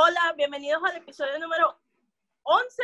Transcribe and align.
Hola, 0.00 0.32
bienvenidos 0.36 0.80
al 0.84 0.96
episodio 0.98 1.40
número 1.40 1.76
11 2.44 2.82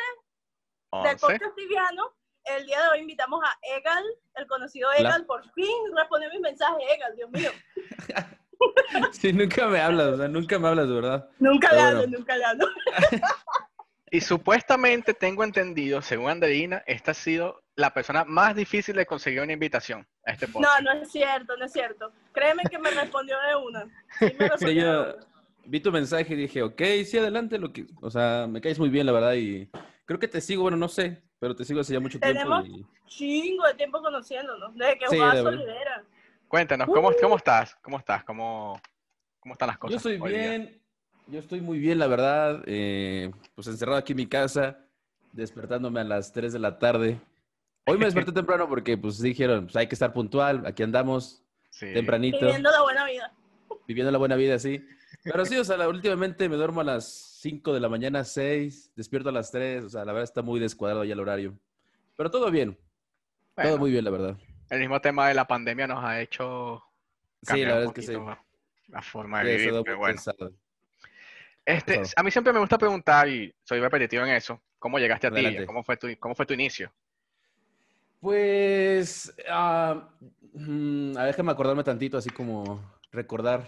del 1.05 1.17
podcast 1.17 1.55
Tibiano. 1.55 2.13
El 2.45 2.67
día 2.67 2.83
de 2.83 2.89
hoy 2.89 2.99
invitamos 3.03 3.41
a 3.45 3.57
Egal, 3.63 4.03
el 4.35 4.49
conocido 4.49 4.91
Egal, 4.99 5.25
por 5.25 5.49
fin 5.53 5.73
respondió 5.97 6.29
mis 6.31 6.41
mensajes, 6.41 6.85
Egal, 6.93 7.15
Dios 7.15 7.31
mío. 7.31 7.51
sí, 9.13 9.33
nunca 9.33 9.69
me 9.69 9.81
hablas, 9.81 10.09
o 10.09 10.17
sea, 10.17 10.27
nunca 10.27 10.59
me 10.59 10.67
hablas, 10.67 10.89
de 10.89 10.95
verdad. 10.95 11.29
Nunca 11.39 11.73
le 11.73 11.81
hablo, 11.83 12.07
nunca 12.09 12.37
le 12.37 12.45
hablo. 12.47 12.67
y 14.11 14.21
supuestamente 14.21 15.15
tengo 15.15 15.45
entendido, 15.45 16.03
según 16.03 16.31
Andreina, 16.31 16.83
esta 16.85 17.13
ha 17.13 17.15
sido 17.15 17.63
la 17.77 17.95
persona 17.95 18.25
más 18.25 18.57
difícil 18.57 18.97
de 18.97 19.07
conseguir 19.07 19.41
una 19.41 19.53
invitación 19.53 20.05
a 20.27 20.33
este 20.33 20.49
podcast. 20.49 20.81
No, 20.81 20.93
no 20.93 21.01
es 21.01 21.13
cierto, 21.13 21.57
no 21.57 21.65
es 21.65 21.73
cierto. 21.73 22.13
Créeme 22.33 22.65
que 22.69 22.79
me 22.81 22.91
respondió 22.91 23.37
de 23.41 23.55
una. 23.55 23.85
Sí, 24.59 24.75
yo 24.75 25.15
vi 25.67 25.81
tu 25.81 25.93
mensaje 25.93 26.35
y 26.35 26.37
dije, 26.37 26.63
ok, 26.63 26.81
sí, 27.05 27.19
adelante, 27.19 27.59
lo 27.59 27.73
que, 27.73 27.87
o 28.01 28.11
sea, 28.11 28.47
me 28.49 28.61
caes 28.61 28.79
muy 28.79 28.89
bien, 28.89 29.07
la 29.07 29.13
verdad, 29.13 29.35
y 29.35 29.69
creo 30.05 30.19
que 30.19 30.29
te 30.29 30.41
sigo, 30.41 30.63
bueno, 30.63 30.77
no 30.77 30.89
sé, 30.89 31.23
pero 31.39 31.55
te 31.55 31.65
sigo 31.65 31.81
hace 31.81 31.93
ya 31.93 32.01
mucho 32.01 32.19
tiempo. 32.19 32.63
Tenemos 32.63 32.89
chingo 33.07 33.67
de 33.67 33.75
tiempo 33.75 34.01
conociéndonos, 34.03 34.75
desde 34.75 34.99
que 34.99 35.07
sí, 35.09 35.17
jugaba 35.17 35.43
Solidera. 35.43 36.05
Cuéntanos, 36.49 36.87
¿cómo, 36.87 37.11
¿cómo 37.21 37.37
estás? 37.37 37.77
¿Cómo 37.83 37.99
estás? 37.99 38.25
¿Cómo, 38.25 38.81
¿Cómo 39.41 39.55
están 39.55 39.69
las 39.69 39.79
cosas? 39.79 40.03
Yo 40.03 40.11
estoy 40.11 40.31
bien, 40.31 40.81
yo 41.27 41.39
estoy 41.39 41.61
muy 41.61 41.79
bien, 41.79 41.99
la 41.99 42.07
verdad, 42.07 42.63
eh, 42.67 43.31
pues 43.55 43.67
encerrado 43.67 43.99
aquí 43.99 44.13
en 44.13 44.19
mi 44.19 44.27
casa, 44.27 44.79
despertándome 45.33 46.01
a 46.01 46.05
las 46.05 46.33
3 46.33 46.53
de 46.53 46.59
la 46.59 46.79
tarde. 46.79 47.21
Hoy 47.87 47.99
me 47.99 48.07
desperté 48.07 48.33
temprano 48.33 48.69
porque 48.69 48.97
pues 48.97 49.21
dijeron, 49.21 49.65
pues 49.65 49.77
hay 49.77 49.87
que 49.87 49.95
estar 49.95 50.13
puntual, 50.13 50.65
aquí 50.67 50.83
andamos, 50.83 51.43
tempranito. 51.79 52.39
Viviendo 52.39 52.71
la 52.71 52.83
buena 52.83 53.05
vida. 53.07 53.33
Viviendo 53.87 54.11
la 54.13 54.19
buena 54.19 54.37
vida, 54.37 54.59
sí. 54.59 54.85
Pero 55.25 55.47
sí, 55.47 55.57
o 55.57 55.65
sea, 55.65 55.89
últimamente 55.89 56.49
me 56.51 56.57
duermo 56.57 56.83
a 56.83 56.85
las 56.85 57.07
5 57.41 57.73
de 57.73 57.81
la 57.81 57.89
mañana, 57.89 58.25
6, 58.25 58.93
despierto 58.95 59.31
a 59.31 59.33
las 59.33 59.51
3, 59.51 59.85
o 59.85 59.89
sea, 59.89 60.05
la 60.05 60.13
verdad 60.13 60.25
está 60.25 60.43
muy 60.43 60.61
descuadrado 60.61 61.03
ya 61.03 61.15
el 61.15 61.21
horario. 61.21 61.59
Pero 62.15 62.31
todo 62.31 62.51
bien. 62.51 62.79
todo 63.57 63.79
muy 63.79 63.91
bien, 63.91 64.05
la 64.05 64.11
verdad. 64.11 64.37
El 64.69 64.81
mismo 64.81 65.01
tema 65.01 65.29
de 65.29 65.35
la 65.35 65.47
pandemia 65.47 65.87
nos 65.87 66.05
ha 66.05 66.21
hecho 66.21 66.83
sí, 67.43 67.65
la 67.65 67.75
verdad 67.75 67.85
es 67.85 67.93
que 67.93 68.03
sí. 68.03 68.13
la 68.89 69.03
forma 69.03 69.43
de 69.43 69.57
vivir, 69.57 69.75
pero 69.83 69.99
bueno. 69.99 70.21
Este, 71.65 72.03
a 72.15 72.23
mí 72.23 72.31
siempre 72.31 72.53
me 72.53 72.59
gusta 72.59 72.77
preguntar, 72.77 73.27
y 73.27 73.55
soy 73.63 73.81
repetitivo 73.81 74.25
en 74.25 74.35
eso, 74.35 74.61
¿cómo 74.79 74.99
llegaste 74.99 75.29
a 75.29 75.31
ti? 75.31 75.65
¿Cómo 75.65 75.83
fue 75.83 75.97
tu, 75.97 76.09
cómo 76.21 76.35
fue 76.35 76.45
tu 76.45 76.53
inicio? 76.53 76.93
Pues, 78.21 79.35
uh, 79.49 79.53
a 79.53 80.11
ver, 80.53 81.27
déjame 81.27 81.53
acordarme 81.53 81.83
tantito, 81.83 82.19
así 82.19 82.29
como 82.29 82.83
recordar 83.11 83.67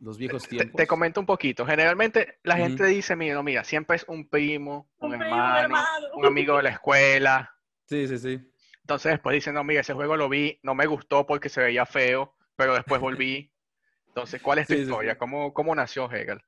los 0.00 0.18
viejos 0.18 0.48
tiempos. 0.48 0.76
Te, 0.76 0.86
comento 0.86 1.20
un 1.20 1.26
poquito. 1.26 1.66
Generalmente 1.66 2.38
la 2.42 2.56
gente 2.56 2.86
dice, 2.86 3.16
mira, 3.16 3.34
no, 3.34 3.42
mira, 3.42 3.64
siempre 3.64 3.96
es 3.96 4.04
un 4.08 4.28
primo, 4.28 4.90
un, 4.98 5.14
hermano, 5.14 5.76
un, 6.14 6.26
amigo 6.26 6.56
de 6.56 6.64
la 6.64 6.70
escuela. 6.70 7.54
Sí, 7.86 8.08
sí, 8.08 8.18
sí. 8.18 8.40
Entonces 8.80 9.12
después 9.12 9.34
dicen, 9.34 9.54
no, 9.54 9.62
mira, 9.62 9.82
ese 9.82 9.92
juego 9.92 10.16
lo 10.16 10.28
vi, 10.28 10.58
no 10.62 10.74
me 10.74 10.86
gustó 10.86 11.26
porque 11.26 11.48
se 11.48 11.60
veía 11.60 11.86
feo, 11.86 12.34
pero 12.56 12.74
después 12.74 13.00
volví. 13.00 13.52
Entonces, 14.08 14.42
¿cuál 14.42 14.58
es 14.58 14.66
tu 14.66 14.74
historia? 14.74 15.16
¿Cómo, 15.16 15.54
¿Cómo, 15.54 15.74
nació 15.74 16.10
Hegel? 16.10 16.40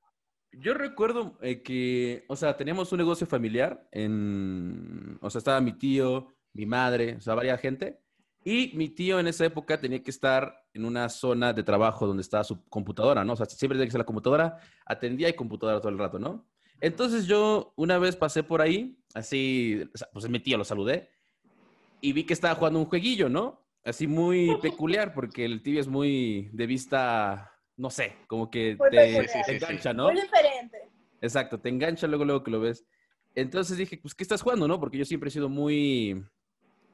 Yo 0.51 0.75
recuerdo 0.75 1.39
eh, 1.41 1.63
que, 1.63 2.25
o 2.29 2.35
sea, 2.35 2.57
teníamos 2.57 2.91
un 2.91 2.99
negocio 2.99 3.27
familiar 3.27 3.87
en, 3.93 5.17
o 5.21 5.31
sea, 5.31 5.39
estaba 5.39 5.61
mi 5.61 5.73
tío, 5.73 6.35
mi 6.53 6.67
madre, 6.67 7.17
o 7.17 7.21
sea, 7.21 7.35
varias 7.35 7.61
gente. 7.61 8.02
Y 8.45 8.73
mi 8.75 8.89
tío 8.89 9.21
en 9.21 9.29
esa 9.29 9.45
época 9.45 9.81
tenía 9.81 10.03
que 10.03 10.11
estar 10.11 10.67
en 10.75 10.85
una 10.85 11.09
zona 11.09 11.53
de 11.53 11.63
trabajo 11.63 12.07
donde 12.07 12.23
estaba 12.23 12.43
su 12.43 12.65
computadora, 12.69 13.25
¿no? 13.25 13.35
O 13.35 13.37
sea, 13.37 13.47
siempre 13.47 13.77
tenía 13.77 13.87
que 13.87 13.93
ser 13.93 14.01
la 14.01 14.07
computadora, 14.07 14.59
atendía 14.85 15.29
y 15.29 15.35
computadora 15.35 15.81
todo 15.81 15.91
el 15.91 15.99
rato, 15.99 16.19
¿no? 16.19 16.49
Entonces 16.81 17.27
yo 17.27 17.73
una 17.77 17.99
vez 17.99 18.17
pasé 18.17 18.43
por 18.43 18.61
ahí, 18.61 18.99
así, 19.15 19.89
pues 20.13 20.29
mi 20.29 20.41
tío 20.41 20.59
lo 20.59 20.65
saludé 20.65 21.11
y 22.01 22.13
vi 22.13 22.25
que 22.25 22.33
estaba 22.33 22.57
jugando 22.57 22.81
un 22.81 22.87
jueguillo, 22.87 23.29
¿no? 23.29 23.65
Así 23.85 24.09
muy 24.09 24.57
peculiar, 24.63 25.15
porque 25.15 25.45
el 25.45 25.63
tibio 25.63 25.81
es 25.81 25.87
muy 25.87 26.51
de 26.53 26.67
vista, 26.67 27.53
no 27.77 27.91
sé, 27.91 28.17
como 28.27 28.51
que 28.51 28.77
te, 28.91 29.55
engancha, 29.55 29.93
¿no? 29.93 30.05
Muy 30.05 30.21
diferente. 30.21 30.79
Exacto, 31.21 31.61
te 31.61 31.69
engancha 31.69 32.09
luego, 32.09 32.25
luego 32.25 32.43
que 32.43 32.51
lo 32.51 32.59
ves. 32.59 32.85
Entonces 33.37 33.79
dije, 33.79 33.99
pues, 34.03 34.15
¿qué 34.15 34.25
estás 34.25 34.43
jugando, 34.43 34.67
no? 34.67 34.81
Porque 34.81 34.99
yo 34.99 35.05
siempre 35.05 35.29
he 35.29 35.33
sido 35.33 35.49
muy, 35.49 36.23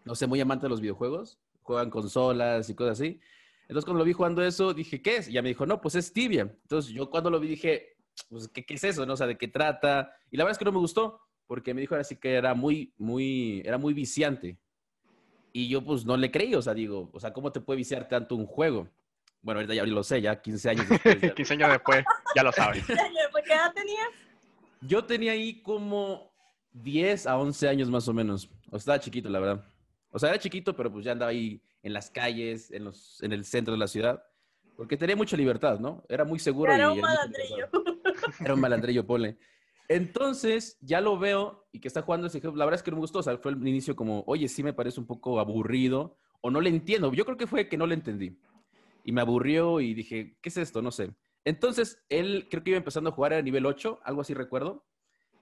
no 0.09 0.15
sé, 0.15 0.27
muy 0.27 0.41
amante 0.41 0.65
de 0.65 0.71
los 0.71 0.81
videojuegos. 0.81 1.39
Juegan 1.63 1.91
consolas 1.91 2.71
y 2.71 2.75
cosas 2.75 2.99
así. 2.99 3.21
Entonces, 3.65 3.85
cuando 3.85 3.99
lo 3.99 4.07
vi 4.07 4.15
jugando 4.15 4.43
eso, 4.43 4.73
dije, 4.73 5.03
¿qué 5.03 5.19
es? 5.19 5.29
Y 5.29 5.33
ya 5.33 5.43
me 5.43 5.51
dijo, 5.51 5.67
no, 5.67 5.83
pues 5.83 5.97
es 5.97 6.15
Tibia. 6.15 6.43
Entonces, 6.63 6.91
yo 6.91 7.11
cuando 7.11 7.29
lo 7.29 7.39
vi 7.39 7.49
dije, 7.49 7.99
pues, 8.31 8.49
¿qué, 8.49 8.65
es 8.67 8.85
eso? 8.85 9.05
¿No? 9.05 9.13
O 9.13 9.17
sea, 9.19 9.27
¿de 9.27 9.37
qué 9.37 9.49
trata? 9.49 10.11
Y 10.31 10.39
la 10.39 10.45
verdad 10.45 10.53
es 10.53 10.59
que 10.59 10.65
no 10.65 10.73
me 10.73 10.79
gustó, 10.79 11.21
porque 11.47 11.75
me 11.75 11.83
dijo 11.83 11.95
así 11.95 12.17
que 12.17 12.33
era 12.33 12.55
muy, 12.55 12.95
muy, 12.97 13.61
era 13.67 13.77
muy 13.77 13.93
viciante. 13.93 14.57
Y 15.53 15.69
yo, 15.69 15.85
pues, 15.85 16.07
no 16.07 16.17
le 16.17 16.31
creí, 16.31 16.55
o 16.55 16.63
sea, 16.63 16.73
digo, 16.73 17.11
o 17.13 17.21
sea, 17.21 17.35
¿cómo 17.35 17.53
te 17.53 17.61
puede 17.61 17.77
viciar 17.77 18.09
tanto 18.09 18.35
un 18.35 18.47
juego? 18.47 18.89
Bueno, 19.43 19.61
ahorita 19.61 19.75
ya 19.75 19.85
lo 19.85 20.03
sé, 20.03 20.23
ya 20.23 20.41
15 20.41 20.71
años 20.71 20.89
después. 20.89 21.35
15 21.35 21.53
años 21.53 21.69
después, 21.73 22.03
ya 22.35 22.43
lo 22.43 22.53
sabes. 22.53 22.83
¿Qué 22.87 23.53
edad 23.53 23.75
tenías? 23.75 24.09
Yo 24.81 25.05
tenía 25.05 25.33
ahí 25.33 25.61
como 25.61 26.33
10 26.73 27.27
a 27.27 27.37
11 27.37 27.69
años 27.69 27.91
más 27.91 28.09
o 28.09 28.15
menos. 28.15 28.49
O 28.69 28.71
sea, 28.71 28.79
estaba 28.79 29.01
chiquito, 29.01 29.29
la 29.29 29.41
verdad. 29.41 29.65
O 30.11 30.19
sea, 30.19 30.31
era 30.31 30.39
chiquito, 30.39 30.75
pero 30.75 30.91
pues 30.93 31.05
ya 31.05 31.13
andaba 31.13 31.31
ahí 31.31 31.63
en 31.83 31.93
las 31.93 32.11
calles, 32.11 32.71
en, 32.71 32.85
los, 32.85 33.23
en 33.23 33.33
el 33.33 33.45
centro 33.45 33.73
de 33.73 33.79
la 33.79 33.89
ciudad, 33.89 34.23
porque 34.77 34.97
tenía 34.97 35.17
mucha 35.17 35.37
libertad, 35.37 35.79
¿no? 35.79 36.05
Era 36.09 36.25
muy 36.25 36.39
seguro. 36.39 36.73
Era 36.73 36.93
un 36.93 37.01
malandrillo. 37.01 37.69
Era 38.41 38.55
un 38.55 38.61
malandrillo, 38.61 39.07
pole. 39.07 39.39
Entonces, 39.89 40.79
ya 40.81 41.01
lo 41.01 41.19
veo 41.19 41.67
y 41.73 41.81
que 41.81 41.89
está 41.89 42.03
jugando 42.03 42.27
ese. 42.27 42.41
La 42.41 42.65
verdad 42.65 42.75
es 42.75 42.83
que 42.83 42.91
no 42.91 42.97
me 42.97 43.03
gustó. 43.03 43.21
O 43.21 43.23
sea, 43.23 43.39
fue 43.39 43.53
el 43.53 43.67
inicio 43.67 43.97
como, 43.97 44.23
oye, 44.27 44.49
sí 44.49 44.63
me 44.63 44.73
parece 44.73 45.01
un 45.01 45.07
poco 45.07 45.41
aburrido 45.41 46.19
o 46.41 46.51
no 46.51 46.61
le 46.61 46.71
entiendo. 46.71 47.13
Yo 47.13 47.25
creo 47.25 47.37
que 47.37 47.47
fue 47.47 47.69
que 47.69 47.77
no 47.77 47.87
le 47.87 47.95
entendí. 47.95 48.39
Y 49.05 49.13
me 49.13 49.21
aburrió 49.21 49.81
y 49.81 49.95
dije, 49.95 50.39
¿qué 50.43 50.49
es 50.49 50.57
esto? 50.59 50.83
No 50.83 50.91
sé. 50.91 51.15
Entonces, 51.45 52.05
él 52.09 52.47
creo 52.51 52.63
que 52.63 52.71
iba 52.71 52.79
empezando 52.79 53.11
a 53.11 53.13
jugar 53.13 53.33
a 53.33 53.43
nivel 53.43 53.65
8, 53.65 54.01
algo 54.05 54.21
así 54.21 54.35
recuerdo 54.35 54.85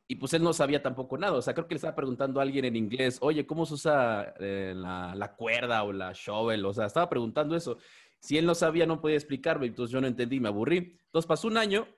y 0.08 0.16
pues 0.16 0.32
él 0.34 0.42
no 0.42 0.52
sabía 0.52 0.82
tampoco 0.82 1.18
nada. 1.18 1.34
O 1.34 1.42
sea, 1.42 1.54
creo 1.54 1.66
que 1.66 1.74
le 1.74 1.78
estaba 1.78 1.96
preguntando 1.96 2.38
a 2.38 2.42
alguien 2.42 2.64
en 2.64 2.76
inglés, 2.76 3.18
oye, 3.20 3.46
¿cómo 3.46 3.66
se 3.66 3.74
usa 3.74 4.34
eh, 4.38 4.72
la, 4.76 5.34
cuerda 5.36 5.82
o 5.82 5.92
la 5.92 6.12
shovel? 6.14 6.64
O 6.64 6.72
sea, 6.72 6.86
estaba 6.86 7.08
preguntando 7.08 7.56
eso. 7.56 7.78
Si 8.20 8.38
él 8.38 8.46
no 8.46 8.54
sabía, 8.54 8.86
no 8.86 9.00
podía 9.00 9.16
explicarme, 9.16 9.66
entonces 9.66 9.92
yo 9.92 10.00
no 10.00 10.06
entendí, 10.06 10.40
me 10.40 10.48
aburrí. 10.48 10.96
Entonces 11.06 11.26
pasó 11.26 11.48
un 11.48 11.58
año, 11.58 11.88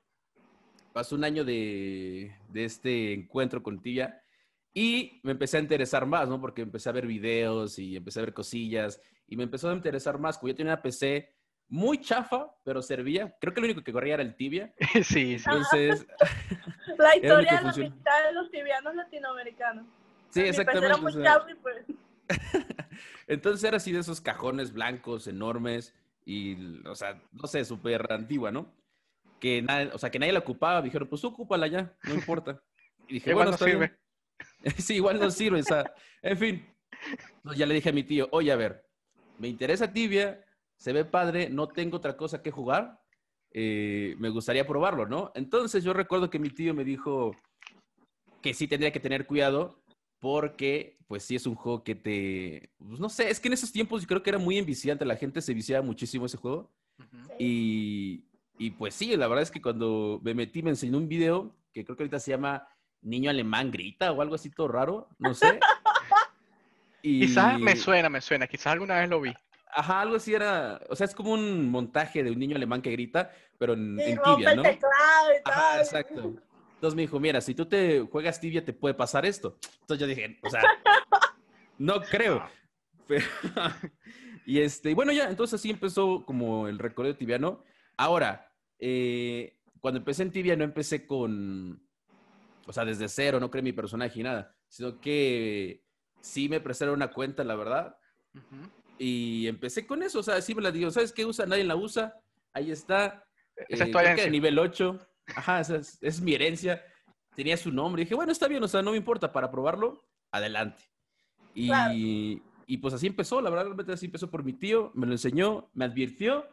pasó 0.92 1.16
un 1.16 1.24
año 1.24 1.44
de, 1.44 2.34
de 2.48 2.64
este 2.64 3.12
encuentro 3.12 3.62
con 3.62 3.80
Tibia 3.82 4.22
y 4.72 5.20
me 5.22 5.32
empecé 5.32 5.58
a 5.58 5.60
interesar 5.60 6.06
más, 6.06 6.28
¿no? 6.28 6.40
Porque 6.40 6.62
empecé 6.62 6.88
a 6.88 6.92
ver 6.92 7.06
videos 7.06 7.78
y 7.78 7.96
empecé 7.96 8.20
a 8.20 8.24
ver 8.24 8.34
cosillas 8.34 9.00
y 9.26 9.36
me 9.36 9.44
empezó 9.44 9.68
a 9.68 9.74
interesar 9.74 10.18
más. 10.18 10.38
Como 10.38 10.48
yo 10.48 10.56
tenía 10.56 10.72
una 10.72 10.82
PC 10.82 11.34
muy 11.68 12.00
chafa, 12.00 12.50
pero 12.64 12.82
servía. 12.82 13.34
Creo 13.40 13.52
que 13.52 13.60
lo 13.60 13.66
único 13.66 13.82
que 13.82 13.92
corría 13.92 14.14
era 14.14 14.22
el 14.22 14.34
tibia. 14.34 14.72
Sí, 15.04 15.34
Entonces. 15.34 16.06
La 16.98 17.14
historia 17.14 17.58
de 17.58 17.62
la 17.62 17.72
mitad 17.72 18.26
de 18.26 18.32
los 18.32 18.50
tibianos 18.50 18.94
latinoamericanos. 18.94 19.86
Sí, 20.30 20.40
exactamente. 20.40 21.00
Muy 21.00 21.22
chafa 21.22 21.50
y 21.50 21.54
pues. 21.54 21.84
Entonces 23.26 23.62
era 23.62 23.76
así 23.76 23.92
de 23.92 24.00
esos 24.00 24.20
cajones 24.20 24.72
blancos 24.72 25.28
enormes 25.28 25.94
y, 26.24 26.84
o 26.86 26.94
sea, 26.94 27.20
no 27.32 27.46
sé, 27.46 27.64
súper 27.64 28.10
antigua, 28.10 28.50
¿no? 28.50 28.72
Que 29.38 29.62
nadie, 29.62 29.90
o 29.92 29.98
sea, 29.98 30.10
que 30.10 30.18
nadie 30.18 30.32
la 30.32 30.40
ocupaba. 30.40 30.82
Dijeron, 30.82 31.08
pues 31.08 31.24
ocúpala 31.24 31.66
ya, 31.68 31.94
no 32.04 32.14
importa. 32.14 32.60
Y 33.06 33.14
dije, 33.14 33.30
igual 33.30 33.50
no 33.52 33.56
sirve. 33.56 33.96
sí, 34.78 34.96
igual 34.96 35.20
no 35.20 35.30
sirve. 35.30 35.60
O 35.60 35.64
sea, 35.64 35.94
en 36.22 36.38
fin. 36.38 36.74
Entonces 37.36 37.58
ya 37.58 37.66
le 37.66 37.74
dije 37.74 37.90
a 37.90 37.92
mi 37.92 38.02
tío, 38.02 38.28
oye, 38.32 38.50
a 38.50 38.56
ver, 38.56 38.84
me 39.38 39.48
interesa 39.48 39.92
tibia, 39.92 40.44
se 40.78 40.92
ve 40.92 41.04
padre, 41.04 41.50
no 41.50 41.68
tengo 41.68 41.96
otra 41.96 42.16
cosa 42.16 42.42
que 42.42 42.50
jugar, 42.50 43.00
eh, 43.52 44.14
me 44.18 44.28
gustaría 44.28 44.66
probarlo, 44.66 45.06
¿no? 45.06 45.32
Entonces 45.34 45.84
yo 45.84 45.92
recuerdo 45.92 46.30
que 46.30 46.38
mi 46.38 46.50
tío 46.50 46.74
me 46.74 46.84
dijo 46.84 47.32
que 48.40 48.54
sí 48.54 48.68
tendría 48.68 48.92
que 48.92 49.00
tener 49.00 49.26
cuidado 49.26 49.82
porque 50.20 50.96
pues 51.06 51.24
sí 51.24 51.36
es 51.36 51.46
un 51.46 51.54
juego 51.54 51.82
que 51.82 51.94
te, 51.94 52.70
pues, 52.78 53.00
no 53.00 53.08
sé, 53.08 53.30
es 53.30 53.40
que 53.40 53.48
en 53.48 53.54
esos 53.54 53.72
tiempos 53.72 54.02
yo 54.02 54.08
creo 54.08 54.22
que 54.22 54.30
era 54.30 54.38
muy 54.38 54.58
enviciante, 54.58 55.04
la 55.04 55.16
gente 55.16 55.40
se 55.40 55.54
viciaba 55.54 55.84
muchísimo 55.84 56.26
ese 56.26 56.36
juego 56.36 56.70
y, 57.38 58.24
y 58.58 58.70
pues 58.70 58.94
sí, 58.94 59.16
la 59.16 59.28
verdad 59.28 59.42
es 59.42 59.50
que 59.50 59.62
cuando 59.62 60.20
me 60.22 60.34
metí 60.34 60.62
me 60.62 60.70
enseñó 60.70 60.98
un 60.98 61.08
video 61.08 61.56
que 61.72 61.84
creo 61.84 61.96
que 61.96 62.02
ahorita 62.02 62.20
se 62.20 62.32
llama 62.32 62.68
Niño 63.00 63.30
Alemán 63.30 63.70
Grita 63.70 64.12
o 64.12 64.20
algo 64.20 64.34
así 64.34 64.50
todo 64.50 64.68
raro, 64.68 65.08
no 65.18 65.34
sé. 65.34 65.58
Y... 67.00 67.20
Quizás 67.20 67.60
me 67.60 67.76
suena, 67.76 68.08
me 68.08 68.20
suena, 68.20 68.48
quizás 68.48 68.72
alguna 68.72 68.98
vez 68.98 69.08
lo 69.08 69.20
vi. 69.20 69.32
Ajá, 69.74 70.00
algo 70.00 70.16
así 70.16 70.34
era, 70.34 70.80
o 70.88 70.96
sea, 70.96 71.04
es 71.06 71.14
como 71.14 71.32
un 71.32 71.70
montaje 71.70 72.22
de 72.22 72.30
un 72.30 72.38
niño 72.38 72.56
alemán 72.56 72.82
que 72.82 72.90
grita, 72.90 73.30
pero 73.58 73.74
en, 73.74 73.96
tibia, 73.96 74.54
¿no? 74.54 74.62
Ajá, 75.44 75.78
exacto. 75.78 76.34
Entonces 76.74 76.94
me 76.94 77.02
dijo, 77.02 77.18
mira, 77.18 77.40
si 77.40 77.54
tú 77.54 77.66
te 77.66 78.00
juegas 78.00 78.40
tibia 78.40 78.64
te 78.64 78.72
puede 78.72 78.94
pasar 78.94 79.26
esto. 79.26 79.58
Entonces 79.80 79.98
yo 79.98 80.06
dije, 80.06 80.38
o 80.42 80.48
sea, 80.48 80.62
no 81.78 82.00
creo. 82.02 82.42
y 84.46 84.60
este, 84.60 84.94
bueno, 84.94 85.12
ya, 85.12 85.28
entonces 85.28 85.58
así 85.58 85.70
empezó 85.70 86.24
como 86.24 86.68
el 86.68 86.78
recorrido 86.78 87.16
tibiano. 87.16 87.64
Ahora, 87.96 88.52
eh, 88.78 89.58
cuando 89.80 89.98
empecé 89.98 90.22
en 90.22 90.30
Tibia 90.30 90.56
no 90.56 90.64
empecé 90.64 91.06
con, 91.06 91.82
o 92.66 92.72
sea, 92.72 92.84
desde 92.84 93.08
cero, 93.08 93.40
no 93.40 93.50
creé 93.50 93.62
mi 93.62 93.72
personaje 93.72 94.20
y 94.20 94.22
nada, 94.22 94.54
sino 94.68 95.00
que 95.00 95.82
sí 96.20 96.48
me 96.48 96.60
prestaron 96.60 96.94
una 96.94 97.10
cuenta, 97.10 97.42
la 97.44 97.56
verdad. 97.56 97.96
Y 98.98 99.46
empecé 99.46 99.86
con 99.86 100.02
eso, 100.02 100.20
o 100.20 100.22
sea, 100.22 100.40
sí 100.40 100.54
me 100.54 100.62
la 100.62 100.70
digo, 100.70 100.90
¿sabes 100.90 101.12
qué 101.12 101.24
usa? 101.24 101.46
Nadie 101.46 101.64
la 101.64 101.76
usa, 101.76 102.14
ahí 102.52 102.70
está. 102.70 103.24
Esa 103.68 103.84
es 103.84 103.90
tu 103.90 103.98
herencia. 103.98 104.30
nivel 104.30 104.58
8, 104.58 104.98
ajá, 105.36 105.60
esa 105.60 105.76
es, 106.00 106.20
mi 106.20 106.34
herencia. 106.34 106.84
Tenía 107.34 107.56
su 107.56 107.70
nombre, 107.70 108.02
y 108.02 108.04
dije, 108.04 108.14
bueno, 108.14 108.32
está 108.32 108.48
bien, 108.48 108.62
o 108.62 108.68
sea, 108.68 108.82
no 108.82 108.90
me 108.90 108.96
importa, 108.96 109.32
para 109.32 109.50
probarlo, 109.50 110.08
adelante. 110.32 110.82
Y, 111.54 112.42
y 112.66 112.76
pues 112.78 112.94
así 112.94 113.06
empezó, 113.06 113.40
la 113.40 113.50
verdad, 113.50 113.66
realmente 113.66 113.92
así 113.92 114.06
empezó 114.06 114.30
por 114.30 114.44
mi 114.44 114.52
tío, 114.52 114.92
me 114.94 115.06
lo 115.06 115.12
enseñó, 115.12 115.70
me 115.74 115.84
advirtió, 115.84 116.46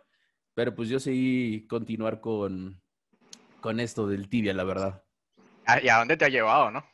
pero 0.53 0.73
pues 0.73 0.89
yo 0.89 0.99
seguí 0.99 1.67
continuar 1.67 2.21
con, 2.21 2.81
con 3.59 3.79
esto 3.79 4.07
del 4.07 4.29
tibia, 4.29 4.53
la 4.53 4.63
verdad. 4.63 5.03
Ah, 5.65 5.79
¿Y 5.81 5.89
a 5.89 5.97
dónde 5.97 6.17
te 6.17 6.25
ha 6.25 6.29
llevado, 6.29 6.71
no? 6.71 6.85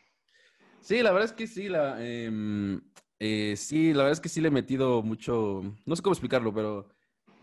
Sí, 0.79 1.01
la 1.01 1.11
verdad 1.11 1.29
es 1.29 1.33
que 1.33 1.45
sí, 1.45 1.69
la, 1.69 2.03
em, 2.03 2.81
eh, 3.23 3.55
sí, 3.55 3.93
la 3.93 3.99
verdad 3.99 4.13
es 4.13 4.19
que 4.19 4.29
sí 4.29 4.41
le 4.41 4.47
he 4.47 4.51
metido 4.51 5.03
mucho, 5.03 5.61
no 5.85 5.95
sé 5.95 6.01
cómo 6.01 6.13
explicarlo, 6.13 6.51
pero 6.51 6.89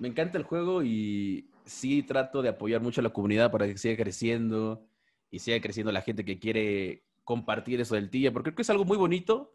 me 0.01 0.09
encanta 0.09 0.37
el 0.37 0.45
juego 0.45 0.83
y 0.83 1.51
sí 1.65 2.03
trato 2.03 2.43
de 2.43 2.49
apoyar 2.49 2.81
mucho 2.81 3.01
a 3.01 3.05
la 3.05 3.11
comunidad 3.11 3.53
para 3.53 3.67
que 3.67 3.79
siga 3.79 3.97
creciendo 3.97 4.85
y 5.31 5.39
siga 5.39 5.61
creciendo 5.61 5.93
la 5.93 6.03
gente 6.03 6.25
que 6.25 6.41
quiere 6.41 7.05
compartir 7.23 7.81
eso 7.81 7.95
del 7.95 8.11
tibia, 8.11 8.33
porque 8.33 8.51
creo 8.51 8.57
que 8.57 8.63
es 8.63 8.71
algo 8.71 8.85
muy 8.85 8.97
bonito 8.97 9.55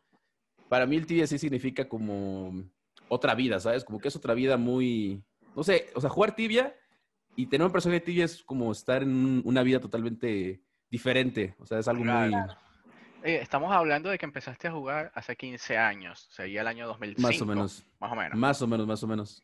para 0.70 0.86
mí 0.86 0.96
el 0.96 1.06
tibia 1.06 1.28
sí 1.28 1.38
significa 1.38 1.90
como 1.90 2.64
otra 3.10 3.36
vida, 3.36 3.60
¿sabes? 3.60 3.84
Como 3.84 4.00
que 4.00 4.08
es 4.08 4.16
otra 4.16 4.34
vida 4.34 4.56
muy, 4.56 5.22
no 5.56 5.64
sé, 5.64 5.90
o 5.94 6.02
sea, 6.02 6.10
jugar 6.10 6.36
tibia 6.36 6.74
y 7.36 7.48
tener 7.48 7.68
un 7.68 7.74
personaje 7.74 8.00
tibia 8.00 8.26
es 8.26 8.42
como 8.44 8.72
estar 8.72 9.04
en 9.04 9.42
una 9.46 9.62
vida 9.62 9.80
totalmente 9.80 10.64
diferente, 10.90 11.54
o 11.60 11.66
sea, 11.66 11.80
es 11.80 11.88
algo 11.88 12.06
muy... 12.06 12.32
estamos 13.24 13.72
hablando 13.72 14.10
de 14.10 14.18
que 14.18 14.26
empezaste 14.26 14.68
a 14.68 14.72
jugar 14.72 15.12
hace 15.16 15.36
15 15.36 15.78
años, 15.78 16.28
sería 16.32 16.62
el 16.62 16.68
año 16.68 16.88
2005. 16.88 17.22
Más 17.22 17.42
o 17.42 17.46
menos. 17.46 17.86
Más 18.00 18.12
o 18.12 18.16
menos. 18.16 18.38
Más 18.38 18.62
o 18.62 18.68
menos, 18.68 18.88
más 18.88 19.04
o 19.04 19.08
menos. 19.08 19.44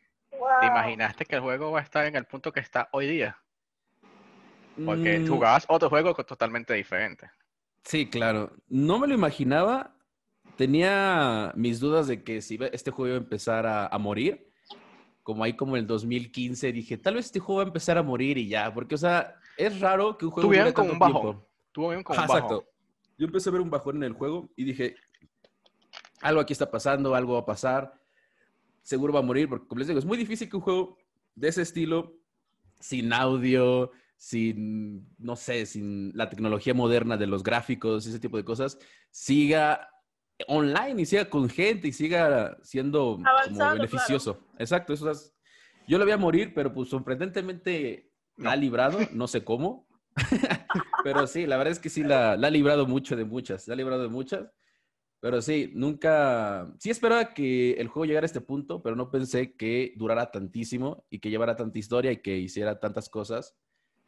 ¿Te 0.61 0.67
imaginaste 0.67 1.25
que 1.25 1.35
el 1.35 1.41
juego 1.41 1.71
va 1.71 1.79
a 1.79 1.83
estar 1.83 2.05
en 2.05 2.15
el 2.15 2.25
punto 2.25 2.51
que 2.51 2.59
está 2.59 2.89
hoy 2.91 3.07
día? 3.07 3.37
Porque 4.85 5.19
mm. 5.19 5.27
jugabas 5.27 5.65
otro 5.67 5.89
juego 5.89 6.13
totalmente 6.13 6.73
diferente. 6.73 7.29
Sí, 7.83 8.09
claro. 8.09 8.51
No 8.67 8.99
me 8.99 9.07
lo 9.07 9.13
imaginaba 9.13 9.95
tenía 10.59 11.53
mis 11.55 11.79
dudas 11.79 12.07
de 12.07 12.21
que 12.21 12.41
si 12.41 12.59
este 12.73 12.91
juego 12.91 13.07
iba 13.07 13.17
a 13.17 13.23
empezar 13.23 13.65
a, 13.65 13.97
morir, 13.97 14.51
como 15.23 15.45
ahí 15.45 15.53
como 15.53 15.77
en 15.77 15.83
el 15.83 15.87
2015, 15.87 16.73
dije, 16.73 16.97
tal 16.97 17.15
vez 17.15 17.27
este 17.27 17.39
juego 17.39 17.59
va 17.59 17.63
a 17.63 17.67
empezar 17.67 17.97
a 17.97 18.03
morir 18.03 18.37
y 18.37 18.49
ya, 18.49 18.73
porque, 18.73 18.95
o 18.95 18.97
sea, 18.97 19.35
es 19.55 19.79
raro 19.79 20.17
que 20.17 20.25
un 20.25 20.31
juego 20.31 20.49
Tuvieron 20.49 20.73
con 20.73 20.89
un 20.89 20.99
bajón. 20.99 21.45
Tuvieron 21.71 22.03
con 22.03 22.17
un 22.17 22.27
bajón. 22.27 22.35
Exacto. 22.35 22.65
Yo 23.19 23.25
empecé 23.25 23.49
a 23.49 23.51
ver 23.51 23.61
un 23.61 23.69
bajón 23.69 23.97
en 23.97 24.03
el 24.03 24.13
juego 24.13 24.49
y 24.55 24.63
dije, 24.63 24.95
algo 26.21 26.39
aquí 26.39 26.53
está 26.53 26.71
pasando, 26.71 27.13
algo 27.15 27.33
va 27.33 27.41
a 27.41 27.45
pasar, 27.45 27.99
seguro 28.81 29.11
va 29.11 29.19
a 29.19 29.23
morir, 29.23 29.49
porque 29.49 29.67
como 29.67 29.79
les 29.79 29.89
digo, 29.89 29.99
es 29.99 30.05
muy 30.05 30.17
difícil 30.17 30.49
que 30.49 30.55
un 30.55 30.61
juego 30.61 30.97
de 31.35 31.49
ese 31.49 31.61
estilo, 31.61 32.15
sin 32.79 33.11
audio, 33.11 33.91
sin, 34.15 35.05
no 35.17 35.35
sé, 35.35 35.65
sin 35.65 36.15
la 36.15 36.29
tecnología 36.29 36.73
moderna 36.73 37.17
de 37.17 37.27
los 37.27 37.43
gráficos, 37.43 38.07
ese 38.07 38.21
tipo 38.21 38.37
de 38.37 38.45
cosas, 38.45 38.79
siga 39.11 39.89
online 40.47 41.01
y 41.01 41.05
siga 41.05 41.29
con 41.29 41.49
gente 41.49 41.89
y 41.89 41.91
siga 41.91 42.57
siendo 42.63 43.19
como 43.49 43.73
beneficioso. 43.73 44.39
Exacto, 44.57 44.93
eso 44.93 45.11
es, 45.11 45.35
yo 45.89 45.97
lo 45.97 46.05
voy 46.05 46.13
a 46.13 46.17
morir, 46.17 46.53
pero 46.55 46.73
pues 46.73 46.87
sorprendentemente 46.87 48.13
la 48.37 48.53
ha 48.53 48.55
librado, 48.55 48.97
no 49.11 49.27
sé 49.27 49.43
cómo. 49.43 49.89
pero 51.03 51.27
sí, 51.27 51.45
la 51.45 51.57
verdad 51.57 51.71
es 51.71 51.79
que 51.79 51.89
sí 51.89 52.03
la, 52.03 52.33
ha 52.33 52.49
librado 52.49 52.85
mucho 52.85 53.15
de 53.15 53.25
muchas, 53.25 53.67
la 53.67 53.73
ha 53.73 53.77
librado 53.77 54.03
de 54.03 54.09
muchas. 54.09 54.51
Pero 55.21 55.41
sí, 55.41 55.71
nunca, 55.75 56.73
sí 56.79 56.89
esperaba 56.89 57.33
que 57.33 57.73
el 57.73 57.89
juego 57.89 58.05
llegara 58.05 58.23
a 58.23 58.27
este 58.27 58.39
punto, 58.39 58.81
pero 58.81 58.95
no 58.95 59.11
pensé 59.11 59.55
que 59.57 59.93
durara 59.97 60.31
tantísimo 60.31 61.05
y 61.09 61.19
que 61.19 61.29
llevara 61.29 61.57
tanta 61.57 61.77
historia 61.77 62.11
y 62.11 62.21
que 62.21 62.37
hiciera 62.37 62.79
tantas 62.79 63.09
cosas 63.09 63.57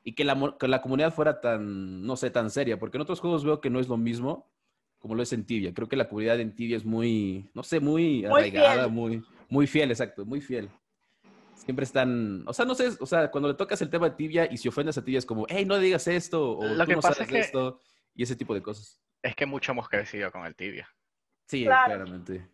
y 0.03 0.15
que 0.15 0.23
la, 0.23 0.55
que 0.57 0.69
la 0.69 0.81
comunidad 0.81 1.13
fuera 1.13 1.41
tan, 1.41 2.01
no 2.03 2.15
sé, 2.15 2.31
tan 2.31 2.49
seria, 2.49 2.79
porque 2.79 2.97
en 2.97 3.01
otros 3.01 3.19
juegos 3.19 3.43
veo 3.43 3.59
que 3.59 3.69
no 3.69 3.79
es 3.81 3.89
lo 3.89 3.97
mismo 3.97 4.49
como 4.99 5.15
lo 5.15 5.23
es 5.23 5.33
en 5.33 5.45
Tibia. 5.45 5.73
Creo 5.73 5.89
que 5.89 5.95
la 5.95 6.07
comunidad 6.07 6.39
en 6.39 6.55
Tibia 6.55 6.77
es 6.77 6.85
muy, 6.85 7.49
no 7.55 7.63
sé, 7.63 7.79
muy, 7.79 8.23
arraigada, 8.23 8.87
muy, 8.87 9.23
muy 9.49 9.65
fiel, 9.65 9.89
exacto, 9.89 10.25
muy 10.25 10.41
fiel. 10.41 10.69
Siempre 11.63 11.83
están, 11.83 12.43
o 12.47 12.53
sea, 12.53 12.65
no 12.65 12.73
sé, 12.73 12.89
o 12.99 13.05
sea, 13.05 13.29
cuando 13.29 13.47
le 13.47 13.53
tocas 13.53 13.79
el 13.83 13.89
tema 13.89 14.09
de 14.09 14.15
Tibia 14.15 14.47
y 14.51 14.57
si 14.57 14.67
ofendes 14.67 14.97
a 14.97 15.03
Tibia 15.03 15.19
es 15.19 15.27
como, 15.27 15.45
hey, 15.47 15.63
no 15.63 15.77
digas 15.77 16.07
esto, 16.07 16.57
o 16.57 16.63
lo 16.63 16.85
tú 16.85 16.91
no 16.93 17.01
sabes 17.03 17.31
esto, 17.31 17.79
y 18.15 18.23
ese 18.23 18.35
tipo 18.35 18.55
de 18.55 18.63
cosas. 18.63 18.99
Es 19.21 19.35
que 19.35 19.45
mucho 19.45 19.71
hemos 19.71 19.87
crecido 19.87 20.31
con 20.31 20.45
el 20.45 20.55
Tibia. 20.55 20.89
Sí, 21.47 21.63
claramente. 21.65 22.47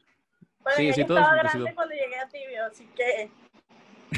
sí, 0.75 0.91
sí, 0.91 1.05
todos 1.05 1.21
estaba 1.21 1.37
grande 1.37 1.73
cuando 1.73 1.95
llegué 1.95 2.19
a 2.19 2.27
Tibia, 2.27 2.65
así 2.65 2.85
que... 2.95 3.31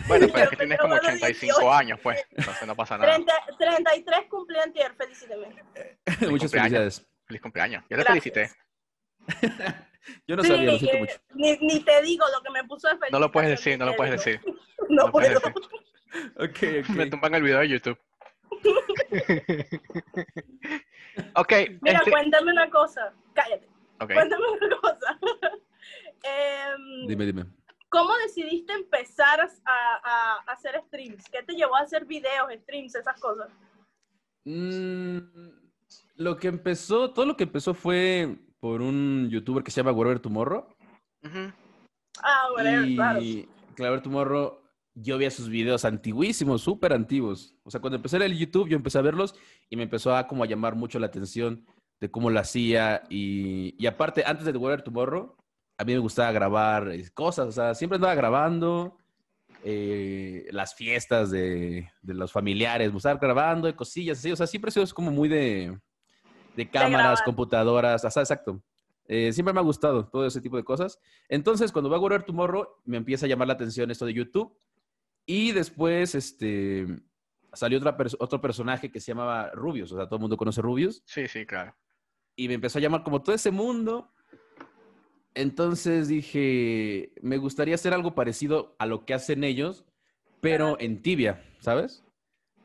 Bueno, 0.07 0.27
pero 0.33 0.43
es 0.45 0.49
que 0.49 0.55
tienes 0.55 0.79
como 0.79 0.95
85 0.95 1.71
años, 1.71 1.99
pues, 2.01 2.25
entonces 2.31 2.67
no 2.67 2.75
pasa 2.75 2.97
nada. 2.97 3.15
33 3.59 4.19
cumplí 4.27 4.57
antier, 4.57 4.95
felicíteme. 4.95 5.49
Muchas 6.31 6.51
felicidades. 6.51 7.07
Feliz 7.25 7.41
cumpleaños. 7.43 7.83
Yo 7.87 7.95
le 7.95 8.03
felicité. 8.03 8.49
Yo 10.27 10.35
no 10.35 10.43
sabía, 10.43 10.71
lo 10.71 10.79
siento 10.79 10.97
mucho. 10.97 11.19
Ni, 11.33 11.57
ni, 11.57 11.79
te 11.81 12.01
digo 12.01 12.25
lo 12.33 12.41
que 12.41 12.49
me 12.51 12.63
puso 12.63 12.87
de 12.87 12.97
feliz. 12.97 13.11
No 13.11 13.19
lo 13.19 13.31
puedes 13.31 13.49
decir, 13.49 13.77
no 13.77 13.85
lo 13.85 13.95
puedes 13.95 14.13
decir. 14.13 14.41
no, 14.89 15.11
puedo. 15.11 15.39
Okay, 16.37 16.81
Me 16.95 17.05
tumban 17.05 17.35
el 17.35 17.43
video 17.43 17.59
de 17.59 17.69
YouTube. 17.69 17.95
ok. 21.35 21.53
Mira, 21.81 21.99
este 21.99 22.09
cuéntame 22.09 22.51
una 22.51 22.67
cosa. 22.71 23.13
Cállate. 23.33 23.69
Cuéntame 23.99 24.43
una 24.49 24.75
cosa. 24.77 25.19
eh, 26.23 26.73
dime, 27.07 27.27
dime. 27.27 27.45
¿Cómo 27.89 28.17
decidiste 28.17 28.73
empezar 28.73 29.39
a, 29.39 29.51
a, 29.65 29.99
a, 30.03 30.37
hacer 30.51 30.81
streams? 30.87 31.29
¿Qué 31.29 31.43
te 31.43 31.53
llevó 31.53 31.75
a 31.75 31.81
hacer 31.81 32.05
videos, 32.05 32.51
streams, 32.63 32.95
esas 32.95 33.21
cosas? 33.21 33.51
Mmm 34.45 35.59
lo 36.19 36.37
que 36.37 36.49
empezó, 36.49 37.11
todo 37.11 37.25
lo 37.25 37.37
que 37.37 37.45
empezó 37.45 37.73
fue 37.73 38.37
por 38.59 38.81
un 38.81 39.29
youtuber 39.29 39.63
que 39.63 39.71
se 39.71 39.77
llama 39.77 39.91
Whatever 39.91 40.19
Tomorrow. 40.19 40.67
Ah, 42.21 42.47
Whatever, 42.55 42.95
claro. 42.95 43.21
Y 43.21 43.47
Whatever 43.77 44.01
Tomorrow, 44.01 44.59
yo 44.95 45.17
veía 45.17 45.31
sus 45.31 45.49
videos 45.49 45.85
antiguísimos, 45.85 46.61
súper 46.61 46.93
antiguos. 46.93 47.55
O 47.63 47.71
sea, 47.71 47.79
cuando 47.79 47.97
empecé 47.97 48.17
el 48.17 48.37
YouTube, 48.37 48.67
yo 48.67 48.75
empecé 48.75 48.97
a 48.97 49.03
verlos 49.03 49.35
y 49.69 49.75
me 49.75 49.83
empezó 49.83 50.15
a 50.15 50.27
como 50.27 50.43
a 50.43 50.47
llamar 50.47 50.75
mucho 50.75 50.99
la 50.99 51.07
atención 51.07 51.65
de 51.99 52.11
cómo 52.11 52.29
lo 52.29 52.39
hacía. 52.39 53.03
Y, 53.09 53.75
y 53.77 53.87
aparte, 53.87 54.23
antes 54.25 54.45
de 54.45 54.51
Whatever 54.51 54.83
Tomorrow, 54.83 55.35
a 55.77 55.83
mí 55.85 55.93
me 55.93 55.99
gustaba 55.99 56.31
grabar 56.31 56.91
cosas. 57.13 57.47
O 57.47 57.51
sea, 57.51 57.75
siempre 57.75 57.95
andaba 57.95 58.15
grabando. 58.15 58.97
Eh, 59.63 60.47
las 60.51 60.73
fiestas 60.73 61.31
de, 61.31 61.91
de, 62.01 62.13
los 62.13 62.31
familiares, 62.31 62.87
me 62.87 62.93
gustaba 62.93 63.19
grabando, 63.19 63.73
cosillas 63.75 64.19
así. 64.19 64.31
O 64.31 64.35
sea, 64.37 64.47
siempre 64.47 64.69
he 64.69 64.71
sido 64.71 64.85
como 64.93 65.11
muy 65.11 65.27
de, 65.27 65.77
de 66.55 66.69
cámaras, 66.69 67.21
computadoras, 67.21 68.01
sea, 68.01 68.23
exacto. 68.23 68.61
Eh, 69.07 69.33
siempre 69.33 69.53
me 69.53 69.59
ha 69.59 69.63
gustado 69.63 70.07
todo 70.07 70.25
ese 70.25 70.39
tipo 70.39 70.55
de 70.55 70.63
cosas. 70.63 70.99
Entonces, 71.27 71.71
cuando 71.71 71.89
va 71.89 71.97
a 71.97 72.19
tu 72.19 72.25
Tomorrow, 72.27 72.67
me 72.85 72.97
empieza 72.97 73.25
a 73.25 73.29
llamar 73.29 73.47
la 73.47 73.55
atención 73.55 73.89
esto 73.89 74.05
de 74.05 74.13
YouTube. 74.13 74.55
Y 75.25 75.51
después, 75.51 76.13
este, 76.13 76.85
salió 77.53 77.79
otra 77.79 77.97
otro 78.19 78.39
personaje 78.39 78.91
que 78.91 78.99
se 78.99 79.11
llamaba 79.11 79.49
Rubius. 79.51 79.91
O 79.91 79.95
sea, 79.95 80.05
todo 80.05 80.17
el 80.17 80.21
mundo 80.21 80.37
conoce 80.37 80.61
Rubius. 80.61 81.01
Sí, 81.05 81.27
sí, 81.27 81.45
claro. 81.45 81.75
Y 82.35 82.47
me 82.47 82.53
empezó 82.53 82.77
a 82.77 82.81
llamar 82.81 83.03
como 83.03 83.21
todo 83.21 83.35
ese 83.35 83.51
mundo. 83.51 84.11
Entonces 85.33 86.07
dije, 86.07 87.13
me 87.21 87.37
gustaría 87.37 87.75
hacer 87.75 87.93
algo 87.93 88.13
parecido 88.13 88.75
a 88.79 88.85
lo 88.85 89.05
que 89.05 89.13
hacen 89.13 89.43
ellos, 89.43 89.85
pero 90.41 90.79
en 90.79 91.01
tibia, 91.01 91.43
¿sabes? 91.59 92.03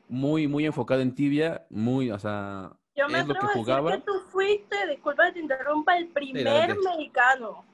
Muy, 0.07 0.47
muy 0.47 0.65
enfocado 0.65 1.01
en 1.01 1.15
tibia, 1.15 1.65
muy, 1.69 2.11
o 2.11 2.19
sea, 2.19 2.77
yo 2.95 3.09
me 3.09 3.19
atrevo 3.19 3.65
que 3.65 3.71
a 3.71 3.81
decir 3.81 3.99
que 3.99 4.05
tú 4.05 4.19
fuiste, 4.29 4.87
disculpa 4.87 5.25
que 5.27 5.33
te 5.33 5.39
interrumpa, 5.39 5.97
el 5.97 6.07
primer 6.07 6.77
mexicano 6.77 7.65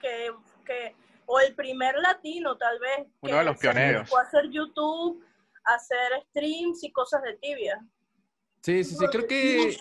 que, 0.00 0.30
que, 0.64 0.94
o 1.24 1.40
el 1.40 1.54
primer 1.54 1.96
latino 1.96 2.56
tal 2.56 2.78
vez. 2.78 3.08
Uno 3.20 3.36
de 3.38 3.44
los 3.44 3.58
pioneros. 3.58 4.10
Hacer 4.14 4.50
YouTube, 4.50 5.24
hacer 5.64 6.22
streams 6.28 6.84
y 6.84 6.92
cosas 6.92 7.22
de 7.22 7.36
tibia. 7.38 7.84
Sí, 8.62 8.84
sí, 8.84 8.96
sí, 8.96 9.06
creo 9.06 9.26
que, 9.26 9.76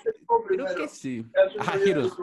creo 0.48 0.76
que 0.76 0.88
sí. 0.88 1.26
Ajá, 1.60 1.78
Heroes. 1.78 2.14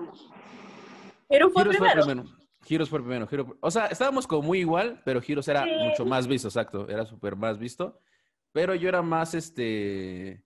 Heroes 1.29 1.53
fue, 1.53 1.65
primero. 1.65 2.05
fue 2.05 2.25
Heroes 2.69 2.89
fue 2.89 3.01
primero. 3.01 3.29
o 3.61 3.71
sea, 3.71 3.87
estábamos 3.87 4.27
como 4.27 4.43
muy 4.43 4.61
igual, 4.61 5.03
pero 5.05 5.21
Heroes 5.27 5.49
era 5.49 5.67
mucho 5.67 6.07
más 6.07 6.27
visto, 6.27 6.49
exacto. 6.49 6.89
Era 6.89 7.05
súper 7.05 7.37
más 7.37 7.59
visto. 7.59 7.99
Pero 8.53 8.75
yo 8.75 8.89
era 8.89 9.03
más, 9.03 9.35
este 9.35 10.45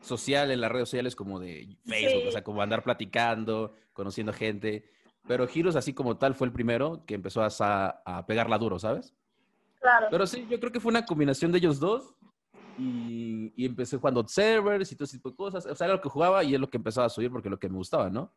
social 0.00 0.50
en 0.50 0.60
las 0.60 0.70
redes 0.70 0.88
sociales 0.88 1.16
como 1.16 1.40
de 1.40 1.76
Facebook, 1.84 2.28
o 2.28 2.32
sea, 2.32 2.44
como 2.44 2.62
andar 2.62 2.82
platicando, 2.82 3.74
conociendo 3.92 4.32
gente. 4.32 4.84
Pero 5.26 5.46
Giros, 5.46 5.76
así 5.76 5.92
como 5.92 6.16
tal, 6.16 6.34
fue 6.34 6.46
el 6.46 6.52
primero 6.52 7.04
que 7.06 7.14
empezó 7.14 7.42
a, 7.42 8.02
a 8.04 8.26
pegarla 8.26 8.58
duro, 8.58 8.78
¿sabes? 8.78 9.14
Claro. 9.80 10.06
Pero 10.10 10.26
sí, 10.26 10.46
yo 10.48 10.58
creo 10.58 10.72
que 10.72 10.80
fue 10.80 10.90
una 10.90 11.04
combinación 11.04 11.52
de 11.52 11.58
ellos 11.58 11.78
dos. 11.78 12.14
y, 12.78 13.52
y, 13.56 13.66
empecé 13.66 13.96
jugando 13.96 14.26
servers 14.26 14.90
y 14.92 14.94
todo 14.94 15.04
ese 15.04 15.16
tipo 15.16 15.30
de 15.30 15.36
cosas. 15.36 15.66
O 15.66 15.74
sea, 15.74 15.86
era 15.86 15.96
lo 15.96 16.00
que 16.00 16.08
jugaba 16.08 16.44
y 16.44 16.54
es 16.54 16.60
lo 16.60 16.70
que 16.70 16.76
empezaba 16.76 17.06
a 17.06 17.10
subir 17.10 17.30
porque 17.30 17.48
es 17.48 17.50
lo 17.50 17.58
que 17.58 17.68
me 17.68 17.76
gustaba, 17.76 18.08
¿no? 18.08 18.32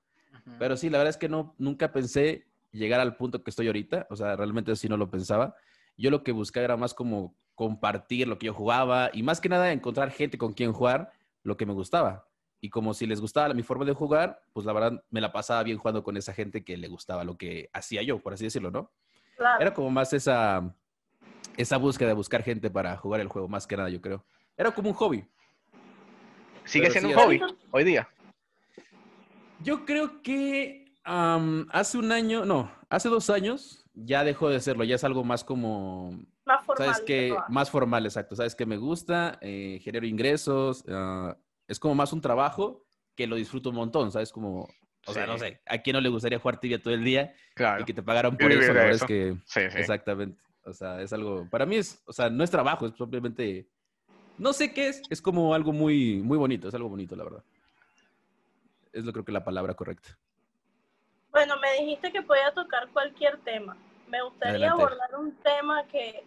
Pero 0.57 0.75
sí, 0.75 0.89
la 0.89 0.97
verdad 0.97 1.11
es 1.11 1.17
que 1.17 1.29
no, 1.29 1.53
nunca 1.59 1.91
pensé 1.91 2.47
llegar 2.71 2.99
al 2.99 3.15
punto 3.15 3.43
que 3.43 3.51
estoy 3.51 3.67
ahorita. 3.67 4.07
O 4.09 4.15
sea, 4.15 4.35
realmente 4.35 4.71
así 4.71 4.89
no 4.89 4.97
lo 4.97 5.09
pensaba. 5.09 5.55
Yo 5.97 6.09
lo 6.09 6.23
que 6.23 6.31
buscaba 6.31 6.63
era 6.65 6.77
más 6.77 6.93
como 6.93 7.35
compartir 7.53 8.27
lo 8.27 8.39
que 8.39 8.47
yo 8.47 8.53
jugaba 8.53 9.11
y 9.13 9.21
más 9.23 9.39
que 9.39 9.49
nada 9.49 9.71
encontrar 9.71 10.09
gente 10.09 10.37
con 10.37 10.53
quien 10.53 10.73
jugar 10.73 11.11
lo 11.43 11.57
que 11.57 11.65
me 11.65 11.73
gustaba. 11.73 12.27
Y 12.59 12.69
como 12.69 12.93
si 12.93 13.07
les 13.07 13.19
gustaba 13.19 13.53
mi 13.53 13.63
forma 13.63 13.85
de 13.85 13.93
jugar, 13.93 14.43
pues 14.53 14.65
la 14.65 14.73
verdad 14.73 15.03
me 15.09 15.19
la 15.19 15.31
pasaba 15.31 15.63
bien 15.63 15.77
jugando 15.77 16.03
con 16.03 16.15
esa 16.15 16.33
gente 16.33 16.63
que 16.63 16.77
le 16.77 16.87
gustaba 16.87 17.23
lo 17.23 17.37
que 17.37 17.69
hacía 17.73 18.03
yo, 18.03 18.19
por 18.19 18.33
así 18.33 18.43
decirlo, 18.43 18.69
¿no? 18.69 18.91
Era 19.59 19.73
como 19.73 19.89
más 19.89 20.13
esa, 20.13 20.71
esa 21.57 21.77
búsqueda 21.77 22.09
de 22.09 22.13
buscar 22.13 22.43
gente 22.43 22.69
para 22.69 22.95
jugar 22.97 23.21
el 23.21 23.27
juego, 23.27 23.47
más 23.47 23.65
que 23.65 23.77
nada, 23.77 23.89
yo 23.89 23.99
creo. 23.99 24.23
Era 24.55 24.71
como 24.71 24.89
un 24.89 24.95
hobby. 24.95 25.25
¿Sigue 26.65 26.91
siendo 26.91 27.09
un 27.09 27.15
hobby 27.15 27.41
hoy 27.71 27.83
día? 27.83 28.07
Yo 29.63 29.85
creo 29.85 30.21
que 30.21 30.93
hace 31.03 31.97
un 31.97 32.11
año, 32.11 32.45
no, 32.45 32.71
hace 32.89 33.09
dos 33.09 33.29
años 33.31 33.85
ya 33.93 34.23
dejó 34.23 34.49
de 34.49 34.59
serlo, 34.59 34.83
ya 34.83 34.95
es 34.95 35.03
algo 35.03 35.23
más 35.23 35.43
como... 35.43 36.19
Más 36.71 36.79
formal. 36.79 36.93
¿Sabes 36.93 37.05
que 37.05 37.35
Más 37.49 37.69
formal, 37.69 38.05
exacto. 38.05 38.35
Sabes 38.35 38.55
que 38.55 38.65
me 38.65 38.77
gusta, 38.77 39.37
eh, 39.41 39.79
genero 39.83 40.05
ingresos, 40.05 40.83
uh, 40.87 41.33
es 41.67 41.79
como 41.79 41.95
más 41.95 42.13
un 42.13 42.21
trabajo 42.21 42.85
que 43.15 43.27
lo 43.27 43.35
disfruto 43.35 43.69
un 43.69 43.75
montón, 43.75 44.11
¿sabes? 44.11 44.31
Como, 44.31 44.67
o 45.05 45.13
sea, 45.13 45.25
no 45.25 45.37
sé, 45.37 45.61
¿a 45.65 45.77
quién 45.79 45.95
no 45.95 46.01
le 46.01 46.09
gustaría 46.09 46.39
jugar 46.39 46.59
tibia 46.59 46.81
todo 46.81 46.93
el 46.93 47.03
día 47.03 47.33
claro. 47.55 47.81
y 47.81 47.85
que 47.85 47.93
te 47.93 48.03
pagaran 48.03 48.37
por 48.37 48.51
eso? 48.51 48.73
La 48.73 48.89
es 48.89 49.03
que, 49.03 49.35
sí, 49.45 49.61
sí. 49.69 49.77
exactamente. 49.77 50.41
O 50.63 50.73
sea, 50.73 51.01
es 51.01 51.11
algo, 51.11 51.47
para 51.49 51.65
mí 51.65 51.77
es, 51.77 52.01
o 52.05 52.13
sea, 52.13 52.29
no 52.29 52.43
es 52.43 52.51
trabajo, 52.51 52.85
es 52.85 52.93
simplemente, 52.95 53.67
no 54.37 54.53
sé 54.53 54.73
qué 54.73 54.89
es, 54.89 55.01
es 55.09 55.21
como 55.21 55.53
algo 55.53 55.73
muy, 55.73 56.21
muy 56.21 56.37
bonito, 56.37 56.67
es 56.67 56.73
algo 56.73 56.89
bonito, 56.89 57.15
la 57.15 57.23
verdad. 57.23 57.43
Es 58.93 59.05
lo 59.05 59.11
creo 59.13 59.25
que 59.25 59.31
la 59.31 59.43
palabra 59.43 59.73
correcta. 59.73 60.17
Bueno, 61.31 61.55
me 61.59 61.83
dijiste 61.83 62.11
que 62.11 62.21
podía 62.21 62.51
tocar 62.53 62.89
cualquier 62.89 63.37
tema. 63.39 63.77
Me 64.09 64.21
gustaría 64.21 64.71
abordar 64.71 65.15
un 65.17 65.31
tema 65.37 65.85
que 65.87 66.25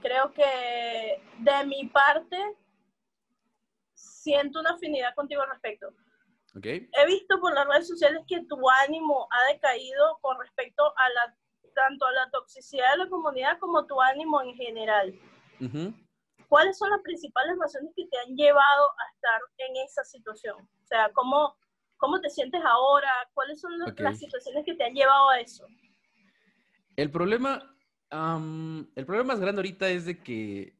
creo 0.00 0.32
que 0.32 1.22
de 1.38 1.66
mi 1.66 1.88
parte 1.88 2.36
siento 3.94 4.60
una 4.60 4.70
afinidad 4.70 5.14
contigo 5.14 5.42
al 5.42 5.50
respecto. 5.50 5.88
Okay. 6.56 6.88
He 6.92 7.06
visto 7.06 7.38
por 7.40 7.54
las 7.54 7.66
redes 7.68 7.88
sociales 7.88 8.22
que 8.26 8.44
tu 8.46 8.58
ánimo 8.86 9.28
ha 9.30 9.52
decaído 9.52 10.18
con 10.20 10.38
respecto 10.40 10.82
a 10.84 11.08
la 11.10 11.36
tanto 11.78 12.06
a 12.06 12.12
la 12.12 12.30
toxicidad 12.30 12.90
de 12.92 13.04
la 13.04 13.08
comunidad 13.08 13.58
como 13.58 13.86
tu 13.86 14.00
ánimo 14.00 14.42
en 14.42 14.54
general. 14.54 15.14
¿Cuáles 16.48 16.78
son 16.78 16.90
las 16.90 17.00
principales 17.02 17.56
razones 17.60 17.92
que 17.94 18.06
te 18.06 18.18
han 18.18 18.34
llevado 18.34 18.90
a 18.90 19.14
estar 19.14 19.40
en 19.58 19.76
esa 19.84 20.02
situación? 20.04 20.56
O 20.58 20.86
sea, 20.86 21.10
¿cómo, 21.12 21.56
cómo 21.96 22.20
te 22.20 22.30
sientes 22.30 22.60
ahora? 22.64 23.10
¿Cuáles 23.34 23.60
son 23.60 23.72
las 23.78 24.18
situaciones 24.18 24.64
que 24.64 24.74
te 24.74 24.84
han 24.84 24.94
llevado 24.94 25.28
a 25.30 25.40
eso? 25.40 25.66
El 26.96 27.10
problema, 27.10 27.76
el 28.10 29.06
problema 29.06 29.34
más 29.34 29.40
grande 29.40 29.60
ahorita 29.60 29.88
es 29.90 30.06
de 30.06 30.18
que, 30.22 30.74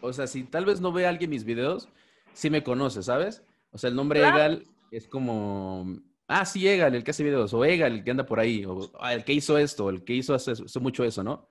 o 0.00 0.12
sea, 0.12 0.26
si 0.26 0.44
tal 0.44 0.64
vez 0.64 0.80
no 0.80 0.92
ve 0.92 1.06
alguien 1.06 1.30
mis 1.30 1.44
videos, 1.44 1.88
sí 2.32 2.50
me 2.50 2.62
conoce, 2.62 3.02
¿sabes? 3.02 3.42
O 3.70 3.78
sea, 3.78 3.90
el 3.90 3.96
nombre 3.96 4.20
Egal 4.20 4.66
es 4.90 5.08
como, 5.08 6.00
ah, 6.28 6.44
sí, 6.44 6.66
Egal, 6.66 6.94
el 6.94 7.04
que 7.04 7.10
hace 7.10 7.24
videos, 7.24 7.52
o 7.52 7.64
Egal, 7.64 7.92
el 7.92 8.04
que 8.04 8.10
anda 8.10 8.26
por 8.26 8.40
ahí, 8.40 8.64
o 8.64 8.90
ah, 9.00 9.14
el 9.14 9.24
que 9.24 9.32
hizo 9.32 9.58
esto, 9.58 9.90
el 9.90 10.04
que 10.04 10.14
hizo, 10.14 10.34
hace, 10.34 10.52
mucho 10.80 11.04
eso, 11.04 11.22
¿no? 11.22 11.50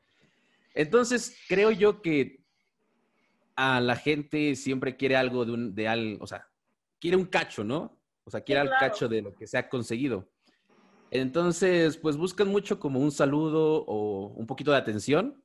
Entonces, 0.74 1.38
creo 1.48 1.72
yo 1.72 2.02
que 2.02 2.44
a 3.56 3.80
la 3.80 3.96
gente 3.96 4.56
siempre 4.56 4.98
quiere 4.98 5.16
algo 5.16 5.46
de 5.46 5.52
un, 5.52 5.76
de 5.76 5.88
algo, 5.88 6.24
o 6.24 6.28
sea, 6.28 6.48
quiere 7.00 7.18
un 7.18 7.26
cacho, 7.26 7.64
¿no? 7.64 8.00
O 8.24 8.32
sea, 8.32 8.42
quiere 8.42 8.62
el 8.62 8.70
cacho 8.80 9.08
de 9.08 9.22
lo 9.22 9.36
que 9.36 9.46
se 9.46 9.58
ha 9.58 9.70
conseguido. 9.70 10.33
Entonces, 11.16 11.96
pues 11.98 12.18
buscan 12.18 12.48
mucho 12.48 12.80
como 12.80 13.00
un 13.00 13.12
saludo 13.12 13.86
o 13.86 14.30
un 14.30 14.48
poquito 14.48 14.72
de 14.72 14.78
atención. 14.78 15.44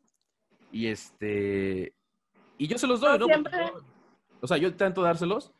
Y 0.72 0.86
este, 0.86 1.94
y 2.56 2.68
yo 2.68 2.78
se 2.78 2.86
los 2.86 3.00
doy, 3.00 3.18
¿no? 3.18 3.26
Siempre, 3.26 3.52
o 4.40 4.46
sea, 4.46 4.56
yo 4.56 4.68
intento 4.68 5.02
dárselos 5.02 5.52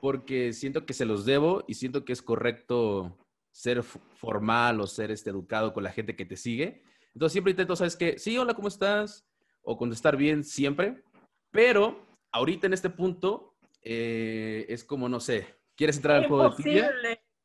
porque 0.00 0.52
siento 0.52 0.86
que 0.86 0.94
se 0.94 1.04
los 1.04 1.24
debo 1.24 1.64
y 1.66 1.74
siento 1.74 2.04
que 2.04 2.12
es 2.12 2.22
correcto 2.22 3.18
ser 3.50 3.82
formal 3.82 4.80
o 4.80 4.86
ser 4.86 5.10
este, 5.10 5.30
educado 5.30 5.74
con 5.74 5.82
la 5.82 5.90
gente 5.90 6.14
que 6.14 6.24
te 6.24 6.36
sigue. 6.36 6.84
Entonces 7.12 7.32
siempre 7.32 7.50
intento, 7.50 7.74
¿sabes 7.74 7.96
qué? 7.96 8.16
Sí, 8.16 8.38
hola, 8.38 8.54
¿cómo 8.54 8.68
estás? 8.68 9.26
O 9.62 9.76
contestar 9.76 10.16
bien 10.16 10.44
siempre. 10.44 11.02
Pero 11.50 12.06
ahorita 12.30 12.68
en 12.68 12.74
este 12.74 12.90
punto 12.90 13.56
eh, 13.82 14.66
es 14.68 14.84
como, 14.84 15.08
no 15.08 15.18
sé, 15.18 15.56
¿quieres 15.74 15.96
entrar 15.96 16.18
al 16.18 16.28
juego 16.28 16.48
de 16.48 16.62
tibia? 16.62 16.92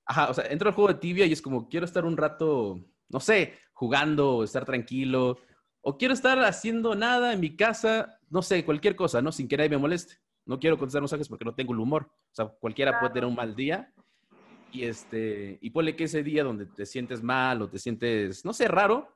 Ajá, 0.05 0.29
o 0.29 0.33
sea, 0.33 0.45
entro 0.45 0.69
al 0.69 0.75
juego 0.75 0.89
de 0.89 0.99
tibia 0.99 1.25
y 1.25 1.33
es 1.33 1.41
como, 1.41 1.69
quiero 1.69 1.85
estar 1.85 2.05
un 2.05 2.17
rato, 2.17 2.85
no 3.09 3.19
sé, 3.19 3.53
jugando, 3.73 4.43
estar 4.43 4.65
tranquilo. 4.65 5.37
O 5.81 5.97
quiero 5.97 6.13
estar 6.13 6.39
haciendo 6.39 6.95
nada 6.95 7.33
en 7.33 7.39
mi 7.39 7.55
casa, 7.55 8.19
no 8.29 8.41
sé, 8.41 8.65
cualquier 8.65 8.95
cosa, 8.95 9.21
¿no? 9.21 9.31
Sin 9.31 9.47
que 9.47 9.57
nadie 9.57 9.69
me 9.69 9.77
moleste 9.77 10.23
no 10.45 10.59
quiero 10.59 10.77
contestar 10.77 11.01
mensajes 11.01 11.27
porque 11.27 11.45
no 11.45 11.55
tengo 11.55 11.73
el 11.73 11.79
humor. 11.79 12.09
O 12.31 12.35
sea, 12.35 12.45
cualquiera 12.47 12.99
puede 12.99 13.13
tener 13.13 13.27
un 13.27 13.35
mal 13.35 13.55
día. 13.55 13.91
Y, 14.71 14.83
este, 14.83 15.59
y 15.61 15.69
ponle 15.69 15.95
que 15.95 16.05
ese 16.05 16.23
día 16.23 16.43
donde 16.43 16.65
te 16.65 16.85
sientes 16.85 17.21
mal 17.21 17.61
o 17.61 17.69
te 17.69 17.77
sientes, 17.77 18.43
no 18.43 18.53
sé, 18.53 18.67
raro, 18.67 19.07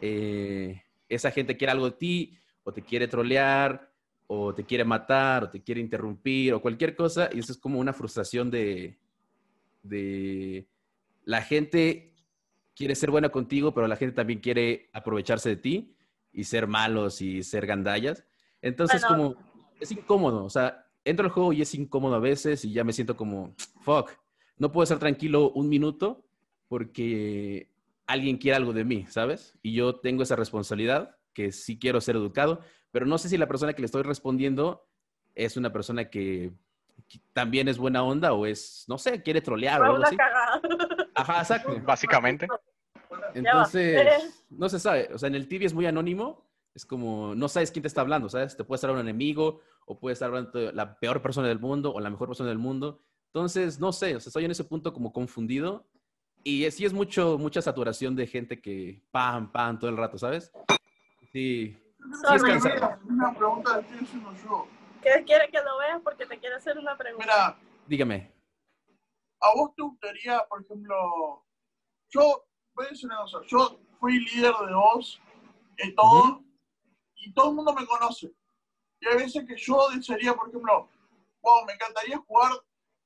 eh, 0.00 0.82
esa 1.08 1.32
gente 1.32 1.56
quiere 1.56 1.72
algo 1.72 1.86
de 1.86 1.96
ti 1.96 2.38
o 2.62 2.72
te 2.72 2.82
quiere 2.82 3.08
trolear 3.08 3.92
o 4.28 4.54
te 4.54 4.64
quiere 4.64 4.84
matar 4.84 5.44
o 5.44 5.50
te 5.50 5.62
quiere 5.62 5.80
interrumpir 5.80 6.54
o 6.54 6.62
cualquier 6.62 6.94
cosa. 6.94 7.28
Y 7.32 7.40
eso 7.40 7.52
es 7.52 7.58
como 7.58 7.80
una 7.80 7.92
frustración 7.92 8.50
de, 8.50 8.99
de 9.82 10.68
la 11.24 11.42
gente 11.42 12.14
quiere 12.74 12.94
ser 12.94 13.10
buena 13.10 13.28
contigo, 13.30 13.74
pero 13.74 13.86
la 13.86 13.96
gente 13.96 14.14
también 14.14 14.40
quiere 14.40 14.90
aprovecharse 14.92 15.50
de 15.50 15.56
ti 15.56 15.96
y 16.32 16.44
ser 16.44 16.66
malos 16.66 17.20
y 17.20 17.42
ser 17.42 17.66
gandallas. 17.66 18.24
Entonces, 18.62 19.04
como 19.04 19.36
es 19.80 19.90
incómodo. 19.92 20.44
O 20.44 20.50
sea, 20.50 20.86
entro 21.04 21.26
al 21.26 21.32
juego 21.32 21.52
y 21.52 21.62
es 21.62 21.74
incómodo 21.74 22.14
a 22.14 22.20
veces 22.20 22.64
y 22.64 22.72
ya 22.72 22.84
me 22.84 22.92
siento 22.92 23.16
como, 23.16 23.54
fuck, 23.80 24.10
no 24.56 24.70
puedo 24.70 24.84
estar 24.84 24.98
tranquilo 24.98 25.50
un 25.52 25.68
minuto 25.68 26.26
porque 26.68 27.70
alguien 28.06 28.36
quiere 28.36 28.56
algo 28.56 28.72
de 28.72 28.84
mí, 28.84 29.06
¿sabes? 29.08 29.58
Y 29.62 29.72
yo 29.72 29.96
tengo 29.96 30.22
esa 30.22 30.36
responsabilidad 30.36 31.16
que 31.32 31.52
sí 31.52 31.78
quiero 31.78 32.00
ser 32.00 32.16
educado, 32.16 32.60
pero 32.90 33.06
no 33.06 33.18
sé 33.18 33.28
si 33.28 33.38
la 33.38 33.48
persona 33.48 33.72
que 33.72 33.82
le 33.82 33.86
estoy 33.86 34.02
respondiendo 34.02 34.86
es 35.34 35.56
una 35.56 35.72
persona 35.72 36.10
que, 36.10 36.52
también 37.32 37.68
es 37.68 37.78
buena 37.78 38.02
onda 38.02 38.32
o 38.32 38.46
es, 38.46 38.84
no 38.88 38.98
sé, 38.98 39.22
quiere 39.22 39.40
trolear 39.40 39.80
o 39.80 39.84
algo 39.84 40.04
así. 40.04 40.16
Ajá, 41.14 41.40
exacto. 41.40 41.76
Básicamente. 41.82 42.46
Entonces, 43.34 44.44
no 44.50 44.68
se 44.68 44.78
sabe. 44.78 45.10
O 45.12 45.18
sea, 45.18 45.28
en 45.28 45.34
el 45.34 45.48
TV 45.48 45.66
es 45.66 45.74
muy 45.74 45.86
anónimo 45.86 46.50
es 46.74 46.86
como, 46.86 47.34
no 47.34 47.48
sabes 47.48 47.70
quién 47.70 47.82
te 47.82 47.88
está 47.88 48.00
hablando, 48.00 48.28
¿sabes? 48.28 48.56
Te 48.56 48.64
puede 48.64 48.76
estar 48.76 48.90
un 48.90 48.98
enemigo 48.98 49.60
o 49.86 49.98
puede 49.98 50.14
estar 50.14 50.28
hablando 50.28 50.72
la 50.72 50.98
peor 50.98 51.20
persona 51.20 51.48
del 51.48 51.58
mundo 51.58 51.92
o 51.92 52.00
la 52.00 52.10
mejor 52.10 52.28
persona 52.28 52.48
del 52.48 52.58
mundo. 52.58 53.02
Entonces, 53.26 53.80
no 53.80 53.92
sé, 53.92 54.16
o 54.16 54.20
sea, 54.20 54.30
estoy 54.30 54.44
en 54.44 54.50
ese 54.52 54.64
punto 54.64 54.92
como 54.92 55.12
confundido 55.12 55.86
y 56.42 56.68
sí 56.70 56.84
es 56.84 56.92
mucho, 56.92 57.38
mucha 57.38 57.60
saturación 57.60 58.14
de 58.16 58.26
gente 58.26 58.60
que 58.60 59.02
pam, 59.10 59.50
pam, 59.50 59.78
todo 59.78 59.90
el 59.90 59.96
rato, 59.96 60.16
¿sabes? 60.16 60.52
Sí, 61.32 61.76
sí 61.98 62.34
es 62.34 62.42
cansado. 62.42 62.98
Una 63.08 63.34
pregunta 63.34 63.76
de 63.78 63.82
ti, 63.82 64.06
sino 64.06 64.32
yo. 64.44 64.66
¿Qué 65.02 65.24
quiere 65.24 65.50
que 65.50 65.58
lo 65.62 65.78
veas? 65.78 66.00
Porque 66.02 66.26
te 66.26 66.38
quiere 66.38 66.56
hacer 66.56 66.78
una 66.78 66.96
pregunta. 66.96 67.24
Mira, 67.24 67.58
dígame. 67.86 68.32
¿A 69.40 69.54
vos 69.54 69.74
te 69.74 69.82
gustaría, 69.82 70.44
por 70.48 70.62
ejemplo, 70.62 71.44
yo, 72.10 72.44
voy 72.74 72.86
a 72.86 72.90
decir 72.90 73.06
una 73.06 73.22
cosa, 73.22 73.38
yo 73.46 73.80
fui 73.98 74.20
líder 74.20 74.54
de 74.66 74.74
vos 74.74 75.20
y 75.78 75.94
todo, 75.94 76.44
y 77.16 77.32
todo 77.32 77.50
el 77.50 77.56
mundo 77.56 77.72
me 77.72 77.86
conoce. 77.86 78.32
Y 79.00 79.08
hay 79.08 79.16
veces 79.16 79.44
que 79.46 79.56
yo 79.56 79.88
desearía, 79.90 80.34
por 80.34 80.48
ejemplo, 80.48 80.88
wow, 81.42 81.64
me 81.66 81.72
encantaría 81.72 82.18
jugar 82.18 82.52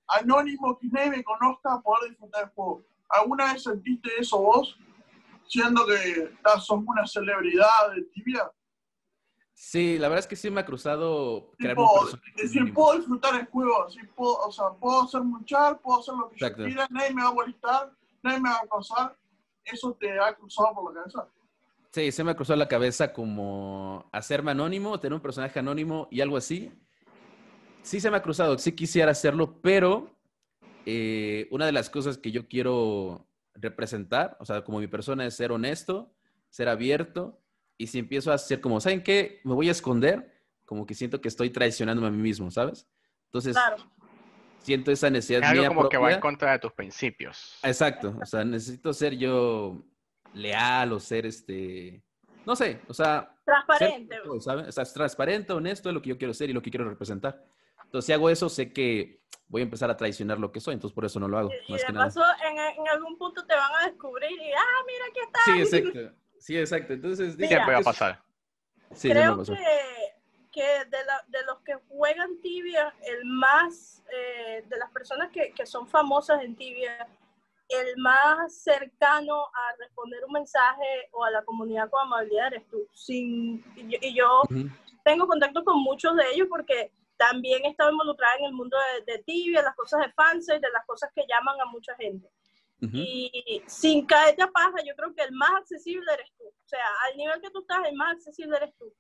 anónimo, 0.09 0.77
que 0.79 0.89
nadie 0.89 1.11
me 1.11 1.25
conozca, 1.25 1.81
poder 1.83 2.11
disfrutar 2.11 2.45
del 2.45 2.55
juego. 2.55 2.85
¿Alguna 3.09 3.53
vez 3.53 3.63
sentiste 3.63 4.11
eso 4.19 4.39
vos, 4.39 4.77
siendo 5.47 5.87
que 5.87 5.95
estás, 6.35 6.67
sos 6.67 6.81
una 6.85 7.07
celebridad 7.07 7.93
de 7.95 8.03
tibia? 8.13 8.51
Sí, 9.55 9.99
la 9.99 10.09
verdad 10.09 10.25
es 10.25 10.27
que 10.27 10.35
sí 10.35 10.51
me 10.51 10.61
ha 10.61 10.67
cruzado 10.67 11.53
decir, 12.37 12.75
puedo 12.75 12.99
disfrutar 12.99 13.37
el 13.41 13.47
juego, 13.47 13.87
así 13.87 14.01
puedo, 14.17 14.37
o 14.39 14.51
sea, 14.51 14.71
puedo 14.71 15.03
hacer 15.03 15.23
muchar, 15.23 15.81
puedo 15.81 16.01
hacer 16.01 16.15
lo 16.15 16.29
que 16.29 16.39
yo 16.39 16.53
quiera, 16.55 16.89
nadie 16.91 17.15
me 17.15 17.23
va 17.23 17.29
a 17.29 17.35
molestar, 17.35 17.93
nadie 18.23 18.41
me 18.41 18.51
va 18.51 18.57
a 18.57 18.67
causar. 18.67 19.17
¿Eso 19.65 19.97
te 19.99 20.19
ha 20.19 20.35
cruzado 20.35 20.75
por 20.75 20.93
la 20.93 21.01
cabeza? 21.01 21.29
Sí, 21.93 22.11
se 22.11 22.25
me 22.25 22.35
cruzó 22.35 22.57
la 22.57 22.67
cabeza 22.67 23.13
como 23.13 24.11
hacerme 24.13 24.51
anónimo, 24.51 24.99
tener 24.99 25.15
un 25.15 25.23
personaje 25.23 25.61
anónimo 25.61 26.09
y 26.11 26.21
algo 26.21 26.37
así. 26.37 26.73
Sí 27.83 28.01
se 28.01 28.11
me 28.11 28.17
ha 28.17 28.23
cruzado, 28.23 28.59
sí 28.59 28.73
quisiera 28.73 29.13
hacerlo, 29.13 29.61
pero 29.63 30.11
eh, 30.85 31.47
una 31.53 31.67
de 31.67 31.73
las 31.73 31.91
cosas 31.91 32.19
que 32.19 32.33
yo 32.33 32.49
quiero 32.49 33.29
representar, 33.55 34.37
o 34.41 34.45
sea, 34.45 34.65
como 34.65 34.81
mi 34.81 34.89
persona 34.89 35.25
es 35.25 35.35
ser 35.37 35.53
honesto, 35.53 36.13
ser 36.51 36.69
abierto, 36.69 37.41
y 37.77 37.87
si 37.87 37.99
empiezo 37.99 38.31
a 38.31 38.35
hacer 38.35 38.61
como, 38.61 38.81
¿saben 38.81 39.03
qué? 39.03 39.41
Me 39.45 39.55
voy 39.55 39.69
a 39.69 39.73
esconder, 39.73 40.33
como 40.65 40.87
que 40.87 40.95
siento 40.95 41.21
que 41.21 41.29
estoy 41.29 41.51
traicionándome 41.51 42.09
a 42.09 42.11
mí 42.11 42.23
mismo, 42.23 42.51
¿sabes? 42.51 42.89
Entonces, 43.27 43.57
siento 44.61 44.91
esa 44.91 45.11
necesidad 45.11 45.43
es 45.43 45.49
algo 45.49 45.75
como 45.75 45.89
que 45.89 45.99
va 45.99 46.13
en 46.13 46.21
contra 46.21 46.53
de 46.53 46.59
tus 46.61 46.73
principios. 46.73 47.59
Exacto, 47.63 48.17
o 48.21 48.27
sea, 48.27 48.45
necesito 48.45 48.93
ser 48.93 49.17
yo 49.17 49.85
leal 50.33 50.93
o 50.93 51.01
ser 51.01 51.27
este, 51.27 52.03
no 52.47 52.57
sé, 52.57 52.81
o 52.89 52.95
sea... 52.95 53.31
Transparente. 53.45 54.17
¿sabes? 54.41 54.69
O 54.69 54.73
sea, 54.73 54.85
transparente, 54.85 55.53
honesto 55.53 55.91
es 55.91 55.95
lo 55.95 56.01
que 56.01 56.11
yo 56.11 56.19
quiero 56.19 56.33
ser 56.33 56.49
y 56.49 56.53
lo 56.53 56.63
que 56.63 56.71
quiero 56.71 56.89
representar. 56.89 57.45
Entonces, 57.85 58.07
si 58.07 58.13
hago 58.13 58.31
eso, 58.31 58.49
sé 58.49 58.73
que 58.73 59.23
voy 59.49 59.61
a 59.61 59.65
empezar 59.65 59.91
a 59.91 59.97
traicionar 59.97 60.39
lo 60.39 60.51
que 60.51 60.61
soy, 60.61 60.75
entonces 60.75 60.95
por 60.95 61.05
eso 61.05 61.21
no 61.21 61.29
lo 61.29 61.39
hago. 61.39 61.51
Y, 61.69 61.73
de 61.75 61.93
paso, 61.93 62.23
en, 62.49 62.59
en, 62.59 62.89
algún 62.89 63.19
punto 63.19 63.45
te 63.45 63.55
van 63.55 63.71
a 63.83 63.87
descubrir 63.87 64.33
y, 64.33 64.53
ah, 64.53 64.83
mira, 64.87 65.05
aquí 65.11 65.21
está. 65.21 65.41
Sí, 65.45 65.79
exacto. 65.79 66.24
Sí, 66.45 66.59
exacto. 66.59 66.93
Entonces, 66.93 67.37
¿qué 67.39 67.57
va 67.57 67.79
a 67.79 67.81
pasar? 67.81 68.23
Sí, 68.93 69.09
creo 69.09 69.43
que, 69.43 69.55
que 70.53 70.85
de, 70.91 71.05
la, 71.07 71.25
de, 71.27 71.43
los 71.47 71.59
que 71.61 71.73
juegan 71.89 72.39
tibia, 72.43 72.95
el 73.01 73.25
más, 73.25 74.05
eh, 74.13 74.63
de 74.69 74.77
las 74.77 74.91
personas 74.91 75.31
que, 75.31 75.53
que 75.53 75.65
son 75.65 75.89
famosas 75.89 76.43
en 76.43 76.55
tibia, 76.55 77.09
el 77.71 77.97
más 77.97 78.63
cercano 78.63 79.47
a 79.47 79.77
responder 79.79 80.23
un 80.27 80.35
mensaje 80.35 81.09
o 81.13 81.25
a 81.25 81.31
la 81.31 81.43
comunidad 81.47 81.89
con 81.89 82.03
amabilidad 82.03 82.49
eres 82.49 82.69
tú. 82.69 82.87
Sin, 82.93 83.65
y 83.75 84.15
yo, 84.15 84.43
tengo 85.03 85.27
contacto 85.27 85.65
con 85.65 85.83
muchos 85.83 86.15
de 86.15 86.25
ellos 86.35 86.49
porque 86.51 86.93
también 87.17 87.65
he 87.65 87.71
estado 87.71 87.91
involucrada 87.91 88.35
en 88.41 88.45
el 88.45 88.53
mundo 88.53 88.77
de, 88.99 89.15
de 89.15 89.23
tibia, 89.23 89.63
las 89.63 89.75
cosas 89.75 90.03
de 90.05 90.13
fans, 90.13 90.45
de 90.47 90.61
las 90.61 90.85
cosas 90.85 91.11
que 91.15 91.25
llaman 91.27 91.59
a 91.59 91.65
mucha 91.65 91.95
gente. 91.97 92.29
Y 92.93 93.63
sin 93.67 94.07
caerte 94.07 94.43
a 94.43 94.51
paja, 94.51 94.77
yo 94.87 94.95
creo 94.97 95.15
que 95.15 95.23
el 95.23 95.33
más 95.33 95.51
accesible 95.53 96.13
eres 96.13 96.31
tú. 96.37 96.45
O 96.45 96.69
sea, 96.69 96.85
al 97.09 97.17
nivel 97.17 97.41
que 97.41 97.51
tú 97.51 97.61
estás, 97.61 97.87
el 97.87 97.97
más 97.97 98.15
accesible 98.15 98.57
eres 98.57 98.75
tú. 98.77 98.93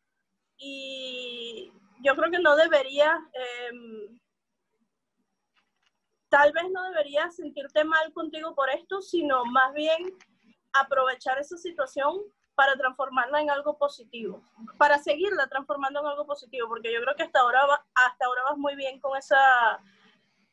Y 0.57 1.73
yo 2.03 2.15
creo 2.15 2.31
que 2.31 2.39
no 2.39 2.57
deberías, 2.57 3.19
em, 3.33 4.19
tal 6.29 6.53
vez 6.53 6.65
no 6.71 6.83
deberías 6.91 7.35
sentirte 7.35 7.85
mal 7.85 8.13
contigo 8.13 8.55
por 8.55 8.71
esto, 8.71 9.03
sino 9.03 9.45
más 9.45 9.73
bien 9.75 10.17
aprovechar 10.73 11.39
esa 11.39 11.57
situación 11.57 12.21
para 12.55 12.77
transformarla 12.77 13.41
en 13.41 13.51
algo 13.51 13.77
positivo, 13.79 14.43
para 14.79 14.99
seguirla 14.99 15.49
transformando 15.49 16.01
en 16.01 16.07
algo 16.07 16.27
positivo, 16.27 16.69
porque 16.69 16.93
yo 16.93 17.01
creo 17.01 17.17
que 17.17 17.25
hasta 17.25 17.41
ahora, 17.41 17.63
hasta 17.95 18.27
ahora 18.27 18.43
vas 18.51 18.59
muy 18.59 18.77
bien 18.77 19.01
con 19.01 19.17
esa, 19.17 19.81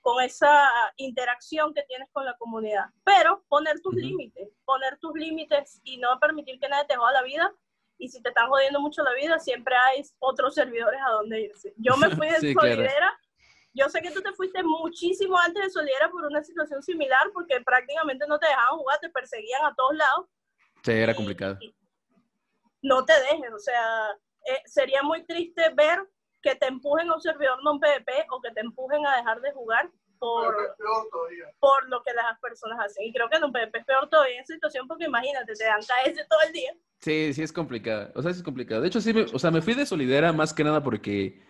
con 0.02 0.22
esa 0.24 0.70
interacción 0.98 1.74
que 1.74 1.84
tienes 1.84 2.10
con 2.12 2.26
la 2.26 2.36
comunidad. 2.38 2.86
Pero 3.04 3.44
poner 3.48 3.80
tus 3.82 3.94
límites, 3.94 4.50
poner 4.66 4.98
tus 5.00 5.14
límites 5.14 5.80
y 5.84 5.98
no 5.98 6.20
permitir 6.20 6.60
que 6.60 6.68
nadie 6.68 6.86
te 6.88 6.96
joda 6.96 7.14
la 7.14 7.24
vida. 7.24 7.54
Y 7.98 8.10
si 8.10 8.22
te 8.22 8.30
están 8.30 8.50
jodiendo 8.50 8.80
mucho 8.82 9.04
la 9.04 9.14
vida, 9.14 9.38
siempre 9.40 9.76
hay 9.76 10.02
otros 10.20 10.56
servidores 10.56 11.00
a 11.06 11.12
donde 11.12 11.42
irse. 11.42 11.74
Yo 11.78 11.96
me 11.98 12.10
fui 12.16 12.28
de 12.42 12.54
Solidera. 12.54 13.20
Yo 13.74 13.88
sé 13.88 14.02
que 14.02 14.12
tú 14.12 14.22
te 14.22 14.34
fuiste 14.34 14.64
muchísimo 14.64 15.38
antes 15.38 15.64
de 15.64 15.70
Solidera 15.70 16.10
por 16.10 16.26
una 16.26 16.44
situación 16.44 16.82
similar, 16.82 17.30
porque 17.32 17.62
prácticamente 17.62 18.26
no 18.28 18.38
te 18.40 18.48
dejaban 18.48 18.80
jugar, 18.80 19.00
te 19.00 19.10
perseguían 19.10 19.66
a 19.66 19.76
todos 19.76 19.96
lados. 19.96 20.28
Sí, 20.84 20.92
era 20.92 21.16
complicado. 21.16 21.58
no 22.82 23.06
te 23.06 23.14
dejes, 23.14 23.54
o 23.54 23.60
sea, 23.60 24.10
eh, 24.48 24.62
sería 24.66 25.04
muy 25.04 25.24
triste 25.26 25.70
ver 25.76 26.00
que 26.42 26.56
te 26.56 26.68
empujen 26.68 27.10
a 27.10 27.16
un 27.16 27.22
servidor 27.22 27.62
non 27.64 27.80
PvP 27.80 28.28
o 28.30 28.42
que 28.42 28.52
te 28.52 28.62
empujen 28.62 29.06
a 29.06 29.18
dejar 29.18 29.42
de 29.42 29.52
jugar 29.54 29.90
por, 30.22 30.56
por 31.60 31.90
lo 31.90 32.04
que 32.04 32.14
las 32.14 32.40
personas 32.40 32.78
hacen. 32.80 33.06
Y 33.06 33.14
creo 33.14 33.28
que 33.30 33.38
en 33.38 33.44
un 33.46 33.52
PvP 33.52 33.80
es 33.80 33.86
peor 33.86 34.08
todavía 34.10 34.36
en 34.36 34.44
esa 34.44 34.54
situación 34.54 34.88
porque 34.88 35.06
imagínate, 35.06 35.54
te 35.54 35.64
dan 35.64 35.82
KS 35.82 36.28
todo 36.30 36.40
el 36.46 36.54
día. 36.54 36.74
Sí, 37.00 37.34
sí 37.34 37.42
es 37.42 37.52
complicado. 37.52 38.12
O 38.14 38.22
sea, 38.22 38.30
es 38.30 38.44
complicado. 38.44 38.82
De 38.82 38.88
hecho, 38.88 39.02
sí, 39.02 39.14
me, 39.14 39.24
o 39.24 39.40
sea, 39.40 39.50
me 39.50 39.62
fui 39.62 39.74
de 39.74 39.86
Solidera 39.86 40.32
más 40.32 40.54
que 40.54 40.64
nada 40.64 40.84
porque 40.84 41.42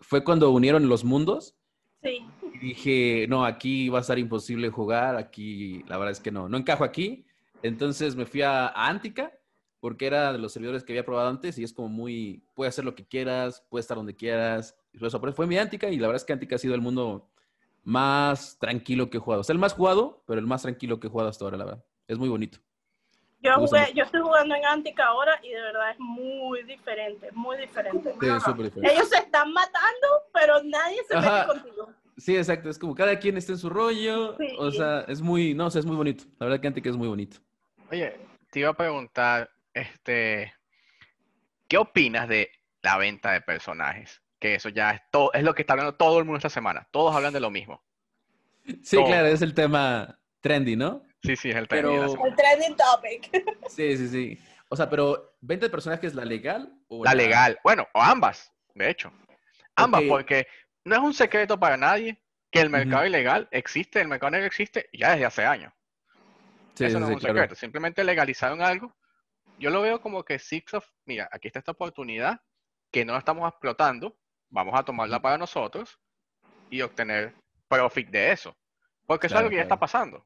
fue 0.00 0.24
cuando 0.24 0.50
unieron 0.50 0.88
los 0.88 1.04
mundos. 1.04 1.56
Sí. 2.02 2.26
Y 2.54 2.58
dije, 2.58 3.26
no, 3.28 3.44
aquí 3.44 3.88
va 3.88 3.98
a 3.98 4.00
estar 4.00 4.18
imposible 4.18 4.70
jugar, 4.70 5.16
aquí 5.16 5.84
la 5.86 5.98
verdad 5.98 6.12
es 6.12 6.20
que 6.20 6.32
no, 6.32 6.48
no 6.48 6.56
encajo 6.56 6.82
aquí. 6.82 7.26
Entonces 7.62 8.16
me 8.16 8.26
fui 8.26 8.42
a, 8.42 8.66
a 8.68 8.88
Antica 8.88 9.32
porque 9.80 10.06
era 10.06 10.32
de 10.32 10.38
los 10.38 10.52
servidores 10.52 10.84
que 10.84 10.92
había 10.92 11.04
probado 11.04 11.28
antes 11.28 11.58
y 11.58 11.64
es 11.64 11.72
como 11.72 11.88
muy, 11.88 12.44
puede 12.54 12.68
hacer 12.68 12.84
lo 12.84 12.94
que 12.94 13.06
quieras, 13.06 13.64
puede 13.68 13.80
estar 13.80 13.96
donde 13.96 14.14
quieras. 14.14 14.76
Eso 14.92 15.20
fue 15.32 15.46
mi 15.46 15.58
Antica 15.58 15.88
y 15.88 15.96
la 15.96 16.06
verdad 16.06 16.22
es 16.22 16.24
que 16.24 16.32
Antica 16.32 16.56
ha 16.56 16.58
sido 16.58 16.74
el 16.74 16.80
mundo 16.80 17.28
más 17.82 18.58
tranquilo 18.58 19.08
que 19.08 19.16
he 19.16 19.20
jugado. 19.20 19.40
O 19.40 19.44
sea, 19.44 19.54
el 19.54 19.58
más 19.58 19.74
jugado, 19.74 20.22
pero 20.26 20.38
el 20.38 20.46
más 20.46 20.62
tranquilo 20.62 21.00
que 21.00 21.06
he 21.06 21.10
jugado 21.10 21.30
hasta 21.30 21.44
ahora, 21.44 21.56
la 21.56 21.64
verdad. 21.64 21.84
Es 22.06 22.18
muy 22.18 22.28
bonito. 22.28 22.58
Yo, 23.42 23.54
jugué, 23.54 23.90
yo 23.94 24.04
estoy 24.04 24.20
jugando 24.20 24.54
en 24.54 24.66
Antica 24.66 25.06
ahora 25.06 25.40
y 25.42 25.48
de 25.48 25.62
verdad 25.62 25.92
es 25.92 25.98
muy 25.98 26.62
diferente, 26.64 27.30
muy 27.32 27.56
diferente. 27.56 28.12
Sí, 28.20 28.26
diferente. 28.26 28.92
Ellos 28.92 29.08
se 29.08 29.16
están 29.16 29.50
matando, 29.52 30.08
pero 30.34 30.62
nadie 30.62 30.98
se 31.08 31.16
mete 31.16 31.46
contigo. 31.46 31.90
Sí, 32.18 32.36
exacto. 32.36 32.68
Es 32.68 32.78
como 32.78 32.94
cada 32.94 33.18
quien 33.18 33.38
está 33.38 33.52
en 33.52 33.58
su 33.58 33.70
rollo. 33.70 34.36
O 34.58 34.70
sea, 34.70 35.06
es 35.08 35.22
muy, 35.22 35.54
no, 35.54 35.66
o 35.66 35.70
sea, 35.70 35.80
es 35.80 35.86
muy 35.86 35.96
bonito. 35.96 36.24
La 36.38 36.46
verdad 36.46 36.60
que 36.60 36.66
Antica 36.66 36.90
es 36.90 36.96
muy 36.96 37.08
bonito. 37.08 37.38
Oye, 37.90 38.20
te 38.50 38.60
iba 38.60 38.68
a 38.68 38.74
preguntar, 38.74 39.50
este, 39.74 40.54
¿qué 41.68 41.78
opinas 41.78 42.28
de 42.28 42.50
la 42.82 42.96
venta 42.96 43.32
de 43.32 43.40
personajes? 43.40 44.22
Que 44.38 44.54
eso 44.54 44.68
ya 44.68 44.92
es 44.92 45.02
todo, 45.10 45.32
es 45.32 45.42
lo 45.42 45.54
que 45.54 45.62
está 45.62 45.74
hablando 45.74 45.94
todo 45.94 46.18
el 46.18 46.24
mundo 46.24 46.38
esta 46.38 46.48
semana. 46.48 46.88
Todos 46.90 47.14
hablan 47.14 47.32
de 47.32 47.40
lo 47.40 47.50
mismo. 47.50 47.82
Sí, 48.82 48.96
claro, 49.04 49.26
es 49.26 49.42
el 49.42 49.54
tema 49.54 50.18
trendy, 50.40 50.76
¿no? 50.76 51.04
Sí, 51.22 51.36
sí, 51.36 51.50
es 51.50 51.56
el 51.56 51.68
trendy. 51.68 51.94
El 51.94 52.36
trending 52.36 52.76
topic. 52.76 53.46
Sí, 53.68 53.96
sí, 53.96 54.08
sí. 54.08 54.38
O 54.68 54.76
sea, 54.76 54.88
pero 54.88 55.36
¿venta 55.40 55.66
de 55.66 55.70
personajes 55.70 56.14
la 56.14 56.24
legal 56.24 56.72
o 56.88 57.04
la, 57.04 57.14
legal? 57.14 57.58
Bueno, 57.62 57.86
o 57.92 58.00
ambas, 58.00 58.52
de 58.74 58.90
hecho. 58.90 59.12
Ambas, 59.76 60.02
porque 60.08 60.46
no 60.84 60.96
es 60.96 61.00
un 61.00 61.14
secreto 61.14 61.58
para 61.58 61.76
nadie 61.76 62.22
que 62.50 62.60
el 62.60 62.70
mercado 62.70 63.06
ilegal 63.06 63.48
existe, 63.50 64.00
el 64.00 64.08
mercado 64.08 64.30
negro 64.30 64.46
existe 64.46 64.88
ya 64.92 65.12
desde 65.12 65.26
hace 65.26 65.44
años. 65.44 65.72
Sí, 66.74 66.84
Eso 66.84 66.98
no 66.98 67.08
es 67.08 67.14
un 67.14 67.20
secreto. 67.20 67.54
Simplemente 67.54 68.02
legalizaron 68.04 68.62
algo 68.62 68.96
yo 69.60 69.70
lo 69.70 69.82
veo 69.82 70.00
como 70.00 70.24
que 70.24 70.38
Six 70.38 70.74
of, 70.74 70.86
mira, 71.04 71.28
aquí 71.30 71.48
está 71.48 71.58
esta 71.58 71.72
oportunidad 71.72 72.40
que 72.90 73.04
no 73.04 73.16
estamos 73.16 73.46
explotando, 73.48 74.16
vamos 74.48 74.74
a 74.76 74.82
tomarla 74.82 75.20
para 75.20 75.36
nosotros 75.38 76.00
y 76.70 76.80
obtener 76.80 77.34
profit 77.68 78.08
de 78.08 78.32
eso. 78.32 78.56
Porque 79.06 79.26
es 79.26 79.32
algo 79.34 79.50
que 79.50 79.56
ya 79.56 79.62
está 79.62 79.78
pasando. 79.78 80.24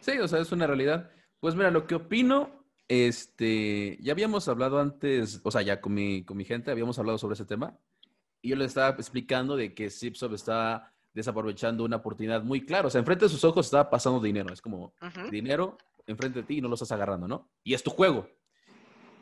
Sí, 0.00 0.18
o 0.18 0.28
sea, 0.28 0.40
es 0.40 0.52
una 0.52 0.66
realidad. 0.66 1.10
Pues 1.40 1.54
mira, 1.54 1.70
lo 1.70 1.86
que 1.86 1.94
opino, 1.94 2.66
este, 2.86 3.96
ya 4.00 4.12
habíamos 4.12 4.46
hablado 4.48 4.78
antes, 4.78 5.40
o 5.42 5.50
sea, 5.50 5.62
ya 5.62 5.80
con 5.80 5.94
mi, 5.94 6.24
con 6.24 6.36
mi 6.36 6.44
gente 6.44 6.70
habíamos 6.70 6.98
hablado 6.98 7.16
sobre 7.18 7.34
ese 7.34 7.46
tema. 7.46 7.78
Y 8.42 8.50
yo 8.50 8.56
les 8.56 8.68
estaba 8.68 8.90
explicando 8.90 9.56
de 9.56 9.74
que 9.74 9.90
Zipsoft 9.90 10.34
está 10.34 10.92
desaprovechando 11.14 11.82
una 11.82 11.96
oportunidad 11.96 12.42
muy 12.42 12.64
clara. 12.66 12.88
O 12.88 12.90
sea, 12.90 12.98
enfrente 12.98 13.24
de 13.24 13.30
sus 13.30 13.44
ojos 13.44 13.66
está 13.66 13.88
pasando 13.88 14.20
dinero. 14.20 14.52
Es 14.52 14.60
como 14.60 14.92
dinero 15.30 15.78
enfrente 16.08 16.40
de 16.40 16.46
ti 16.46 16.58
y 16.58 16.60
no 16.60 16.68
lo 16.68 16.74
estás 16.74 16.92
agarrando, 16.92 17.28
¿no? 17.28 17.50
Y 17.62 17.74
es 17.74 17.82
tu 17.82 17.90
juego. 17.90 18.28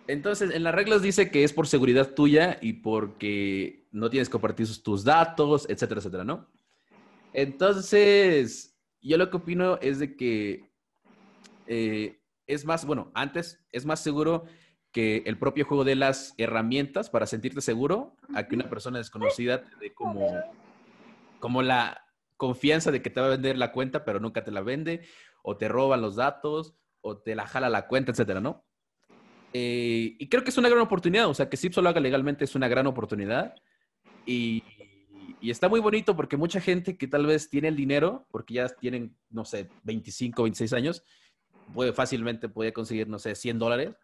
Entonces, 0.09 0.55
en 0.55 0.63
las 0.63 0.75
reglas 0.75 1.03
dice 1.03 1.31
que 1.31 1.45
es 1.45 1.53
por 1.53 1.67
seguridad 1.67 2.15
tuya 2.15 2.59
y 2.61 2.75
porque 2.75 3.89
no 3.91 4.09
tienes 4.09 4.29
que 4.29 4.33
compartir 4.33 4.69
tus 4.83 5.05
datos, 5.05 5.69
etcétera, 5.69 5.99
etcétera, 5.99 6.25
¿no? 6.25 6.49
Entonces, 7.33 8.79
yo 9.01 9.19
lo 9.19 9.31
que 9.31 9.37
opino 9.37 9.79
es 9.81 9.99
de 9.99 10.17
que 10.17 10.71
eh, 11.67 12.21
es 12.47 12.65
más, 12.65 12.87
bueno, 12.87 13.11
antes 13.15 13.65
es 13.73 13.85
más 13.85 14.01
seguro 14.01 14.45
que 14.93 15.25
el 15.27 15.39
propio 15.39 15.67
juego 15.67 15.85
de 15.85 15.97
las 15.97 16.35
herramientas 16.39 17.11
para 17.11 17.27
sentirte 17.27 17.61
seguro 17.61 18.17
a 18.35 18.47
que 18.47 18.55
una 18.55 18.71
persona 18.71 18.99
desconocida 18.99 19.65
te 19.65 19.77
dé 19.77 19.93
como, 19.93 20.41
como 21.41 21.63
la 21.63 22.07
confianza 22.37 22.91
de 22.91 23.03
que 23.03 23.11
te 23.11 23.21
va 23.21 23.27
a 23.27 23.31
vender 23.31 23.59
la 23.59 23.73
cuenta, 23.73 24.05
pero 24.05 24.21
nunca 24.21 24.45
te 24.45 24.51
la 24.51 24.63
vende, 24.63 25.07
o 25.49 25.57
te 25.57 25.69
roban 25.69 26.01
los 26.01 26.17
datos, 26.17 26.75
o 27.01 27.19
te 27.19 27.37
la 27.37 27.47
jala 27.47 27.71
la 27.71 27.87
cuenta, 27.87 28.11
etcétera, 28.11 28.41
¿no? 28.41 28.67
Eh, 29.53 30.17
y 30.19 30.29
creo 30.29 30.43
que 30.43 30.51
es 30.51 30.59
una 30.59 30.69
gran 30.69 30.81
oportunidad, 30.81 31.29
o 31.29 31.35
sea, 31.35 31.49
que 31.49 31.57
Zip 31.57 31.73
lo 31.77 31.89
haga 31.89 32.01
legalmente 32.01 32.45
es 32.45 32.57
una 32.57 32.67
gran 32.67 32.89
oportunidad. 32.89 33.55
Y, 34.27 34.65
y, 35.41 35.51
está 35.53 35.69
muy 35.69 35.79
bonito 35.79 36.17
porque 36.17 36.37
mucha 36.37 36.61
gente 36.61 36.99
que 36.99 37.07
tal 37.07 37.27
vez 37.27 37.49
tiene 37.49 37.69
el 37.69 37.77
dinero, 37.77 38.27
porque 38.33 38.55
ya 38.55 38.69
tienen, 38.69 39.17
no 39.31 39.45
sé, 39.45 39.69
25, 39.85 40.43
26 40.43 40.73
años, 40.73 41.05
puede 41.73 41.93
fácilmente 41.93 42.49
puede 42.49 42.73
conseguir, 42.73 43.07
no 43.07 43.21
sé, 43.21 43.37
100 43.37 43.61
dólares. 43.61 43.95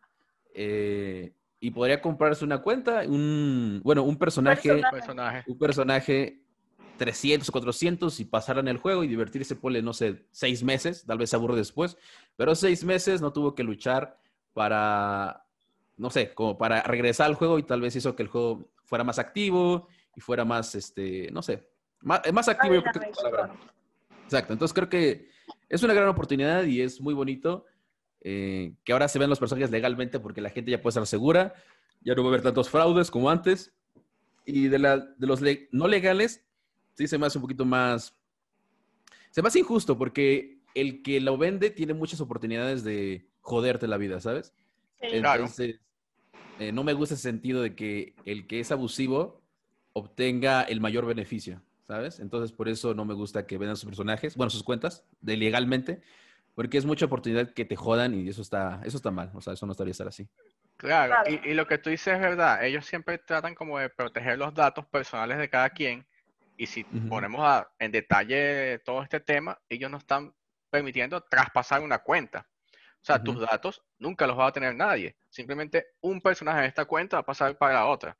Eh, 0.55 1.35
y 1.59 1.73
podría 1.73 2.01
comprarse 2.01 2.45
una 2.45 2.63
cuenta, 2.63 3.03
un, 3.05 3.81
bueno, 3.83 4.05
un 4.05 4.17
personaje, 4.17 4.81
personaje. 4.93 5.43
un 5.49 5.59
personaje 5.59 6.42
300 6.99 7.49
o 7.49 7.53
400 7.53 8.21
y 8.21 8.25
pasaran 8.25 8.69
el 8.69 8.79
juego 8.79 9.05
y 9.05 9.09
divertirse, 9.09 9.57
ponle, 9.57 9.83
no 9.83 9.93
sé, 9.93 10.27
seis 10.31 10.63
meses, 10.63 11.05
tal 11.07 11.19
vez 11.19 11.31
se 11.31 11.37
aburre 11.37 11.57
después, 11.57 11.97
pero 12.37 12.55
seis 12.55 12.85
meses 12.85 13.21
no 13.21 13.33
tuvo 13.33 13.55
que 13.55 13.65
luchar 13.65 14.19
para, 14.53 15.45
no 15.97 16.11
sé, 16.11 16.35
como 16.35 16.59
para 16.59 16.83
regresar 16.83 17.27
al 17.27 17.35
juego 17.35 17.59
y 17.59 17.63
tal 17.63 17.81
vez 17.81 17.97
hizo 17.97 18.15
que 18.15 18.23
el 18.23 18.29
juego 18.29 18.71
fuera 18.85 19.05
más 19.05 19.19
activo 19.19 19.89
y 20.15 20.21
fuera 20.21 20.45
más, 20.45 20.75
este, 20.75 21.31
no 21.33 21.43
sé, 21.43 21.69
más, 22.01 22.21
más 22.33 22.49
activo. 22.49 22.83
Exacto, 24.25 24.53
entonces 24.53 24.75
creo 24.75 24.89
que 24.89 25.29
es 25.69 25.83
una 25.83 25.95
gran 25.95 26.09
oportunidad 26.09 26.65
y 26.65 26.81
es 26.81 27.01
muy 27.01 27.15
bonito 27.15 27.67
eh, 28.25 28.75
que 28.85 28.93
ahora 28.93 29.09
se 29.09 29.19
ven 29.19 29.29
los 29.29 29.41
personajes 29.41 29.71
legalmente 29.71 30.21
porque 30.21 30.41
la 30.41 30.51
gente 30.51 30.71
ya 30.71 30.81
puede 30.81 30.93
estar 30.93 31.07
segura, 31.07 31.55
ya 32.03 32.15
no 32.15 32.23
va 32.23 32.29
a 32.29 32.31
haber 32.31 32.43
tantos 32.43 32.71
fraudes 32.71 33.11
como 33.11 33.31
antes. 33.31 33.73
Y 34.45 34.69
de, 34.69 34.79
la, 34.79 34.99
de 34.99 35.27
los 35.27 35.41
no 35.71 35.87
legales, 35.87 36.45
sí 36.95 37.07
se 37.07 37.19
me 37.19 37.27
hace 37.27 37.39
un 37.39 37.43
poquito 37.43 37.65
más... 37.65 38.15
Se 39.31 39.43
me 39.43 39.49
hace 39.49 39.61
injusto 39.61 39.97
porque 39.97 40.59
el 40.75 41.03
que 41.03 41.21
lo 41.21 41.39
vende 41.39 41.71
tiene 41.71 41.95
muchas 41.95 42.21
oportunidades 42.21 42.85
de 42.85 43.27
joderte 43.41 43.87
la 43.89 43.97
vida, 43.97 44.21
¿sabes? 44.21 44.55
Entonces, 45.01 45.81
eh, 46.59 46.73
no 46.73 46.85
me 46.85 46.93
gusta 46.93 47.15
ese 47.15 47.23
sentido 47.23 47.63
de 47.63 47.75
que 47.75 48.15
el 48.25 48.47
que 48.47 48.61
es 48.61 48.71
abusivo 48.73 49.43
obtenga 49.93 50.63
el 50.63 50.81
mayor 50.81 51.07
beneficio, 51.07 51.63
¿sabes? 51.87 52.21
Entonces, 52.21 52.53
por 52.53 52.69
eso 52.69 52.95
no 52.95 53.05
me 53.05 53.15
gusta 53.15 53.47
que 53.47 53.59
vendan 53.59 53.77
sus 53.77 53.87
personajes, 53.87 54.37
bueno, 54.37 54.51
sus 54.51 54.63
cuentas, 54.63 55.05
de 55.21 55.37
legalmente, 55.37 56.03
porque 56.55 56.79
es 56.79 56.85
mucha 56.85 57.07
oportunidad 57.07 57.53
que 57.53 57.65
te 57.65 57.77
jodan 57.77 58.15
y 58.15 58.29
eso 58.29 58.43
está, 58.43 58.81
eso 58.85 58.97
está 58.97 59.11
mal, 59.11 59.31
o 59.35 59.41
sea, 59.41 59.55
eso 59.55 59.67
no 59.67 59.73
estaría 59.73 59.93
estar 59.93 60.09
así. 60.09 60.29
Claro, 60.77 61.15
Y, 61.29 61.55
lo 61.55 61.67
que 61.67 61.79
tú 61.79 61.91
dices 61.91 62.15
es 62.15 62.21
verdad, 62.21 62.65
ellos 62.65 62.85
siempre 62.87 63.19
tratan 63.19 63.55
como 63.55 63.79
de 63.79 63.89
proteger 63.89 64.39
los 64.39 64.53
datos 64.53 64.85
personales 64.87 65.39
de 65.39 65.49
cada 65.49 65.71
quien, 65.71 66.07
y 66.63 66.67
si 66.67 66.85
ponemos 66.85 67.65
en 67.77 67.91
detalle 67.91 68.79
todo 68.85 69.03
este 69.03 69.19
tema, 69.19 69.61
ellos 69.69 69.91
no 69.91 69.97
están 69.97 70.33
permitiendo 70.71 71.21
traspasar 71.21 71.81
una 71.81 71.99
cuenta. 71.99 72.47
O 73.01 73.05
sea, 73.05 73.21
tus 73.21 73.41
datos 73.41 73.83
nunca 73.99 74.29
los 74.29 74.39
va 74.39 74.47
a 74.47 74.53
tener 74.53 74.73
nadie. 74.77 75.17
Simplemente 75.29 75.87
un 76.03 76.21
personaje 76.21 76.61
de 76.61 76.69
esta 76.69 76.85
cuenta 76.85 77.17
va 77.17 77.23
a 77.23 77.27
pasar 77.27 77.59
para 77.59 77.75
la 77.75 77.87
otra. 77.87 78.17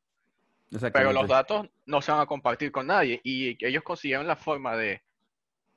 Pero 0.93 1.13
los 1.13 1.29
datos 1.29 1.69
no 1.87 2.03
se 2.03 2.11
van 2.11 2.21
a 2.21 2.27
compartir 2.27 2.73
con 2.73 2.89
nadie 2.89 3.21
y 3.23 3.65
ellos 3.65 3.85
consiguieron 3.85 4.27
la 4.27 4.35
forma 4.35 4.77
de 4.77 5.05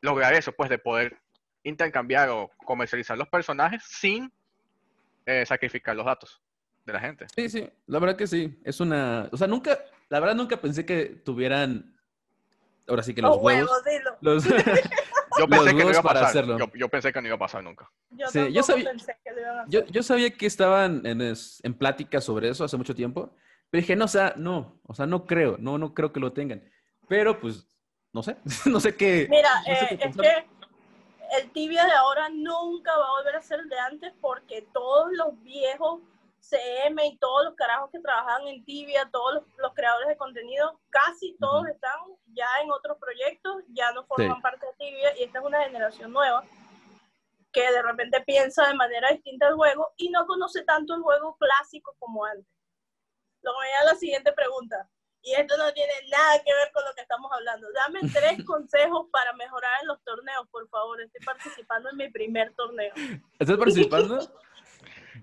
lograr 0.02 0.34
eso, 0.34 0.52
pues 0.52 0.72
de 0.72 0.80
poder 0.80 1.20
intercambiar 1.62 2.30
o 2.30 2.50
comercializar 2.66 3.16
los 3.16 3.28
personajes 3.28 3.84
sin 3.86 4.32
eh, 5.28 5.46
sacrificar 5.46 5.96
los 5.96 6.06
datos 6.08 6.42
de 6.84 6.94
la 6.94 7.00
gente. 7.00 7.28
Sí, 7.36 7.48
sí, 7.48 7.70
la 7.86 8.00
verdad 8.00 8.16
que 8.16 8.26
sí. 8.26 8.60
Es 8.64 8.80
una, 8.80 9.30
o 9.32 9.38
sea, 9.38 9.46
nunca, 9.46 9.78
la 10.10 10.20
verdad 10.20 10.36
nunca 10.36 10.60
pensé 10.60 10.84
que 10.84 11.06
tuvieran, 11.24 11.95
ahora 12.88 13.04
sí 13.04 13.14
que 13.14 13.22
los 13.22 13.38
huevos, 13.38 13.72
los, 14.22 14.44
yo 15.40 15.48
pensé 15.48 15.76
que 15.76 15.84
no 15.84 15.90
iba 15.90 16.00
a 16.00 16.04
pasar. 16.04 16.46
Yo, 16.76 16.90
pensé 16.90 17.14
que 17.14 17.22
no 17.22 17.28
iba 17.28 17.36
a 17.36 17.40
pasar 17.40 17.64
nunca. 17.64 17.90
Yo, 18.10 18.48
yo 18.48 18.64
sabía, 18.64 18.86
pensé 18.86 19.18
que 19.24 19.32
lo 19.32 19.42
iban 19.42 19.58
a 19.58 19.62
hacer. 19.64 19.86
Yo, 19.92 20.04
sabía 20.04 20.30
que 20.32 20.46
estaban 20.46 21.06
en, 21.06 21.22
en 21.22 21.74
pláticas 21.74 22.24
sobre 22.24 22.50
eso 22.50 22.64
hace 22.64 22.78
mucho 22.78 22.96
tiempo, 22.96 23.34
pero 23.70 23.82
dije, 23.82 23.96
no, 23.96 24.06
o 24.06 24.10
sea, 24.10 24.34
no, 24.38 24.80
o 24.84 24.94
sea, 24.94 25.06
no 25.06 25.26
creo, 25.26 25.58
no, 25.60 25.78
no 25.78 25.94
creo 25.94 26.12
que 26.12 26.20
lo 26.20 26.34
tengan. 26.34 26.64
Pero 27.08 27.40
pues, 27.40 27.68
no 28.14 28.24
sé, 28.24 28.38
no 28.66 28.80
sé 28.80 28.96
qué. 28.96 29.28
Mira, 29.30 29.50
eh, 29.68 29.98
es 30.00 30.16
que 30.16 30.46
el 31.38 31.52
tibia 31.52 31.86
de 31.86 31.92
ahora 31.92 32.30
nunca 32.30 32.96
va 32.98 33.06
a 33.06 33.12
volver 33.18 33.36
a 33.36 33.42
ser 33.42 33.60
el 33.60 33.70
de 33.70 33.80
antes 33.80 34.14
porque 34.22 34.68
todos 34.74 35.12
los 35.14 35.42
viejos 35.42 36.02
CM 36.50 37.06
y 37.06 37.18
todos 37.18 37.46
los 37.46 37.56
carajos 37.56 37.90
que 37.92 38.00
trabajan 38.00 38.48
en 38.48 38.64
Tibia, 38.66 39.10
todos 39.12 39.44
los, 39.58 39.74
creadores 39.74 40.08
de 40.08 40.18
contenido, 40.18 40.80
casi 40.90 41.36
todos 41.40 41.68
están 41.68 42.00
ya 42.34 42.48
en 42.64 42.72
otros 42.72 42.98
proyectos, 43.00 43.64
ya 43.70 43.92
no 43.94 44.06
forman 44.06 44.42
parte 44.42 44.66
de 44.66 44.74
Tibia 44.74 45.18
y 45.18 45.24
esta 45.24 45.40
es 45.40 45.46
una 45.46 45.64
generación 45.64 46.14
nueva 46.14 46.44
que 47.52 47.72
de 47.72 47.82
repente 47.82 48.22
piensa 48.22 48.68
de 48.68 48.74
manera 48.74 49.10
distinta 49.12 49.48
el 49.48 49.56
juego 49.56 49.94
y 49.98 50.10
no 50.10 50.26
conoce 50.28 50.64
tanto 50.64 50.94
el 50.94 51.02
juego 51.02 51.38
clásico 51.38 51.96
como 52.00 52.26
antes. 52.26 52.52
Luego 53.42 53.60
a 53.82 53.86
la 53.86 53.96
siguiente 53.96 54.34
pregunta. 54.34 54.90
Y 55.22 55.34
esto 55.34 55.58
no 55.58 55.74
tiene 55.74 55.94
nada 56.12 56.38
que 56.44 56.54
ver 56.54 56.72
con 56.72 56.84
lo 56.86 56.94
que 56.94 57.02
estamos 57.02 57.32
hablando. 57.32 57.68
Dame 57.74 58.00
tres 58.14 58.46
consejos 58.46 59.08
para 59.12 59.34
mejorar 59.34 59.72
en 59.82 59.88
los 59.88 60.04
torneos, 60.04 60.48
por 60.50 60.68
favor. 60.70 61.02
Estoy 61.02 61.26
participando 61.26 61.90
en 61.90 61.98
mi 61.98 62.10
primer 62.12 62.54
torneo. 62.54 62.94
¿Estás 63.40 63.58
participando? 63.58 64.20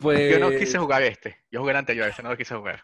Pues... 0.03 0.31
Yo 0.31 0.39
no 0.41 0.51
quise 0.51 0.79
jugar 0.79 1.03
este. 1.03 1.39
Yo 1.51 1.61
jugué 1.61 1.71
el 1.71 1.79
anterior, 1.79 2.09
ese 2.09 2.23
no 2.23 2.31
lo 2.31 2.37
quise 2.37 2.55
jugar. 2.55 2.83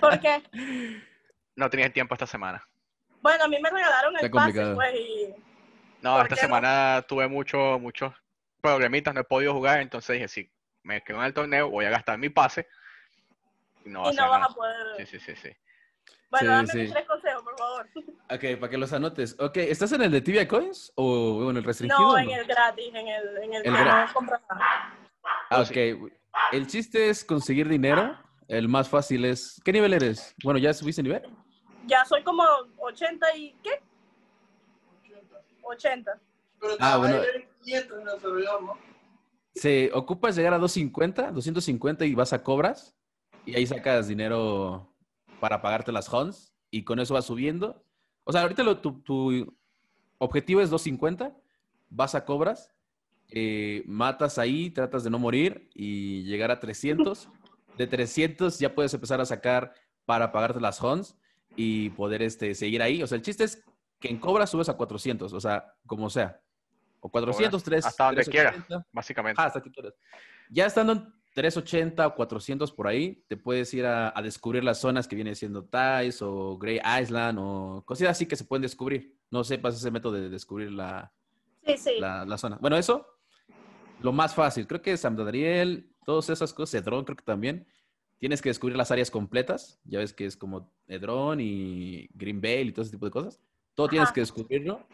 ¿Por 0.00 0.18
qué? 0.20 0.42
No 1.56 1.70
tenía 1.70 1.88
tiempo 1.92 2.16
esta 2.16 2.26
semana. 2.26 2.66
Bueno, 3.22 3.44
a 3.44 3.46
mí 3.46 3.56
me 3.62 3.70
regalaron 3.70 4.12
el 4.18 4.28
pase, 4.28 4.74
pues, 4.74 4.94
y... 4.96 5.34
No, 6.02 6.20
esta 6.20 6.34
semana 6.34 7.04
tuve 7.06 7.28
muchos 7.28 7.80
muchos 7.80 8.12
problemitas, 8.60 9.14
no 9.14 9.20
he 9.20 9.24
podido 9.24 9.52
jugar, 9.52 9.80
entonces 9.80 10.14
dije, 10.14 10.26
si 10.26 10.50
me 10.82 11.00
quedo 11.04 11.18
en 11.18 11.26
el 11.26 11.32
torneo, 11.32 11.70
voy 11.70 11.84
a 11.84 11.90
gastar 11.90 12.18
mi 12.18 12.28
pase. 12.28 12.66
Y 13.84 13.90
no, 13.90 14.10
y 14.10 14.16
no 14.16 14.28
vas 14.28 14.50
a 14.50 14.52
poder... 14.52 14.76
Sí, 14.96 15.06
sí, 15.06 15.20
sí, 15.20 15.36
sí. 15.36 15.56
Bueno, 16.28 16.50
dame 16.50 16.66
tres 16.72 17.06
consejos, 17.06 17.42
por 17.44 17.56
favor. 17.56 17.88
Ok, 18.30 18.58
para 18.58 18.70
que 18.70 18.78
los 18.78 18.92
anotes. 18.92 19.36
Ok, 19.38 19.58
¿estás 19.58 19.92
en 19.92 20.02
el 20.02 20.10
de 20.10 20.22
Tibia 20.22 20.48
Coins 20.48 20.90
o 20.96 21.50
en 21.50 21.58
el 21.58 21.62
restringido? 21.62 22.00
No, 22.00 22.18
en 22.18 22.30
el 22.30 22.46
gratis, 22.46 22.88
en 22.88 23.06
el, 23.06 23.36
en 23.36 23.54
el, 23.54 23.62
que 23.62 23.70
no 23.70 24.12
compras 24.12 24.40
nada. 24.50 24.98
Ah, 25.50 25.60
ok. 25.60 26.10
El 26.52 26.66
chiste 26.66 27.08
es 27.08 27.24
conseguir 27.24 27.68
dinero. 27.68 28.16
El 28.48 28.68
más 28.68 28.88
fácil 28.88 29.24
es. 29.24 29.60
¿Qué 29.64 29.72
nivel 29.72 29.92
eres? 29.92 30.34
Bueno, 30.42 30.58
¿ya 30.58 30.72
subiste 30.74 31.02
nivel? 31.02 31.22
Ya 31.86 32.04
soy 32.04 32.22
como 32.22 32.44
80 32.78 33.36
y. 33.36 33.54
¿Qué? 33.62 33.82
80. 35.62 36.20
Pero 36.60 36.74
ah, 36.80 36.96
bueno. 36.98 37.22
500 37.62 38.00
en 38.00 38.08
el 38.08 38.20
servidor, 38.20 38.62
¿no? 38.62 38.78
Se 39.54 39.90
ocupas 39.94 40.36
llegar 40.36 40.52
a 40.52 40.58
250, 40.58 41.30
250 41.30 42.04
y 42.04 42.14
vas 42.14 42.32
a 42.32 42.42
cobras. 42.42 42.94
Y 43.46 43.54
ahí 43.54 43.66
sacas 43.66 44.08
dinero 44.08 44.92
para 45.40 45.62
pagarte 45.62 45.92
las 45.92 46.12
HONs. 46.12 46.52
Y 46.70 46.84
con 46.84 46.98
eso 46.98 47.14
vas 47.14 47.24
subiendo. 47.24 47.84
O 48.24 48.32
sea, 48.32 48.42
ahorita 48.42 48.80
tu, 48.80 49.00
tu 49.02 49.56
objetivo 50.18 50.60
es 50.60 50.70
250. 50.70 51.34
Vas 51.90 52.14
a 52.14 52.24
cobras 52.24 52.73
eh, 53.36 53.82
matas 53.86 54.38
ahí, 54.38 54.70
tratas 54.70 55.02
de 55.02 55.10
no 55.10 55.18
morir 55.18 55.68
y 55.74 56.22
llegar 56.22 56.52
a 56.52 56.60
300. 56.60 57.28
De 57.76 57.88
300 57.88 58.60
ya 58.60 58.76
puedes 58.76 58.94
empezar 58.94 59.20
a 59.20 59.26
sacar 59.26 59.74
para 60.04 60.30
pagarte 60.30 60.60
las 60.60 60.80
HONs 60.80 61.16
y 61.56 61.90
poder 61.90 62.22
este, 62.22 62.54
seguir 62.54 62.80
ahí. 62.80 63.02
O 63.02 63.08
sea, 63.08 63.16
el 63.16 63.22
chiste 63.22 63.42
es 63.42 63.64
que 63.98 64.06
en 64.06 64.18
Cobra 64.18 64.46
subes 64.46 64.68
a 64.68 64.76
400, 64.76 65.32
o 65.32 65.40
sea, 65.40 65.74
como 65.84 66.08
sea. 66.10 66.40
O 67.00 67.08
400, 67.08 67.60
3. 67.60 67.84
Hasta 67.84 68.04
donde 68.06 68.24
quieras, 68.24 68.54
básicamente. 68.92 69.42
Ah, 69.42 69.46
hasta 69.46 69.60
que 69.60 69.72
quieras. 69.72 69.94
Ya 70.48 70.66
estando 70.66 70.92
en 70.92 71.12
380 71.34 72.06
o 72.06 72.14
400 72.14 72.70
por 72.70 72.86
ahí, 72.86 73.24
te 73.26 73.36
puedes 73.36 73.74
ir 73.74 73.84
a, 73.84 74.14
descubrir 74.22 74.62
las 74.62 74.78
zonas 74.78 75.08
que 75.08 75.16
vienen 75.16 75.34
siendo 75.34 75.64
Thais 75.64 76.22
o 76.22 76.56
Grey 76.56 76.80
Island 77.02 77.40
o 77.40 77.82
cosas 77.84 78.10
así 78.10 78.26
que 78.26 78.36
se 78.36 78.44
pueden 78.44 78.62
descubrir. 78.62 79.18
No 79.32 79.42
sepas 79.42 79.74
ese 79.74 79.90
método 79.90 80.12
de 80.12 80.28
descubrir 80.28 80.70
la, 80.70 81.12
la, 81.98 82.24
la 82.24 82.38
zona. 82.38 82.58
Bueno, 82.60 82.76
eso 82.76 83.13
lo 84.00 84.12
más 84.12 84.34
fácil. 84.34 84.66
Creo 84.66 84.82
que 84.82 84.96
San 84.96 85.16
Daniel, 85.16 85.90
todas 86.04 86.30
esas 86.30 86.52
cosas, 86.52 86.82
Edron 86.82 87.04
creo 87.04 87.16
que 87.16 87.24
también. 87.24 87.66
Tienes 88.18 88.40
que 88.40 88.48
descubrir 88.48 88.76
las 88.76 88.90
áreas 88.90 89.10
completas. 89.10 89.80
Ya 89.84 89.98
ves 89.98 90.12
que 90.12 90.24
es 90.24 90.36
como 90.36 90.72
Edron 90.86 91.40
y 91.40 92.08
Green 92.14 92.40
Bay 92.40 92.68
y 92.68 92.72
todo 92.72 92.82
ese 92.82 92.92
tipo 92.92 93.06
de 93.06 93.12
cosas. 93.12 93.40
Todo 93.74 93.88
tienes 93.88 94.12
que 94.12 94.20
descubrirlo. 94.20 94.86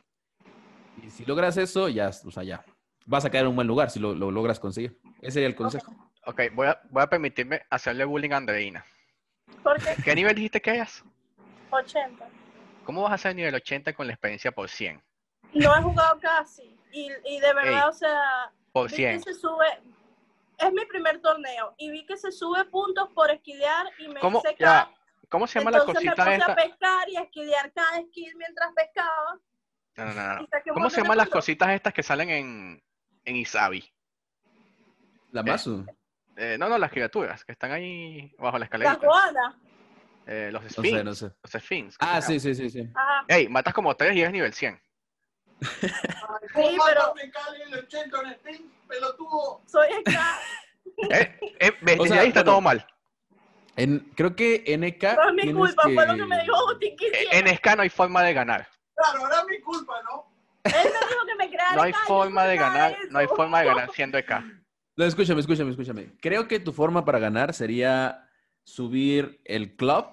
Y 1.03 1.11
si 1.11 1.25
logras 1.25 1.57
eso, 1.57 1.89
ya, 1.89 2.09
o 2.09 2.31
sea, 2.31 2.43
ya. 2.43 2.65
Vas 3.07 3.25
a 3.25 3.31
caer 3.31 3.45
en 3.45 3.51
un 3.51 3.57
buen 3.57 3.69
lugar 3.69 3.91
si 3.91 4.01
lo, 4.01 4.15
logras 4.15 4.59
conseguir. 4.59 4.99
Ese 5.21 5.33
sería 5.33 5.49
el 5.49 5.55
consejo. 5.55 5.93
Ok, 6.27 6.43
voy, 6.55 6.69
a, 6.69 6.81
voy 6.91 7.03
a 7.03 7.07
permitirme 7.09 7.63
hacerle 7.71 8.05
bullying 8.05 8.31
a 8.31 8.39
Andreina. 8.39 8.85
¿Por 9.63 9.79
qué? 9.79 9.95
¿Qué 10.03 10.15
nivel 10.15 10.35
dijiste 10.35 10.61
que 10.61 10.71
hayas? 10.71 11.05
80. 11.71 12.29
¿Cómo 12.85 13.03
vas 13.03 13.13
a 13.13 13.15
hacer 13.15 13.35
nivel 13.37 13.55
80 13.55 13.93
con 13.93 14.07
la 14.07 14.15
experiencia 14.15 14.51
por 14.51 14.69
100? 14.69 15.01
No 15.55 15.77
he 15.77 15.83
jugado 15.83 16.19
casi. 16.21 16.77
Y, 16.93 17.09
y 17.25 17.41
de 17.41 17.55
verdad, 17.55 17.89
o 17.89 17.93
sea, 17.93 18.53
por 18.73 18.91
100. 18.91 19.23
se 19.23 19.35
sube, 19.35 19.67
es 20.59 20.73
mi 20.73 20.85
primer 20.87 21.21
torneo 21.21 21.75
y 21.79 21.91
vi 21.91 22.07
que 22.07 22.17
se 22.17 22.31
sube 22.33 22.65
puntos 22.67 23.09
por 23.15 23.31
esquilear 23.31 23.87
y 23.99 24.09
me 24.09 24.21
¿Cómo, 24.21 24.43
ya, 24.59 24.91
¿Cómo 25.29 25.47
se 25.47 25.59
llama 25.59 25.71
la 25.71 25.85
cosita 25.85 26.25
me 26.25 26.39
puse 26.39 26.51
a 26.51 26.55
pescar 26.57 27.09
y 27.09 27.17
a 27.17 27.23
esquilear 27.23 27.73
cada 27.73 27.99
esquí 27.99 28.29
mientras 28.37 28.73
pescaba. 28.75 29.39
No, 29.97 30.05
no, 30.07 30.41
no. 30.41 30.49
¿Cómo 30.75 30.91
se 30.91 31.03
llaman 31.03 31.17
las 31.17 31.29
cositas 31.29 31.71
estas 31.71 31.93
que 31.93 32.03
salen 32.03 32.31
en, 32.31 32.83
en 33.25 33.37
Isabi? 33.37 33.85
¿La 35.31 35.43
Masu? 35.43 35.87
Eh, 36.37 36.57
no, 36.59 36.69
no, 36.69 36.79
las 36.79 36.91
criaturas 36.91 37.45
que 37.45 37.53
están 37.53 37.71
ahí 37.71 38.35
bajo 38.39 38.59
la 38.59 38.65
escalera. 38.65 38.93
Las 38.93 39.01
guanas. 39.01 39.55
Eh, 40.27 40.51
los 40.53 40.65
Sphinx. 40.65 40.93
No 40.93 40.99
sé, 40.99 41.05
no 41.05 41.15
sé. 41.15 41.33
Los 41.43 41.63
Sphinx. 41.63 41.97
Ah, 42.01 42.21
sí, 42.21 42.41
sí, 42.41 42.55
sí, 42.55 42.71
sí. 42.71 42.89
Ey, 43.29 43.49
matas 43.49 43.75
como 43.75 43.95
3 43.95 44.17
y 44.17 44.21
eres 44.21 44.33
nivel 44.33 44.53
100. 44.53 44.81
Sí, 46.55 46.79
pero. 48.89 49.61
Soy. 49.67 49.89
Eh, 51.11 51.39
eh, 51.61 51.97
o 51.99 52.07
sea, 52.07 52.21
ahí 52.21 52.29
está 52.29 52.45
todo 52.45 52.61
mal. 52.61 52.85
En, 53.77 54.01
creo 54.17 54.37
que 54.37 54.65
NK. 54.77 55.03
No 55.17 55.29
es 55.29 55.47
mi 55.47 55.55
culpa, 55.55 55.83
fue 55.85 56.07
lo 56.07 56.15
que 56.15 56.27
me 56.27 56.43
dijo 56.43 56.57
Agustín 56.57 56.97
En 57.31 57.47
NK 57.47 57.77
no 57.77 57.83
hay 57.83 57.89
forma 57.89 58.23
de 58.23 58.35
ganar. 58.35 58.69
Claro, 58.95 59.21
ahora 59.21 59.37
es 59.41 59.47
mi 59.47 59.61
culpa, 59.61 59.95
¿no? 60.03 60.27
Él 60.65 60.73
me 60.75 61.09
dijo 61.09 61.27
que 61.27 61.35
me 61.37 61.49
creara. 61.49 61.77
No 61.77 61.83
hay 61.83 61.93
forma 62.07 62.45
de 62.45 62.57
ganar, 62.57 62.97
no 63.09 63.19
hay 63.19 63.27
forma 63.29 63.61
de 63.61 63.67
ganar 63.67 63.91
siendo 63.93 64.19
EK. 64.19 64.43
No, 64.97 65.05
escúchame, 65.07 65.41
escúchame, 65.41 65.71
escúchame. 65.71 66.13
Creo 66.21 66.47
que 66.47 66.61
tu 66.61 66.73
forma 66.73 67.05
para 67.05 67.19
ganar 67.19 67.55
sería 67.55 68.29
subir 68.65 69.41
el 69.45 69.77
club 69.77 70.07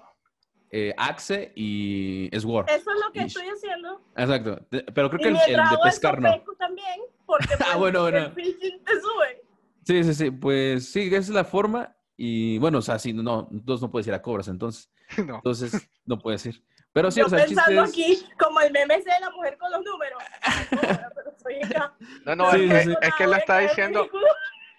eh, 0.70 0.94
Axe 0.96 1.52
y 1.54 2.30
Sword. 2.38 2.68
Eso 2.68 2.90
es 2.90 3.00
lo 3.04 3.12
que 3.12 3.20
estoy 3.20 3.46
haciendo. 3.46 4.00
Exacto. 4.16 4.66
Pero 4.70 5.10
creo 5.10 5.20
que 5.20 5.28
el, 5.28 5.34
de 5.34 5.78
pescar 5.82 6.20
no. 6.20 6.42
también, 6.58 7.00
porque 7.26 7.48
ah, 7.72 7.76
bueno, 7.76 8.08
el 8.08 8.32
fishing 8.32 8.82
te 8.84 9.00
sube. 9.00 9.42
Sí, 9.84 10.04
sí, 10.04 10.14
sí. 10.14 10.30
Pues 10.30 10.90
sí, 10.90 11.06
esa 11.08 11.18
es 11.18 11.28
la 11.30 11.44
forma. 11.44 11.94
Y 12.16 12.58
bueno, 12.58 12.78
o 12.78 12.82
sea, 12.82 12.98
sí, 12.98 13.12
no, 13.12 13.48
entonces 13.52 13.80
no 13.80 13.90
puedes 13.90 14.06
ir 14.06 14.14
a 14.14 14.22
cobras, 14.22 14.48
entonces. 14.48 14.90
Entonces, 15.16 15.88
no 16.04 16.18
puedes 16.18 16.44
ir. 16.44 16.62
Pero 16.92 17.10
sí, 17.10 17.20
Yo 17.20 17.26
o 17.26 17.28
sea, 17.30 17.38
el 17.38 17.46
chiste 17.46 17.62
pensando 17.64 17.84
es... 17.84 17.90
aquí, 17.90 18.26
como 18.38 18.60
el 18.60 18.70
meme 18.70 18.98
de 18.98 19.20
la 19.20 19.30
mujer 19.30 19.56
con 19.56 19.70
los 19.70 19.82
números. 19.82 20.22
Pero 20.70 21.34
soy 21.42 21.62
acá. 21.62 21.94
No, 22.26 22.36
no, 22.36 22.50
Sí, 22.52 22.64
es, 22.64 22.70
que, 22.70 22.82
sí, 22.82 22.90
sí. 22.90 22.96
es 23.00 23.14
que 23.14 23.24
él 23.24 23.32
está 23.32 23.58
diciendo, 23.58 24.10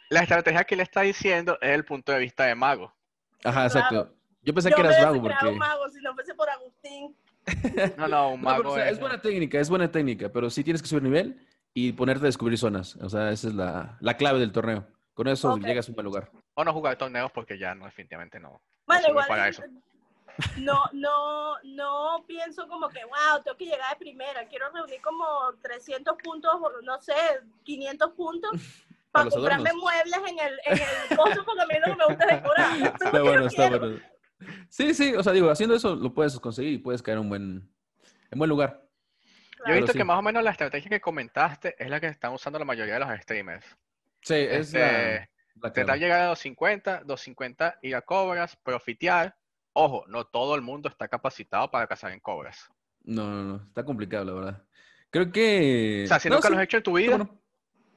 la 0.10 0.22
estrategia 0.22 0.64
que 0.66 0.76
le 0.76 0.84
está 0.84 1.02
diciendo 1.02 1.58
es 1.62 1.72
el 1.72 1.84
punto 1.84 2.12
de 2.12 2.20
vista 2.20 2.46
de 2.46 2.54
mago. 2.54 2.94
Ajá, 3.44 3.66
exacto. 3.66 4.14
Yo 4.50 4.54
pensé 4.56 4.72
Yo 4.72 4.76
que 4.78 4.82
eras 4.82 5.00
mago 5.04 5.22
porque... 5.22 5.48
un 5.48 5.58
mago 5.60 5.88
si 5.90 6.02
no 6.02 6.12
fuese 6.16 6.34
por 6.34 6.50
Agustín. 6.50 7.16
No, 7.98 8.08
no, 8.08 8.30
un 8.34 8.42
No, 8.42 8.48
pero, 8.50 8.64
mago 8.64 8.72
o 8.72 8.76
sea, 8.76 8.90
es... 8.90 9.00
buena 9.00 9.22
técnica, 9.22 9.60
es 9.60 9.70
buena 9.70 9.92
técnica, 9.92 10.30
pero 10.30 10.50
sí 10.50 10.64
tienes 10.64 10.82
que 10.82 10.88
subir 10.88 11.04
nivel 11.04 11.40
y 11.76 11.92
ponerte 11.92 12.24
a 12.24 12.26
descubrir 12.26 12.58
zonas. 12.58 12.96
O 12.96 13.10
sea, 13.10 13.30
esa 13.30 13.48
es 13.50 13.54
la, 13.54 13.96
la 14.02 14.18
clave 14.18 14.40
del 14.40 14.52
torneo. 14.52 14.88
Con 15.14 15.28
eso 15.28 15.56
llegas 15.60 15.88
a 15.88 15.92
un 15.92 15.96
buen 15.96 16.06
lugar. 16.06 16.32
O 16.56 16.64
no 16.64 16.74
jugar 16.74 16.96
torneos 16.98 17.32
porque 17.32 17.60
ya 17.60 17.76
no, 17.76 17.86
definitivamente 17.86 18.40
no. 18.40 18.60
Bueno, 18.88 19.02
sirve 19.02 19.12
igual 19.12 19.28
para 19.28 19.50
es- 19.50 19.60
eso. 19.60 19.68
no, 20.58 20.82
no, 20.94 21.62
no 21.64 22.24
pienso 22.26 22.68
como 22.68 22.90
que, 22.90 23.04
wow, 23.06 23.44
tengo 23.44 23.56
que 23.56 23.66
llegar 23.66 23.92
de 23.92 23.98
primera. 24.00 24.48
Quiero 24.48 24.72
reunir 24.72 25.00
como 25.04 25.26
300 25.62 26.16
puntos, 26.24 26.52
no 26.84 27.00
sé, 27.02 27.14
500 27.66 28.12
puntos 28.14 28.52
Para 29.12 29.30
comprarme 29.30 29.70
adornos. 29.70 29.84
muebles 29.84 30.32
en 30.32 30.40
el, 30.40 30.60
en 30.66 30.74
el 30.78 31.18
porque 31.18 31.62
a 31.62 31.66
mí 31.66 31.74
lo 31.80 31.86
que 31.86 31.96
me 31.96 32.06
gusta 32.06 32.26
es 32.26 32.42
decorar. 32.42 32.78
Eso 32.78 32.86
Está 32.86 33.12
lo 33.18 33.24
bueno, 33.26 33.46
está 33.48 33.68
quiero. 33.70 33.80
bueno. 33.80 34.00
Sí, 34.70 34.94
sí, 34.94 35.14
o 35.16 35.24
sea, 35.24 35.34
digo, 35.34 35.50
haciendo 35.50 35.76
eso 35.76 35.96
lo 35.96 36.14
puedes 36.14 36.40
conseguir 36.40 36.74
y 36.74 36.78
puedes 36.78 37.02
caer 37.02 37.18
en 37.18 37.24
un 37.24 37.30
buen, 37.30 37.70
en 38.32 38.40
buen 38.40 38.50
lugar. 38.50 38.86
Yo 39.66 39.74
he 39.74 39.78
visto 39.78 39.92
sí. 39.92 39.98
que 39.98 40.06
más 40.06 40.18
o 40.18 40.22
menos 40.22 40.44
la 40.44 40.52
estrategia 40.52 40.90
que 40.90 41.02
comentaste 41.02 41.76
es 41.78 41.90
la 41.90 42.00
que 42.00 42.08
están 42.08 42.32
usando 42.34 42.60
la 42.60 42.66
mayoría 42.66 42.94
de 42.94 43.00
los 43.02 43.22
streamers. 43.22 43.66
Sí, 44.22 44.36
es 44.36 44.74
Este, 44.74 45.30
la, 45.62 45.74
clave. 45.74 46.00
llegar 46.00 46.22
a 46.22 46.26
250, 46.28 47.04
250 47.04 47.80
ir 47.82 47.96
a 47.96 48.02
cobras, 48.02 48.56
profitear. 48.56 49.36
Ojo, 49.74 50.06
no 50.08 50.26
todo 50.26 50.56
el 50.56 50.62
mundo 50.62 50.88
está 50.88 51.08
capacitado 51.08 51.70
para 51.70 51.88
cazar 51.88 52.12
en 52.12 52.20
cobras. 52.20 52.70
No, 53.04 53.30
no, 53.30 53.44
no, 53.44 53.56
está 53.68 53.84
complicado, 53.84 54.26
la 54.26 54.34
verdad. 54.34 54.64
Creo 55.10 55.32
que... 55.32 56.04
O 56.06 56.08
sea, 56.08 56.20
si 56.20 56.30
no, 56.30 56.36
nunca 56.36 56.48
sí, 56.48 56.54
lo 56.54 56.60
has 56.60 56.64
hecho 56.66 56.78
en 56.78 56.84
tu 56.84 56.94
vida, 56.94 57.18
bueno. 57.18 57.42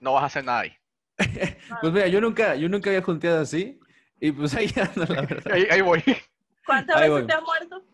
no 0.01 0.15
vas 0.15 0.23
a 0.25 0.27
hacer 0.27 0.45
nada 0.45 0.61
ahí. 0.61 0.77
Pues 1.81 1.93
mira, 1.93 2.09
yo 2.09 2.21
nunca, 2.21 2.57
yo 2.57 2.69
nunca 2.69 2.91
había 2.91 3.03
junteado 3.03 3.41
así 3.41 3.79
y 4.21 4.33
pues 4.33 4.55
ahí 4.55 4.71
ando, 4.77 5.13
la 5.15 5.23
verdad. 5.27 5.53
Ahí, 5.53 5.67
ahí 5.71 5.81
voy. 5.81 6.03
¿Cuántas 6.67 6.97
Ahí 6.97 7.09
veces 7.09 7.23
voy. 7.23 7.27
te 7.27 7.33
has 7.33 7.43
muerto? 7.43 7.85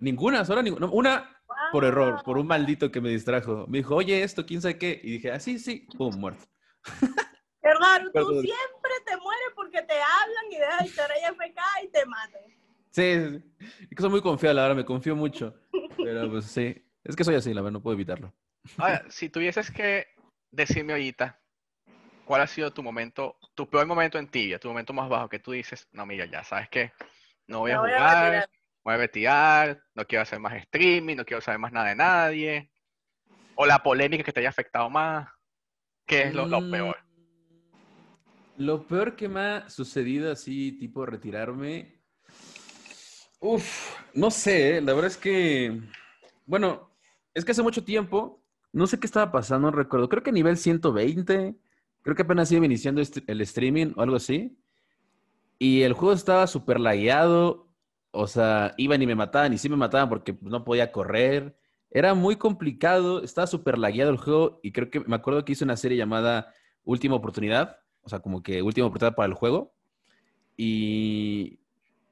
Ninguna, 0.00 0.44
solo 0.44 0.62
ninguna. 0.62 0.86
Una 0.86 1.42
por 1.70 1.84
error, 1.84 2.22
por 2.24 2.38
un 2.38 2.46
maldito 2.46 2.90
que 2.90 3.00
me 3.00 3.10
distrajo. 3.10 3.66
Me 3.68 3.78
dijo, 3.78 3.94
oye, 3.94 4.22
esto, 4.22 4.44
quién 4.44 4.60
sabe 4.60 4.78
qué. 4.78 5.00
Y 5.02 5.12
dije, 5.12 5.30
ah, 5.30 5.40
sí, 5.40 5.58
sí, 5.58 5.86
pum, 5.96 6.14
muerto. 6.18 6.44
Raro, 7.62 8.06
tú 8.06 8.12
Perdón. 8.12 8.42
siempre 8.42 8.92
te 9.06 9.16
mueres 9.16 9.48
porque 9.54 9.82
te 9.82 9.94
hablan 9.94 10.44
y 10.50 10.56
dejas 10.56 10.80
el 10.82 10.94
tener 10.94 11.16
FK 11.32 11.60
y 11.84 11.88
te 11.88 12.06
matan. 12.06 12.42
Sí, 12.90 13.14
sí, 13.14 13.30
sí. 13.30 13.66
Es 13.82 13.88
que 13.96 14.02
soy 14.02 14.10
muy 14.10 14.20
confiado, 14.20 14.54
la 14.56 14.62
verdad, 14.62 14.76
me 14.76 14.84
confío 14.84 15.16
mucho. 15.16 15.54
Pero 15.96 16.30
pues 16.30 16.46
sí, 16.46 16.84
es 17.04 17.16
que 17.16 17.24
soy 17.24 17.36
así, 17.36 17.54
la 17.54 17.62
verdad, 17.62 17.72
no 17.74 17.82
puedo 17.82 17.94
evitarlo. 17.94 18.32
Ahora, 18.78 19.04
si 19.08 19.28
tuvieses 19.28 19.70
que 19.70 20.08
decirme 20.50 20.92
ahorita, 20.92 21.40
¿cuál 22.24 22.42
ha 22.42 22.46
sido 22.46 22.72
tu 22.72 22.82
momento, 22.82 23.36
tu 23.54 23.68
peor 23.68 23.86
momento 23.86 24.18
en 24.18 24.28
tibia, 24.28 24.58
tu 24.58 24.68
momento 24.68 24.92
más 24.92 25.08
bajo 25.08 25.28
que 25.28 25.38
tú 25.38 25.52
dices, 25.52 25.88
no, 25.92 26.04
mira, 26.06 26.26
ya 26.26 26.44
sabes 26.44 26.68
qué, 26.68 26.92
no 27.46 27.60
voy 27.60 27.70
a 27.72 27.74
Me 27.76 27.80
voy 27.80 27.90
a 27.90 27.96
jugar, 27.96 28.32
retirar"? 28.32 28.50
voy 28.84 28.94
a 28.94 28.96
retirar, 28.96 29.82
no 29.94 30.04
quiero 30.06 30.22
hacer 30.22 30.40
más 30.40 30.54
streaming, 30.54 31.16
no 31.16 31.24
quiero 31.24 31.40
saber 31.40 31.58
más 31.58 31.72
nada 31.72 31.88
de 31.88 31.96
nadie, 31.96 32.70
o 33.54 33.66
la 33.66 33.82
polémica 33.82 34.24
que 34.24 34.32
te 34.32 34.40
haya 34.40 34.48
afectado 34.48 34.88
más, 34.90 35.28
¿qué 36.06 36.22
es 36.22 36.34
lo, 36.34 36.46
lo 36.48 36.60
Mm, 36.60 36.70
peor? 36.70 36.96
Lo 38.58 38.86
peor 38.86 39.16
que 39.16 39.28
me 39.28 39.40
ha 39.40 39.68
sucedido 39.70 40.30
así, 40.30 40.72
tipo 40.78 41.06
retirarme. 41.06 42.00
Uf, 43.40 43.96
no 44.14 44.30
sé, 44.30 44.76
¿eh? 44.76 44.80
la 44.80 44.92
verdad 44.92 45.10
es 45.10 45.16
que, 45.16 45.80
bueno, 46.46 46.94
es 47.34 47.44
que 47.44 47.52
hace 47.52 47.62
mucho 47.62 47.82
tiempo, 47.82 48.44
no 48.72 48.86
sé 48.86 49.00
qué 49.00 49.06
estaba 49.06 49.32
pasando, 49.32 49.70
no 49.70 49.76
recuerdo, 49.76 50.08
creo 50.08 50.22
que 50.22 50.30
nivel 50.32 50.56
120, 50.56 51.56
creo 52.02 52.16
que 52.16 52.22
apenas 52.22 52.52
iba 52.52 52.64
iniciando 52.64 53.02
el 53.26 53.40
streaming 53.40 53.94
o 53.96 54.02
algo 54.02 54.16
así, 54.16 54.56
y 55.62 55.82
el 55.82 55.92
juego 55.92 56.12
estaba 56.12 56.48
súper 56.48 56.80
lagueado, 56.80 57.68
o 58.10 58.26
sea, 58.26 58.74
iban 58.78 59.00
y 59.00 59.06
me 59.06 59.14
mataban, 59.14 59.52
y 59.52 59.58
sí 59.58 59.68
me 59.68 59.76
mataban 59.76 60.08
porque 60.08 60.34
pues, 60.34 60.50
no 60.50 60.64
podía 60.64 60.90
correr, 60.90 61.56
era 61.88 62.14
muy 62.14 62.34
complicado, 62.34 63.22
estaba 63.22 63.46
súper 63.46 63.78
lagueado 63.78 64.10
el 64.10 64.16
juego, 64.16 64.58
y 64.64 64.72
creo 64.72 64.90
que 64.90 64.98
me 64.98 65.14
acuerdo 65.14 65.44
que 65.44 65.52
hice 65.52 65.62
una 65.62 65.76
serie 65.76 65.96
llamada 65.96 66.52
Última 66.82 67.14
Oportunidad, 67.14 67.76
o 68.00 68.08
sea, 68.08 68.18
como 68.18 68.42
que 68.42 68.60
última 68.60 68.88
oportunidad 68.88 69.14
para 69.14 69.28
el 69.28 69.34
juego, 69.34 69.72
y, 70.56 71.60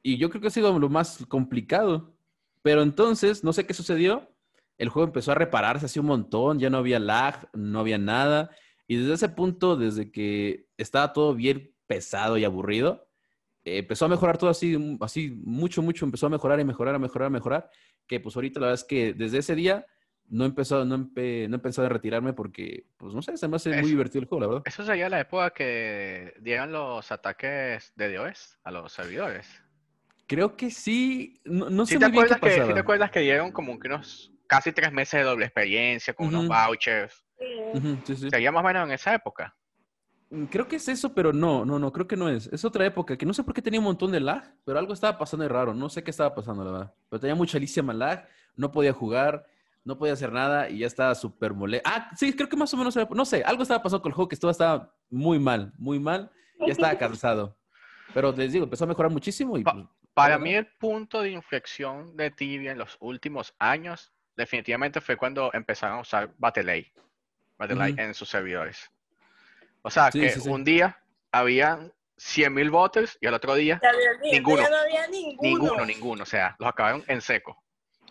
y 0.00 0.16
yo 0.16 0.30
creo 0.30 0.42
que 0.42 0.46
ha 0.46 0.50
sido 0.50 0.78
lo 0.78 0.88
más 0.88 1.26
complicado. 1.26 2.14
Pero 2.62 2.82
entonces, 2.82 3.42
no 3.42 3.52
sé 3.52 3.66
qué 3.66 3.74
sucedió. 3.74 4.30
El 4.78 4.90
juego 4.90 5.08
empezó 5.08 5.32
a 5.32 5.34
repararse 5.34 5.86
así 5.86 5.98
un 5.98 6.06
montón, 6.06 6.60
ya 6.60 6.70
no 6.70 6.78
había 6.78 7.00
lag, 7.00 7.48
no 7.52 7.80
había 7.80 7.98
nada. 7.98 8.50
Y 8.86 8.96
desde 8.96 9.14
ese 9.14 9.28
punto, 9.30 9.76
desde 9.76 10.12
que 10.12 10.66
estaba 10.76 11.12
todo 11.12 11.34
bien 11.34 11.74
pesado 11.86 12.38
y 12.38 12.44
aburrido, 12.44 13.09
empezó 13.64 14.06
a 14.06 14.08
mejorar 14.08 14.38
todo 14.38 14.50
así, 14.50 14.76
así 15.00 15.30
mucho, 15.30 15.82
mucho, 15.82 16.04
empezó 16.04 16.26
a 16.26 16.30
mejorar 16.30 16.60
y 16.60 16.64
mejorar, 16.64 16.94
a 16.94 16.98
mejorar, 16.98 17.26
a 17.26 17.30
mejorar. 17.30 17.70
Que 18.06 18.20
pues 18.20 18.34
ahorita 18.36 18.60
la 18.60 18.66
verdad 18.68 18.80
es 18.82 18.88
que 18.88 19.12
desde 19.14 19.38
ese 19.38 19.54
día 19.54 19.86
no 20.28 20.44
he 20.44 20.46
empezado, 20.48 20.84
no, 20.84 20.96
empe- 20.96 21.48
no 21.48 21.56
he 21.56 21.58
pensado 21.58 21.86
en 21.86 21.92
retirarme 21.92 22.32
porque, 22.32 22.86
pues 22.96 23.14
no 23.14 23.20
sé, 23.22 23.36
se 23.36 23.48
me 23.48 23.56
hace 23.56 23.70
Eso. 23.70 23.80
muy 23.80 23.90
divertido 23.90 24.22
el 24.22 24.28
juego, 24.28 24.40
la 24.42 24.46
verdad. 24.46 24.62
Eso 24.64 24.84
sería 24.84 25.08
la 25.08 25.20
época 25.20 25.50
que 25.50 26.34
dieron 26.40 26.70
los 26.72 27.10
ataques 27.10 27.92
de 27.96 28.14
DOS 28.14 28.58
a 28.64 28.70
los 28.70 28.92
servidores. 28.92 29.48
Creo 30.26 30.56
que 30.56 30.70
sí, 30.70 31.40
no, 31.44 31.68
no 31.70 31.84
¿Sí 31.86 31.94
sé 31.94 31.98
te, 31.98 32.08
muy 32.08 32.22
bien 32.24 32.38
qué 32.40 32.50
que, 32.50 32.64
sí 32.66 32.74
te 32.74 32.78
acuerdas 32.80 33.10
que 33.10 33.20
dieron 33.20 33.50
como 33.50 33.76
que 33.80 33.88
unos 33.88 34.32
casi 34.46 34.70
tres 34.72 34.92
meses 34.92 35.18
de 35.20 35.24
doble 35.24 35.46
experiencia 35.46 36.14
con 36.14 36.28
unos 36.28 36.44
Ujú. 36.44 36.48
vouchers? 36.54 37.24
Sí. 37.36 37.44
Ujú, 37.78 38.00
sí, 38.04 38.16
sí. 38.16 38.30
Sería 38.30 38.52
más 38.52 38.62
o 38.62 38.66
menos 38.66 38.86
en 38.86 38.92
esa 38.94 39.14
época. 39.14 39.56
Mm, 40.30 40.44
Creo 40.44 40.66
que 40.68 40.76
es 40.76 40.88
eso, 40.88 41.12
pero 41.12 41.32
no, 41.32 41.64
no, 41.64 41.78
no, 41.78 41.92
creo 41.92 42.06
que 42.06 42.16
no 42.16 42.28
es. 42.28 42.46
Es 42.48 42.64
otra 42.64 42.86
época 42.86 43.16
que 43.16 43.26
no 43.26 43.34
sé 43.34 43.42
por 43.44 43.52
qué 43.54 43.62
tenía 43.62 43.80
un 43.80 43.84
montón 43.84 44.12
de 44.12 44.20
lag, 44.20 44.54
pero 44.64 44.78
algo 44.78 44.92
estaba 44.92 45.18
pasando 45.18 45.42
de 45.42 45.48
raro. 45.48 45.74
No 45.74 45.88
sé 45.88 46.02
qué 46.04 46.10
estaba 46.10 46.34
pasando, 46.34 46.64
la 46.64 46.70
verdad. 46.70 46.94
Pero 47.08 47.20
tenía 47.20 47.34
muchísima 47.34 47.92
lag, 47.92 48.26
no 48.56 48.70
podía 48.70 48.92
jugar, 48.92 49.44
no 49.84 49.98
podía 49.98 50.12
hacer 50.12 50.32
nada 50.32 50.68
y 50.70 50.78
ya 50.78 50.86
estaba 50.86 51.14
súper 51.14 51.52
molesto. 51.54 51.88
Ah, 51.92 52.10
sí, 52.16 52.32
creo 52.32 52.48
que 52.48 52.56
más 52.56 52.72
o 52.74 52.76
menos, 52.76 52.96
era- 52.96 53.08
no 53.10 53.24
sé, 53.24 53.42
algo 53.44 53.62
estaba 53.62 53.82
pasando 53.82 54.02
con 54.02 54.10
el 54.10 54.14
juego 54.14 54.28
que 54.28 54.34
estaba 54.36 54.94
muy 55.10 55.38
mal, 55.38 55.72
muy 55.78 55.98
mal. 55.98 56.30
Ya 56.60 56.72
estaba 56.72 56.96
cansado. 56.98 57.56
Pero 58.12 58.32
les 58.32 58.52
digo, 58.52 58.64
empezó 58.64 58.84
a 58.84 58.88
mejorar 58.88 59.10
muchísimo 59.10 59.56
y 59.56 59.64
pues, 59.64 59.74
Para 60.14 60.38
mí 60.38 60.52
el 60.54 60.66
punto 60.66 61.22
de 61.22 61.30
inflexión 61.30 62.16
de 62.16 62.30
Tibia 62.30 62.72
en 62.72 62.78
los 62.78 62.96
últimos 63.00 63.54
años 63.58 64.12
definitivamente 64.36 65.00
fue 65.00 65.16
cuando 65.16 65.50
empezaron 65.54 65.98
a 65.98 66.00
usar 66.02 66.30
Battle.ai 66.38 66.92
Battle.ai 67.58 67.92
Ujú. 67.92 68.00
en 68.00 68.14
sus 68.14 68.28
servidores. 68.28 68.90
O 69.82 69.90
sea, 69.90 70.10
Sí, 70.12 70.20
que 70.20 70.30
sí, 70.30 70.40
sí. 70.40 70.48
un 70.48 70.64
día 70.64 71.02
habían 71.32 71.92
100.000 72.18 72.70
botters 72.70 73.16
y 73.20 73.26
al 73.26 73.34
otro 73.34 73.54
día 73.54 73.80
había- 73.82 74.32
Ninguno. 74.32 74.62
no 74.68 74.76
había 74.76 75.06
ninguno. 75.08 75.48
ninguno, 75.48 75.86
ninguno. 75.86 76.22
O 76.22 76.26
sea, 76.26 76.56
los 76.58 76.68
acabaron 76.68 77.02
en 77.06 77.20
seco. 77.20 77.62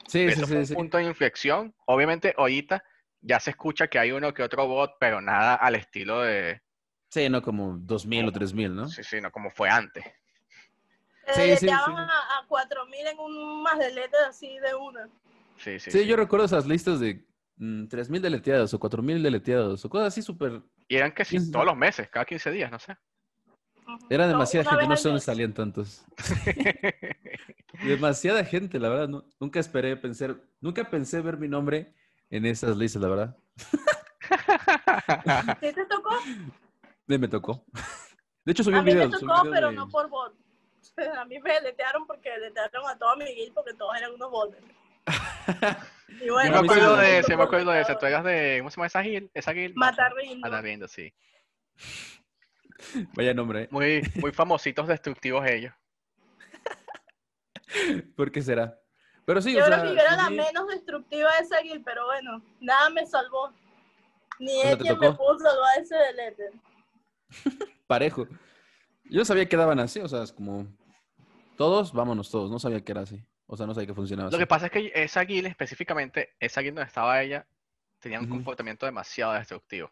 sí, 0.08 0.26
sí, 0.28 0.34
Eso 0.34 0.42
fue 0.48 0.48
sí, 0.48 0.56
un 0.58 0.66
sí. 0.68 0.74
punto 0.76 0.98
de 0.98 1.04
inflexión. 1.04 1.76
Obviamente, 1.86 2.34
ahorita 2.38 2.84
ya 3.22 3.40
se 3.40 3.52
escucha 3.52 3.88
que 3.88 4.00
hay 4.00 4.12
uno 4.12 4.34
que 4.34 4.42
otro 4.42 4.66
bot, 4.68 4.94
pero 5.00 5.22
nada 5.22 5.54
al 5.56 5.76
estilo 5.76 6.22
de. 6.22 6.62
Sí, 7.10 7.30
no 7.30 7.42
como 7.44 7.78
2000 7.80 8.28
o 8.28 8.32
3000, 8.32 8.76
¿no? 8.76 8.88
Sí, 8.88 9.04
sí, 9.04 9.22
no 9.22 9.32
como 9.32 9.52
fue 9.52 9.70
antes. 9.70 10.04
Se 11.28 11.34
Sí, 11.34 11.42
sí, 11.42 11.48
deleteaban 11.66 12.08
sí. 12.08 12.12
a, 12.12 12.40
a 12.40 12.48
4000 12.48 13.06
en 13.08 13.20
un 13.20 13.62
más 13.62 13.78
delete 13.78 14.18
así 14.28 14.58
de 14.60 14.74
una. 14.74 15.08
Sí, 15.58 15.80
sí. 15.80 15.92
Sí, 15.92 16.00
sí. 16.00 16.06
yo 16.08 16.16
recuerdo 16.16 16.46
esas 16.46 16.66
listas 16.66 17.00
de 17.00 17.24
mm, 17.58 17.88
3000 17.88 18.22
deleteados 18.22 18.74
o 18.74 18.80
4000 18.80 19.22
deleteados 19.22 19.86
o 19.86 19.90
cosas 19.90 20.08
así 20.08 20.22
súper. 20.24 20.62
Y 20.90 20.98
eran 20.98 21.14
que 21.14 21.24
sí, 21.24 21.52
todos 21.52 21.66
los 21.66 21.78
meses, 21.78 22.10
cada 22.10 22.26
15 22.26 22.52
días, 22.52 22.70
no 22.72 22.80
sé. 22.80 22.98
Era 24.10 24.26
No, 24.26 24.32
demasiada 24.34 24.70
una 24.72 24.80
gente, 24.80 24.90
no 24.90 24.98
sé 24.98 25.08
dónde 25.10 25.22
salían 25.22 25.54
tantos. 25.54 26.04
Demasiada 27.84 28.44
gente, 28.44 28.80
la 28.80 28.90
verdad. 28.90 29.08
no- 29.08 29.24
nunca 29.40 29.60
esperé 29.60 29.96
pensar, 29.96 30.36
nunca 30.60 30.90
pensé 30.90 31.22
ver 31.22 31.38
mi 31.38 31.48
nombre 31.48 31.94
en 32.30 32.46
esas 32.46 32.76
listas, 32.76 33.02
la 33.02 33.08
verdad. 33.08 33.38
¿Sí 35.62 35.74
te 35.74 35.86
tocó? 35.86 36.10
Me, 37.08 37.18
me 37.18 37.28
tocó. 37.28 37.64
De 38.46 38.52
hecho, 38.52 38.64
subí 38.64 38.76
A 38.76 38.80
un 38.80 38.86
mí 38.86 38.94
video. 38.94 39.10
me 39.10 39.18
subí 39.18 39.30
un 39.30 39.36
tocó, 39.38 39.50
pero 39.52 39.70
de- 39.70 39.76
no 39.76 39.90
por 39.90 40.10
bot. 40.10 40.36
A 41.18 41.26
mí 41.26 41.40
me 41.40 41.54
deletearon 41.54 42.06
porque 42.08 42.30
deletearon 42.32 42.90
a 42.90 42.98
toda 42.98 43.16
mi 43.16 43.26
guild 43.26 43.54
porque 43.54 43.74
todos 43.74 43.96
eran 43.96 44.14
unos 44.14 44.32
bots. 44.32 44.58
Y 46.22 46.26
Yo 46.26 46.34
bueno, 46.34 46.62
me 46.62 46.68
acuerdo 46.68 46.98
de, 46.98 47.24
me 47.38 47.44
acuerdo 47.44 47.72
de 47.72 47.80
eras 47.80 48.24
de, 48.26 48.58
¿cómo 48.60 48.70
se 48.70 48.76
llama 48.76 48.88
esa 48.88 49.00
guild? 49.02 49.30
Esa 49.34 49.54
guild. 49.54 49.76
Matarrindo. 49.76 50.40
Matarrindo, 50.40 50.88
sí. 50.88 51.14
Vaya 53.14 53.34
nombre, 53.34 53.64
¿eh? 53.64 53.68
Muy, 53.72 54.02
muy 54.16 54.32
famositos 54.32 54.88
destructivos 54.88 55.46
ellos. 55.46 55.74
¿Por 58.18 58.32
qué 58.32 58.42
será? 58.42 58.78
Pero 59.26 59.42
sí, 59.42 59.54
Yo 59.54 59.62
o 59.62 59.66
creo 59.66 59.78
sea, 59.78 59.88
que 59.88 59.96
yo 59.96 60.02
era 60.02 60.16
la 60.16 60.30
menos 60.30 60.68
destructiva 60.68 61.32
de 61.38 61.44
esa 61.44 61.62
guild, 61.62 61.84
pero 61.86 62.06
bueno, 62.06 62.44
nada 62.60 62.90
me 62.90 63.06
salvó. 63.06 63.54
Ni 64.40 64.62
él 64.62 64.78
quien 64.78 64.98
me 65.00 65.08
tocó. 65.08 65.18
pudo 65.18 65.40
salvar 65.40 65.80
ese 65.80 65.96
delete. 65.96 66.52
parejo. 67.88 68.28
Yo 69.06 69.24
sabía 69.26 69.48
que 69.48 69.58
daban 69.58 69.80
así, 69.80 70.00
o 70.00 70.08
sea, 70.08 70.24
es 70.24 70.32
como 70.34 70.68
todos, 71.58 71.94
vámonos 71.94 72.30
todos. 72.30 72.50
No 72.50 72.60
sabía 72.60 72.84
que 72.84 72.92
era 72.92 73.02
así. 73.02 73.24
O 73.52 73.58
sea, 73.58 73.66
no 73.66 73.74
sabía 73.74 73.88
que 73.88 73.96
funcionaba 73.96 74.30
Lo 74.30 74.38
que 74.38 74.46
pasa 74.46 74.68
es 74.68 74.72
que 74.72 74.92
esa 74.94 75.22
guild 75.22 75.48
específicamente, 75.48 76.36
esa 76.40 76.62
guild 76.62 76.76
donde 76.76 76.88
estaba 76.88 77.20
ella, 77.22 77.48
tenía 77.98 78.20
un 78.20 78.30
comportamiento 78.30 78.86
demasiado 78.86 79.34
destructivo. 79.34 79.92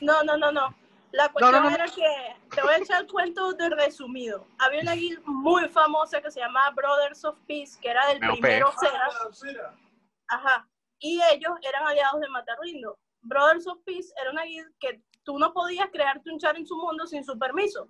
No, 0.00 0.24
no, 0.24 0.36
no, 0.36 0.50
no. 0.50 0.74
La 1.12 1.28
cuestión 1.28 1.72
era 1.72 1.86
que, 1.86 2.36
te 2.52 2.60
voy 2.60 2.72
a 2.72 2.78
echar 2.78 3.02
el 3.02 3.06
cuento 3.06 3.52
de 3.52 3.70
resumido. 3.70 4.46
Había 4.58 4.80
una 4.80 4.94
guild 4.94 5.22
muy 5.26 5.68
famosa 5.68 6.20
que 6.20 6.30
se 6.30 6.40
llamaba 6.40 6.70
Brothers 6.70 7.24
of 7.24 7.38
Peace, 7.46 7.78
que 7.80 7.88
era 7.88 8.04
del 8.08 8.18
primero 8.18 8.72
Cera. 8.80 9.08
Ajá. 10.26 10.68
Y 10.98 11.20
ellos 11.32 11.52
eran 11.62 11.86
aliados 11.86 12.20
de 12.20 12.28
Matarrindo. 12.30 12.98
Brothers 13.22 13.68
of 13.68 13.78
Peace 13.84 14.12
era 14.20 14.32
una 14.32 14.42
guild 14.42 14.72
que 14.80 15.00
tú 15.22 15.38
no 15.38 15.52
podías 15.52 15.88
crearte 15.92 16.30
un 16.30 16.38
char 16.38 16.56
en 16.56 16.66
su 16.66 16.76
mundo 16.76 17.06
sin 17.06 17.24
su 17.24 17.38
permiso. 17.38 17.88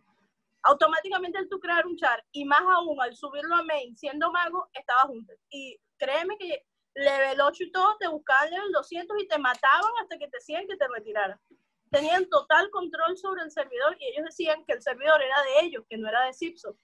Automáticamente 0.62 1.38
al 1.38 1.48
tú 1.48 1.58
crear 1.58 1.86
un 1.86 1.96
char, 1.96 2.24
y 2.32 2.44
más 2.44 2.60
aún 2.60 3.00
al 3.00 3.16
subirlo 3.16 3.56
a 3.56 3.62
main 3.62 3.96
siendo 3.96 4.30
mago, 4.30 4.68
estaba 4.74 5.02
junto. 5.02 5.32
Y 5.50 5.78
créeme 5.98 6.36
que 6.38 6.66
level 6.94 7.40
8 7.40 7.64
y 7.64 7.72
todo, 7.72 7.96
te 7.98 8.08
buscaban 8.08 8.50
level 8.50 8.72
200 8.72 9.16
y 9.22 9.28
te 9.28 9.38
mataban 9.38 9.92
hasta 10.00 10.18
que 10.18 10.28
te 10.28 10.36
decían 10.38 10.66
que 10.66 10.76
te 10.76 10.88
retiraran. 10.88 11.40
Tenían 11.90 12.28
total 12.28 12.70
control 12.70 13.16
sobre 13.16 13.42
el 13.42 13.50
servidor 13.50 13.96
y 13.98 14.06
ellos 14.06 14.24
decían 14.26 14.64
que 14.64 14.74
el 14.74 14.82
servidor 14.82 15.20
era 15.22 15.42
de 15.42 15.66
ellos, 15.66 15.84
que 15.88 15.98
no 15.98 16.08
era 16.08 16.24
de 16.26 16.34
Zipso. 16.34 16.76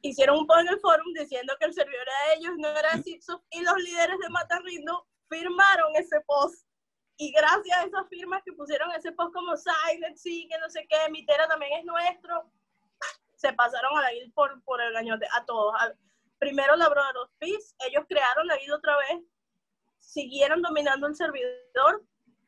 Hicieron 0.00 0.38
un 0.38 0.46
post 0.46 0.62
en 0.62 0.68
el 0.68 0.80
forum 0.80 1.12
diciendo 1.14 1.54
que 1.60 1.66
el 1.66 1.74
servidor 1.74 2.02
era 2.02 2.28
de 2.28 2.40
ellos, 2.40 2.54
no 2.58 2.68
era 2.68 2.96
de 2.96 3.02
Zipso, 3.02 3.44
y 3.50 3.60
los 3.60 3.76
líderes 3.76 4.18
de 4.18 4.28
Matarrindo 4.30 5.06
firmaron 5.28 5.94
ese 5.94 6.20
post. 6.26 6.66
Y 7.22 7.30
gracias 7.30 7.78
a 7.78 7.84
esas 7.84 8.08
firmas 8.08 8.42
que 8.44 8.52
pusieron 8.52 8.90
ese 8.90 9.12
post 9.12 9.32
como 9.32 9.54
Silent, 9.56 10.16
sí, 10.16 10.48
que 10.50 10.58
no 10.58 10.68
sé 10.68 10.84
qué, 10.88 11.08
Mitera 11.08 11.46
también 11.46 11.72
es 11.78 11.84
nuestro, 11.84 12.50
se 13.36 13.52
pasaron 13.52 13.96
a 13.96 14.02
la 14.02 14.10
guild 14.10 14.34
por, 14.34 14.60
por 14.64 14.80
el 14.82 14.92
gañote, 14.92 15.28
a 15.32 15.44
todos 15.44 15.72
primero 16.40 16.74
la 16.74 16.88
Brother 16.88 17.18
of 17.18 17.30
Peace, 17.38 17.76
ellos 17.86 18.04
crearon 18.08 18.48
la 18.48 18.56
vida 18.56 18.74
otra 18.74 18.96
vez, 18.96 19.22
siguieron 19.98 20.62
dominando 20.62 21.06
el 21.06 21.14
servidor 21.14 22.02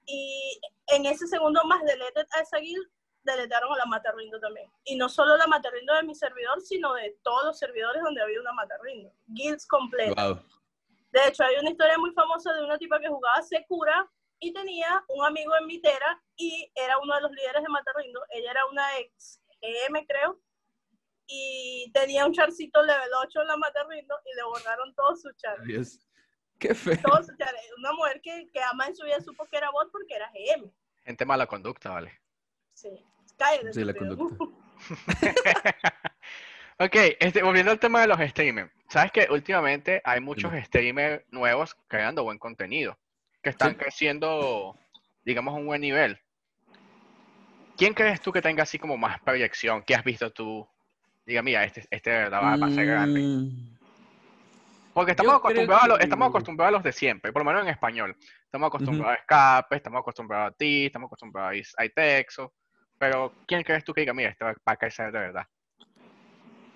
y 0.07 0.61
en 0.89 1.07
ese 1.07 1.29
segundo 1.29 1.63
más 1.67 1.85
deleted 1.85 2.27
a 2.33 2.41
esa 2.41 2.59
guild, 2.59 2.89
deletaron 3.23 3.73
a 3.75 3.77
la 3.77 3.87
Matarrindo 3.87 4.41
también. 4.41 4.69
Y 4.83 4.97
no 4.97 5.09
solo 5.09 5.37
la 5.37 5.47
Matarrindo 5.47 5.95
de 5.95 6.03
mi 6.03 6.17
servidor, 6.17 6.61
sino 6.63 6.95
de 6.95 7.17
todos 7.23 7.45
los 7.45 7.59
servidores 7.61 8.03
donde 8.03 8.21
había 8.21 8.41
una 8.41 8.53
Matarrindo. 8.53 9.13
Guilds 9.29 9.69
completas. 9.69 10.37
De 11.13 11.29
hecho, 11.29 11.45
hay 11.45 11.55
una 11.61 11.71
historia 11.71 11.97
muy 11.97 12.11
famosa 12.11 12.53
de 12.53 12.65
una 12.65 12.77
tipa 12.77 12.99
que 12.99 13.09
jugaba 13.09 13.41
Secura 13.41 14.11
y 14.45 14.53
tenía 14.53 15.03
un 15.09 15.25
amigo 15.25 15.57
en 15.57 15.67
Mitera 15.67 16.23
y 16.37 16.71
era 16.75 16.99
uno 16.99 17.15
de 17.15 17.23
los 17.23 17.31
líderes 17.33 17.63
de 17.63 17.69
Matarrindo. 17.69 18.21
Ella 18.31 18.51
era 18.51 18.67
una 18.67 18.99
ex 18.99 19.41
EM, 19.63 20.05
creo, 20.07 20.39
y 21.27 21.91
tenía 21.95 22.27
un 22.27 22.35
charcito 22.35 22.83
level 22.83 23.09
8 23.27 23.41
en 23.41 23.47
la 23.47 23.57
Matarrindo 23.57 24.15
y 24.27 24.37
le 24.37 24.43
borraron 24.45 24.95
todos 24.95 25.23
sus 25.23 25.35
char. 25.37 25.57
Qué 26.59 26.75
feo. 26.75 26.99
Todos 27.03 27.27
sus 27.27 27.37
char. 27.39 27.55
Una 27.79 27.93
mujer 27.93 28.21
que, 28.21 28.51
que 28.53 28.61
ama 28.63 28.87
en 28.87 28.97
su 28.97 29.05
vida 29.05 29.21
supo 29.21 29.47
que 29.47 29.57
era 29.57 29.71
bot 29.71 29.91
porque 29.91 30.15
era 30.15 30.31
GM. 30.31 30.71
Gente 31.05 31.25
mala 31.25 31.47
conducta, 31.47 31.91
vale. 31.91 32.21
Sí, 32.75 32.91
cállate. 33.39 33.73
Sí, 33.73 33.83
la 33.83 33.95
conducta. 33.95 34.45
ok, 36.79 36.97
este, 37.19 37.43
volviendo 37.43 37.73
al 37.73 37.79
tema 37.79 38.03
de 38.03 38.09
los 38.09 38.19
streamers. 38.19 38.71
Sabes 38.91 39.11
que 39.11 39.27
últimamente 39.31 40.03
hay 40.05 40.21
muchos 40.21 40.53
streamers 40.65 41.25
nuevos 41.31 41.75
creando 41.89 42.25
buen 42.25 42.39
contenido, 42.39 42.99
que 43.45 43.51
están 43.51 43.75
creciendo, 43.75 44.77
digamos, 45.25 45.55
a 45.55 45.59
un 45.59 45.67
buen 45.67 45.81
nivel. 45.81 46.19
¿Quién 47.77 47.95
crees 47.95 48.21
tú 48.21 48.33
que 48.33 48.43
tenga 48.43 48.65
así 48.65 48.79
como 48.79 48.97
más 48.97 49.21
proyección? 49.21 49.83
¿Qué 49.83 49.95
has 49.95 50.03
visto 50.03 50.33
tú 50.33 50.69
diga, 51.27 51.43
mira, 51.43 51.65
este, 51.65 51.87
este 51.91 52.29
va, 52.29 52.55
a 52.55 52.71
ser 52.71 52.87
grande. 52.87 53.21
Mm. 53.21 53.75
Porque 54.93 55.11
estamos 55.11 55.35
acostumbrados, 55.35 55.85
a 55.85 55.89
los, 55.89 56.01
estamos 56.01 56.29
acostumbrados 56.29 56.69
a 56.69 56.77
los 56.77 56.85
de 56.85 56.93
siempre, 56.93 57.33
por 57.33 57.43
lo 57.43 57.47
menos 57.47 57.63
en 57.63 57.69
español. 57.69 58.17
Estamos 58.45 58.69
acostumbrados 58.69 59.17
a 59.17 59.21
Escape, 59.21 59.77
estamos 59.77 60.01
acostumbrados 60.01 60.53
a 60.53 60.57
ti, 60.57 60.87
estamos 60.87 61.09
acostumbrados 61.09 61.75
a 61.77 61.85
Itexo. 61.85 62.53
Pero, 62.97 63.33
¿quién 63.47 63.65
crees 63.65 63.83
tú 63.83 63.93
que 63.93 64.03
diga, 64.03 64.15
mira, 64.15 64.31
este 64.31 64.45
va 64.45 64.55
a 64.67 64.77
crecer 64.77 65.11
de 65.11 65.19
verdad? 65.19 65.47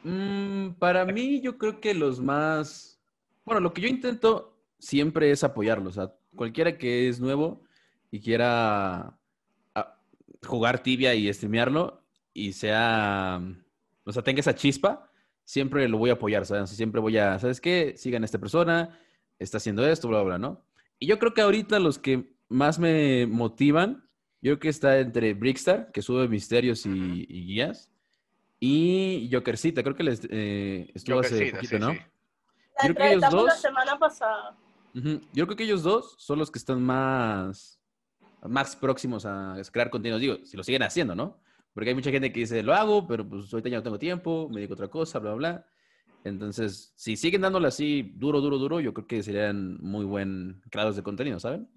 Mm, 0.03 0.71
para 0.73 1.05
mí, 1.05 1.41
yo 1.41 1.57
creo 1.59 1.81
que 1.81 1.95
los 1.95 2.21
más. 2.21 3.01
Bueno, 3.45 3.61
lo 3.61 3.73
que 3.73 3.83
yo 3.83 3.89
intento 3.89 4.59
siempre 4.81 5.31
es 5.31 5.45
apoyarlos. 5.45 5.97
O 5.97 6.03
sea, 6.03 6.13
cualquiera 6.35 6.79
que 6.79 7.09
es 7.09 7.21
nuevo 7.21 7.63
y 8.11 8.21
quiera 8.21 9.19
ah, 9.75 9.99
jugar 10.47 10.83
tibia 10.83 11.15
y 11.15 11.33
streamearlo 11.33 12.03
y 12.33 12.53
sea 12.53 13.41
o 14.09 14.13
sea, 14.13 14.23
tenga 14.23 14.41
esa 14.41 14.55
chispa, 14.55 15.11
siempre 15.45 15.87
lo 15.87 15.99
voy 15.99 16.09
a 16.09 16.15
apoyar, 16.15 16.47
¿sabes? 16.47 16.71
Siempre 16.71 16.99
voy 16.99 17.19
a, 17.19 17.39
¿sabes 17.39 17.61
qué? 17.61 17.93
Sigan 17.95 18.23
a 18.23 18.25
esta 18.25 18.39
persona, 18.39 18.99
está 19.39 19.59
haciendo 19.59 19.87
esto, 19.87 20.09
bla, 20.09 20.23
bla, 20.23 20.39
¿no? 20.39 20.65
Y 20.99 21.07
yo 21.07 21.19
creo 21.19 21.35
que 21.35 21.43
ahorita 21.43 21.79
los 21.79 21.99
que 21.99 22.33
más 22.49 22.79
me 22.79 23.27
motivan, 23.27 24.09
yo 24.41 24.53
creo 24.53 24.61
que 24.61 24.69
está 24.71 24.99
entre 24.99 25.35
Brickstar, 25.35 25.93
que 25.93 26.01
sube 26.01 26.27
misterios 26.27 26.87
y, 26.87 27.27
guías, 27.27 27.93
y 28.59 29.29
Jokercita, 29.31 29.83
creo 29.83 29.95
que 29.95 30.05
les 30.05 30.27
eh, 30.31 30.91
estuvo 30.95 31.21
hace 31.21 31.53
poquito, 31.53 31.79
¿no? 31.79 31.93
Yo 31.93 32.01
creo 32.81 32.95
que 32.95 33.13
ellos 33.13 33.31
dos, 33.31 33.45
la 33.45 33.57
semana 33.57 33.99
pasada. 33.99 34.57
Yo 35.33 35.47
creo 35.47 35.57
que 35.57 35.65
ellos 35.65 35.83
dos 35.83 36.17
son 36.19 36.39
los 36.39 36.51
que 36.51 36.59
están 36.59 36.83
más, 36.83 37.81
más 38.43 38.77
próximos 38.77 39.27
a 39.27 39.57
crear 39.73 39.91
contenido. 39.91 40.19
Digo, 40.19 40.37
si 40.45 40.57
lo 40.57 40.65
siguen 40.65 40.83
haciendo, 40.83 41.15
¿no? 41.15 41.41
Porque 41.75 41.91
hay 41.91 41.95
mucha 41.95 42.11
gente 42.11 42.33
que 42.33 42.41
dice, 42.41 42.63
lo 42.63 42.75
hago, 42.75 43.07
pero 43.07 43.29
pues 43.29 43.53
ahorita 43.53 43.69
ya 43.69 43.77
no 43.77 43.83
tengo 43.83 43.99
tiempo, 43.99 44.49
me 44.49 44.57
dedico 44.57 44.75
a 44.75 44.77
otra 44.77 44.89
cosa, 44.89 45.19
bla, 45.19 45.35
bla, 45.35 45.53
bla. 45.53 45.67
Entonces, 46.25 46.93
si 46.97 47.17
siguen 47.17 47.43
dándole 47.43 47.69
así 47.69 48.13
duro, 48.17 48.41
duro, 48.41 48.59
duro, 48.59 48.81
yo 48.81 48.93
creo 48.93 49.07
que 49.07 49.23
serían 49.23 49.79
muy 49.81 50.05
buen 50.05 50.61
creadores 50.71 50.97
de 50.97 51.03
contenido, 51.03 51.39
¿saben? 51.39 51.69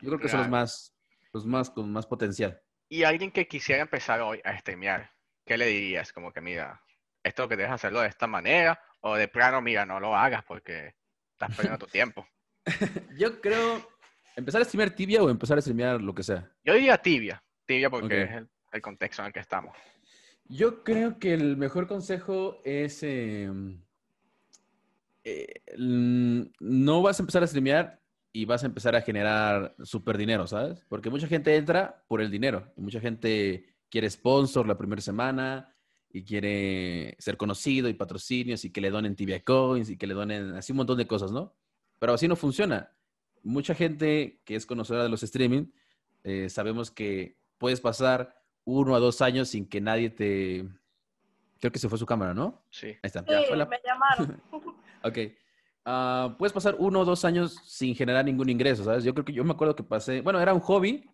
Yo 0.00 0.10
creo 0.10 0.18
que 0.20 0.28
son 0.28 0.40
los 0.40 0.48
más, 0.48 0.96
los 1.32 1.46
más 1.46 1.70
con 1.70 1.90
más 1.90 2.06
potencial. 2.06 2.60
Y 2.88 3.02
alguien 3.02 3.32
que 3.32 3.48
quisiera 3.48 3.82
empezar 3.82 4.20
hoy 4.20 4.40
a 4.44 4.56
streamear, 4.58 5.10
¿qué 5.44 5.58
le 5.58 5.66
dirías? 5.66 6.12
Como 6.12 6.32
que, 6.32 6.40
mira, 6.40 6.80
esto 7.24 7.48
que 7.48 7.56
debes 7.56 7.72
hacerlo 7.72 8.00
de 8.02 8.08
esta 8.08 8.26
manera, 8.26 8.80
o 9.00 9.16
de 9.16 9.26
plano, 9.26 9.60
mira, 9.60 9.84
no 9.84 9.98
lo 9.98 10.14
hagas 10.14 10.44
porque 10.44 10.94
estás 11.32 11.56
perdiendo 11.56 11.78
tu 11.78 11.86
tiempo. 11.86 12.26
Yo 13.18 13.40
creo, 13.40 13.86
empezar 14.36 14.62
a 14.62 14.64
streamear 14.64 14.94
tibia 14.94 15.22
o 15.22 15.30
empezar 15.30 15.58
a 15.58 15.60
streamear 15.60 16.00
lo 16.00 16.14
que 16.14 16.22
sea. 16.22 16.50
Yo 16.64 16.74
diría 16.74 16.98
tibia, 16.98 17.42
tibia 17.66 17.90
porque 17.90 18.22
es 18.22 18.30
el 18.32 18.48
el 18.74 18.82
contexto 18.82 19.22
en 19.22 19.26
el 19.26 19.32
que 19.32 19.40
estamos. 19.40 19.76
Yo 20.46 20.82
creo 20.82 21.18
que 21.18 21.32
el 21.32 21.56
mejor 21.56 21.86
consejo 21.86 22.60
es 22.64 23.02
em, 23.02 23.80
eh, 25.22 25.62
no 25.78 27.02
vas 27.02 27.18
a 27.18 27.22
empezar 27.22 27.42
a 27.42 27.46
streamear 27.46 28.00
y 28.32 28.44
vas 28.44 28.62
a 28.62 28.66
empezar 28.66 28.94
a 28.96 29.00
generar 29.00 29.74
super 29.82 30.18
dinero, 30.18 30.46
¿sabes? 30.46 30.84
Porque 30.88 31.08
mucha 31.08 31.28
gente 31.28 31.56
entra 31.56 32.04
por 32.08 32.20
el 32.20 32.30
dinero. 32.30 32.72
Y 32.76 32.82
mucha 32.82 33.00
gente 33.00 33.76
quiere 33.88 34.10
sponsor 34.10 34.66
la 34.66 34.76
primera 34.76 35.00
semana 35.00 35.72
y 36.10 36.24
quiere 36.24 37.16
ser 37.18 37.36
conocido 37.36 37.88
y 37.88 37.94
patrocinios 37.94 38.64
y 38.64 38.70
que 38.70 38.80
le 38.80 38.90
donen 38.90 39.16
tibia 39.16 39.42
coins 39.42 39.88
y 39.88 39.96
que 39.96 40.06
le 40.06 40.14
donen 40.14 40.54
así 40.54 40.72
un 40.72 40.78
montón 40.78 40.98
de 40.98 41.06
cosas, 41.06 41.30
¿no? 41.30 41.54
Pero 41.98 42.14
así 42.14 42.28
no 42.28 42.36
funciona. 42.36 42.92
Mucha 43.42 43.74
gente 43.74 44.40
que 44.44 44.56
es 44.56 44.66
conocedora 44.66 45.04
de 45.04 45.10
los 45.10 45.22
streaming, 45.22 45.66
eh, 46.22 46.48
sabemos 46.48 46.90
que 46.90 47.38
puedes 47.58 47.80
pasar 47.80 48.42
uno 48.64 48.94
a 48.94 48.98
dos 48.98 49.20
años 49.20 49.48
sin 49.48 49.68
que 49.68 49.80
nadie 49.80 50.10
te... 50.10 50.68
Creo 51.60 51.72
que 51.72 51.78
se 51.78 51.88
fue 51.88 51.98
su 51.98 52.06
cámara, 52.06 52.34
¿no? 52.34 52.64
Sí. 52.70 52.88
Ahí 52.88 52.98
está. 53.02 53.20
Sí, 53.20 53.26
me 53.52 53.80
llamaron. 53.84 54.42
ok. 55.02 55.18
Ah, 55.84 56.34
puedes 56.38 56.52
pasar 56.52 56.76
uno 56.78 57.00
o 57.00 57.04
dos 57.04 57.24
años 57.24 57.60
sin 57.64 57.94
generar 57.94 58.24
ningún 58.24 58.48
ingreso, 58.48 58.84
¿sabes? 58.84 59.04
Yo 59.04 59.12
creo 59.12 59.24
que 59.24 59.34
yo 59.34 59.44
me 59.44 59.52
acuerdo 59.52 59.76
que 59.76 59.82
pasé, 59.82 60.22
bueno, 60.22 60.40
era 60.40 60.54
un 60.54 60.60
hobby, 60.60 61.04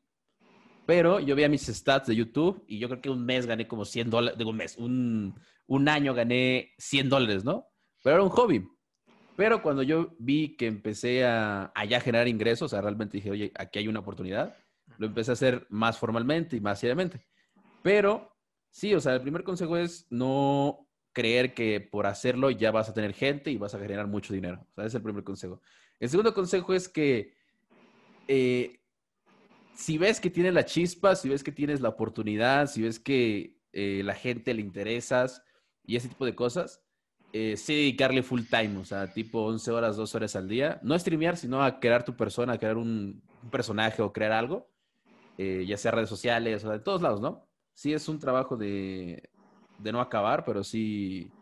pero 0.86 1.18
yo 1.18 1.34
veía 1.34 1.48
mis 1.48 1.66
stats 1.66 2.06
de 2.06 2.14
YouTube 2.14 2.64
y 2.68 2.78
yo 2.78 2.88
creo 2.88 3.00
que 3.00 3.10
un 3.10 3.24
mes 3.24 3.46
gané 3.46 3.66
como 3.66 3.84
100 3.84 4.10
dólares, 4.10 4.38
digo 4.38 4.50
un 4.50 4.56
mes, 4.56 4.76
un, 4.76 5.34
un 5.66 5.88
año 5.88 6.14
gané 6.14 6.72
100 6.78 7.08
dólares, 7.08 7.44
¿no? 7.44 7.66
Pero 8.02 8.16
era 8.16 8.22
un 8.22 8.30
hobby. 8.30 8.66
Pero 9.40 9.62
cuando 9.62 9.82
yo 9.82 10.14
vi 10.18 10.54
que 10.54 10.66
empecé 10.66 11.24
a, 11.24 11.72
a 11.74 11.84
ya 11.86 11.98
generar 11.98 12.28
ingresos, 12.28 12.66
o 12.66 12.68
sea, 12.68 12.82
realmente 12.82 13.16
dije, 13.16 13.30
oye, 13.30 13.52
aquí 13.54 13.78
hay 13.78 13.88
una 13.88 14.00
oportunidad, 14.00 14.54
lo 14.98 15.06
empecé 15.06 15.30
a 15.30 15.32
hacer 15.32 15.66
más 15.70 15.96
formalmente 15.96 16.56
y 16.56 16.60
más 16.60 16.78
seriamente. 16.78 17.26
Pero 17.82 18.36
sí, 18.68 18.92
o 18.94 19.00
sea, 19.00 19.14
el 19.14 19.22
primer 19.22 19.42
consejo 19.42 19.78
es 19.78 20.06
no 20.10 20.86
creer 21.14 21.54
que 21.54 21.80
por 21.80 22.06
hacerlo 22.06 22.50
ya 22.50 22.70
vas 22.70 22.90
a 22.90 22.92
tener 22.92 23.14
gente 23.14 23.50
y 23.50 23.56
vas 23.56 23.74
a 23.74 23.78
generar 23.78 24.08
mucho 24.08 24.34
dinero. 24.34 24.66
O 24.72 24.74
sea, 24.74 24.84
ese 24.84 24.88
es 24.88 24.94
el 24.96 25.02
primer 25.04 25.24
consejo. 25.24 25.62
El 25.98 26.10
segundo 26.10 26.34
consejo 26.34 26.74
es 26.74 26.86
que 26.86 27.32
eh, 28.28 28.78
si 29.74 29.96
ves 29.96 30.20
que 30.20 30.28
tienes 30.28 30.52
la 30.52 30.66
chispa, 30.66 31.16
si 31.16 31.30
ves 31.30 31.42
que 31.42 31.52
tienes 31.52 31.80
la 31.80 31.88
oportunidad, 31.88 32.66
si 32.66 32.82
ves 32.82 33.00
que 33.00 33.56
eh, 33.72 34.02
la 34.04 34.12
gente 34.12 34.52
le 34.52 34.60
interesas 34.60 35.42
y 35.86 35.96
ese 35.96 36.10
tipo 36.10 36.26
de 36.26 36.34
cosas, 36.34 36.82
eh, 37.32 37.56
sí 37.56 37.74
dedicarle 37.74 38.22
full 38.22 38.42
time, 38.48 38.78
o 38.78 38.84
sea, 38.84 39.12
tipo 39.12 39.44
11 39.46 39.70
horas, 39.70 39.96
2 39.96 40.14
horas 40.14 40.36
al 40.36 40.48
día. 40.48 40.80
No 40.82 40.98
streamear, 40.98 41.36
sino 41.36 41.62
a 41.62 41.80
crear 41.80 42.04
tu 42.04 42.16
persona, 42.16 42.54
a 42.54 42.58
crear 42.58 42.76
un, 42.76 43.22
un 43.42 43.50
personaje 43.50 44.02
o 44.02 44.12
crear 44.12 44.32
algo, 44.32 44.68
ya 45.38 45.76
sea 45.78 45.90
redes 45.90 46.10
sociales 46.10 46.64
o 46.66 46.70
de 46.70 46.80
todos 46.80 47.00
lados, 47.00 47.20
¿no? 47.20 47.50
sí 47.80 47.94
es 47.94 48.08
un 48.10 48.18
trabajo 48.18 48.58
de, 48.58 49.30
de 49.78 49.92
no 49.92 50.02
acabar, 50.02 50.44
pero 50.44 50.62
sí, 50.62 51.32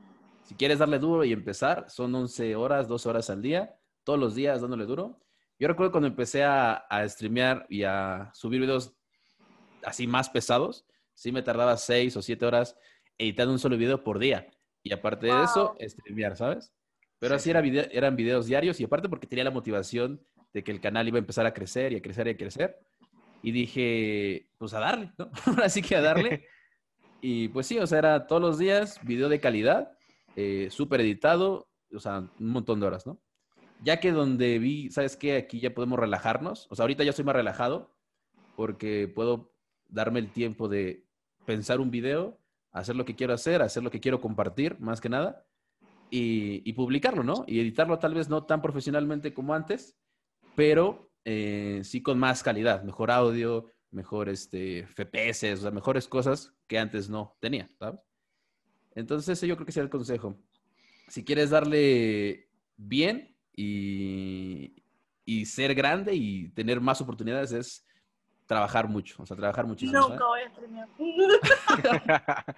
si 0.45 0.55
quieres 0.55 0.79
darle 0.79 1.01
duro 1.01 1.25
y 1.25 1.33
empezar, 1.33 1.91
son 1.91 2.15
11 2.15 2.55
horas, 2.55 2.87
12 2.87 3.09
horas 3.09 3.29
al 3.31 3.43
día, 3.43 3.77
todos 4.05 4.21
los 4.21 4.37
días 4.37 4.61
dándole 4.61 4.87
duro. 4.87 5.19
Yo 5.59 5.67
recuerdo 5.67 5.91
cuando 5.91 6.07
empecé 6.07 6.45
a, 6.45 6.75
a 6.75 7.09
streamear 7.09 7.67
y 7.69 7.83
a 7.83 8.31
subir 8.35 8.61
videos 8.61 8.95
así 9.83 10.07
más 10.07 10.31
pesados, 10.31 10.87
sí 11.13 11.33
me 11.33 11.43
tardaba 11.43 11.77
6 11.77 12.17
o 12.17 12.23
7 12.23 12.47
horas 12.47 12.77
editando 13.19 13.53
un 13.53 13.59
solo 13.59 13.77
video 13.77 14.05
por 14.05 14.21
día. 14.21 14.47
Y 14.83 14.93
aparte 14.93 15.27
de 15.27 15.45
eso, 15.45 15.77
streamear, 15.81 16.37
¿sabes? 16.37 16.73
Pero 17.19 17.35
así 17.35 17.51
era 17.51 17.61
eran 17.61 18.17
videos 18.17 18.47
diarios 18.47 18.81
y 18.81 18.85
aparte 18.85 19.09
porque 19.09 19.27
tenía 19.27 19.45
la 19.45 19.51
motivación 19.51 20.21
de 20.53 20.63
que 20.63 20.71
el 20.71 20.81
canal 20.81 21.09
iba 21.09 21.17
a 21.17 21.21
empezar 21.21 21.47
a 21.47 21.55
crecer 21.55 21.93
y 21.93 21.97
a 21.97 22.03
crecer 22.03 22.29
y 22.29 22.31
a 22.31 22.37
crecer. 22.37 22.79
Y 23.43 23.53
dije, 23.53 24.51
pues 24.59 24.75
a 24.75 24.81
darle, 24.81 25.13
¿no? 25.19 25.31
Así 25.63 25.83
que 25.83 25.97
a 25.97 26.01
darle. 26.01 26.47
y 27.21 27.49
pues 27.49 27.67
sí, 27.67 27.79
o 27.79 27.87
sea, 27.87 27.99
era 27.99 28.27
todos 28.27 28.43
los 28.43 28.59
días 28.59 29.01
video 29.05 29.29
de 29.29 29.41
calidad, 29.41 29.93
eh, 30.37 30.69
súper 30.71 31.01
editado, 31.01 31.69
o 31.93 32.01
sea, 32.01 32.19
un 32.19 32.51
montón 32.51 32.81
de 32.81 32.87
horas, 32.87 33.07
¿no? 33.07 33.21
Ya 33.83 34.01
que 34.01 34.11
donde 34.11 34.59
vi, 34.59 34.91
¿sabes 34.91 35.17
qué? 35.17 35.37
Aquí 35.37 35.61
ya 35.61 35.75
podemos 35.75 35.99
relajarnos. 35.99 36.67
O 36.71 36.75
sea, 36.75 36.83
ahorita 36.85 37.05
ya 37.05 37.13
soy 37.13 37.25
más 37.25 37.37
relajado 37.37 37.95
porque 38.57 39.07
puedo 39.07 39.53
darme 39.89 40.19
el 40.19 40.33
tiempo 40.33 40.69
de 40.69 41.07
pensar 41.45 41.81
un 41.81 41.91
video, 41.91 42.41
hacer 42.79 42.97
lo 42.97 43.05
que 43.05 43.15
quiero 43.15 43.35
hacer, 43.35 43.63
hacer 43.63 43.83
lo 43.83 43.91
que 43.91 44.01
quiero 44.01 44.21
compartir, 44.21 44.79
más 44.81 45.01
que 45.01 45.09
nada, 45.09 45.45
y, 46.11 46.73
publicarlo, 46.73 47.23
¿no? 47.23 47.45
Y 47.47 47.61
editarlo 47.61 47.99
tal 47.99 48.15
vez 48.15 48.29
no 48.29 48.45
tan 48.45 48.63
profesionalmente 48.63 49.35
como 49.35 49.55
antes, 49.55 49.97
pero 50.55 51.11
eh, 51.25 51.81
sí 51.85 52.03
con 52.03 52.19
más 52.19 52.43
calidad, 52.43 52.83
mejor 52.83 53.11
audio, 53.11 53.67
mejor 53.91 54.29
este, 54.29 54.87
FPS, 54.87 55.53
o 55.53 55.57
sea, 55.57 55.71
mejores 55.71 56.09
cosas 56.09 56.55
que 56.67 56.79
antes 56.79 57.09
no 57.11 57.37
tenía, 57.41 57.71
¿sabes? 57.79 58.01
Entonces 58.95 59.41
yo 59.43 59.55
creo 59.57 59.67
que 59.67 59.73
sería 59.73 59.85
el 59.85 59.91
consejo. 59.91 60.39
Si 61.09 61.25
quieres 61.25 61.51
darle 61.51 62.49
bien 62.77 63.37
y, 63.55 64.83
y 65.25 65.45
ser 65.47 65.75
grande 65.75 66.15
y 66.15 66.49
tener 66.51 66.81
más 66.81 67.01
oportunidades 67.01 67.53
es 67.53 67.88
trabajar 68.49 68.89
mucho, 68.89 69.23
o 69.23 69.27
sea, 69.27 69.37
trabajar 69.37 69.67
muchísimo. 69.67 70.01
Nunca 70.01 70.27
voy 70.27 70.41
a 70.41 70.51
streamear. 70.51 70.89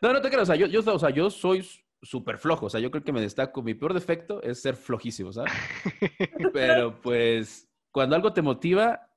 No, 0.00 0.12
no 0.12 0.20
te 0.20 0.30
creo, 0.30 0.42
o 0.42 0.46
sea, 0.46 0.54
yo, 0.54 0.68
yo, 0.68 0.80
o 0.80 0.98
sea, 0.98 1.10
yo 1.10 1.28
soy 1.28 1.68
súper 2.00 2.38
flojo, 2.38 2.66
o 2.66 2.70
sea, 2.70 2.78
yo 2.78 2.92
creo 2.92 3.02
que 3.02 3.10
me 3.10 3.20
destaco, 3.20 3.62
mi 3.62 3.74
peor 3.74 3.94
defecto 3.94 4.40
es 4.42 4.62
ser 4.62 4.76
flojísimo, 4.76 5.32
¿sabes? 5.32 5.52
Pero 6.52 7.00
pues 7.00 7.68
cuando 7.90 8.14
algo 8.14 8.32
te 8.32 8.42
motiva 8.42 9.10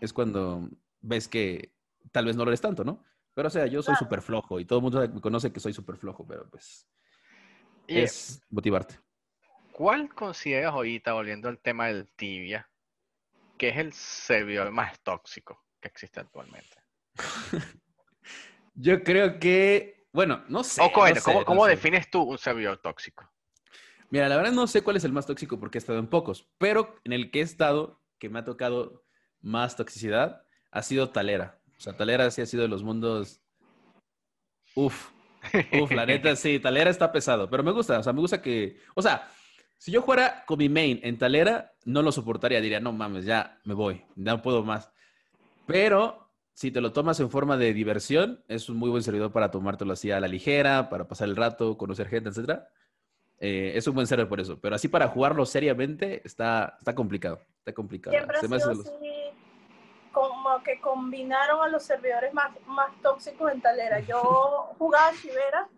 es 0.00 0.14
cuando 0.14 0.66
ves 1.02 1.28
que 1.28 1.74
tal 2.10 2.24
vez 2.24 2.36
no 2.36 2.44
lo 2.46 2.50
eres 2.50 2.62
tanto, 2.62 2.84
¿no? 2.84 3.04
Pero 3.34 3.48
o 3.48 3.50
sea, 3.50 3.66
yo 3.66 3.82
soy 3.82 3.96
súper 3.96 4.22
flojo 4.22 4.58
y 4.58 4.64
todo 4.64 4.78
el 4.78 4.82
mundo 4.82 5.06
me 5.06 5.20
conoce 5.20 5.52
que 5.52 5.60
soy 5.60 5.74
súper 5.74 5.98
flojo, 5.98 6.26
pero 6.26 6.48
pues 6.48 6.88
es 7.86 8.42
motivarte. 8.48 8.98
¿Cuál 9.72 10.14
consideras 10.14 10.72
ahorita, 10.72 11.12
volviendo 11.12 11.50
al 11.50 11.58
tema 11.58 11.88
del 11.88 12.08
tibia, 12.08 12.69
que 13.60 13.68
es 13.68 13.76
el 13.76 13.92
servidor 13.92 14.70
más 14.70 14.98
tóxico 15.00 15.66
que 15.82 15.88
existe 15.88 16.18
actualmente? 16.18 16.82
Yo 18.74 19.04
creo 19.04 19.38
que, 19.38 20.06
bueno, 20.14 20.42
no 20.48 20.64
sé. 20.64 20.80
¿cómo, 21.44 21.66
defines 21.66 22.10
tú 22.10 22.22
un 22.22 22.38
servidor 22.38 22.78
tóxico? 22.78 23.30
Mira, 24.08 24.30
la 24.30 24.38
verdad 24.38 24.52
no 24.52 24.66
sé 24.66 24.80
cuál 24.80 24.96
es 24.96 25.04
el 25.04 25.12
más 25.12 25.26
tóxico 25.26 25.60
porque 25.60 25.76
he 25.76 25.80
estado 25.80 25.98
en 25.98 26.06
pocos, 26.06 26.48
pero 26.56 26.98
en 27.04 27.12
el 27.12 27.30
que 27.30 27.40
he 27.40 27.42
estado, 27.42 28.00
que 28.18 28.30
me 28.30 28.38
ha 28.38 28.44
tocado 28.44 29.04
más 29.42 29.76
toxicidad, 29.76 30.42
ha 30.70 30.82
sido 30.82 31.10
Talera. 31.10 31.60
O 31.76 31.80
sea, 31.80 31.94
Talera 31.94 32.30
sí 32.30 32.40
ha 32.40 32.46
sido 32.46 32.62
de 32.62 32.68
los 32.68 32.82
mundos... 32.82 33.42
Uf, 34.74 35.10
uf, 35.82 35.90
la 35.90 36.06
neta 36.06 36.34
sí, 36.36 36.60
Talera 36.60 36.88
está 36.88 37.12
pesado, 37.12 37.50
pero 37.50 37.62
me 37.62 37.72
gusta, 37.72 37.98
o 37.98 38.02
sea, 38.02 38.14
me 38.14 38.20
gusta 38.20 38.40
que... 38.40 38.78
O 38.94 39.02
sea, 39.02 39.30
si 39.80 39.92
yo 39.92 40.02
fuera 40.02 40.44
con 40.44 40.58
mi 40.58 40.68
main 40.68 41.00
en 41.02 41.16
Talera, 41.16 41.72
no 41.86 42.02
lo 42.02 42.12
soportaría. 42.12 42.60
Diría, 42.60 42.80
no 42.80 42.92
mames, 42.92 43.24
ya 43.24 43.58
me 43.64 43.72
voy, 43.72 44.04
no 44.14 44.42
puedo 44.42 44.62
más. 44.62 44.92
Pero 45.66 46.30
si 46.52 46.70
te 46.70 46.82
lo 46.82 46.92
tomas 46.92 47.18
en 47.20 47.30
forma 47.30 47.56
de 47.56 47.72
diversión, 47.72 48.44
es 48.46 48.68
un 48.68 48.76
muy 48.76 48.90
buen 48.90 49.02
servidor 49.02 49.32
para 49.32 49.50
tomártelo 49.50 49.94
así 49.94 50.10
a 50.10 50.20
la 50.20 50.28
ligera, 50.28 50.90
para 50.90 51.08
pasar 51.08 51.30
el 51.30 51.36
rato, 51.36 51.78
conocer 51.78 52.08
gente, 52.08 52.28
etc. 52.28 52.60
Eh, 53.38 53.72
es 53.74 53.86
un 53.86 53.94
buen 53.94 54.06
servidor 54.06 54.28
por 54.28 54.40
eso. 54.40 54.60
Pero 54.60 54.76
así 54.76 54.86
para 54.86 55.08
jugarlo 55.08 55.46
seriamente 55.46 56.20
está, 56.26 56.76
está 56.78 56.94
complicado. 56.94 57.40
Está 57.60 57.72
complicado. 57.72 58.14
Siempre 58.14 58.36
ha 58.36 58.40
sido 58.60 58.72
así, 58.72 58.90
como 60.12 60.62
que 60.62 60.78
combinaron 60.82 61.62
a 61.62 61.68
los 61.68 61.84
servidores 61.84 62.34
más, 62.34 62.50
más 62.66 62.90
tóxicos 63.00 63.50
en 63.50 63.62
Talera. 63.62 64.00
Yo 64.00 64.20
jugaba 64.76 65.10
Chivera, 65.22 65.70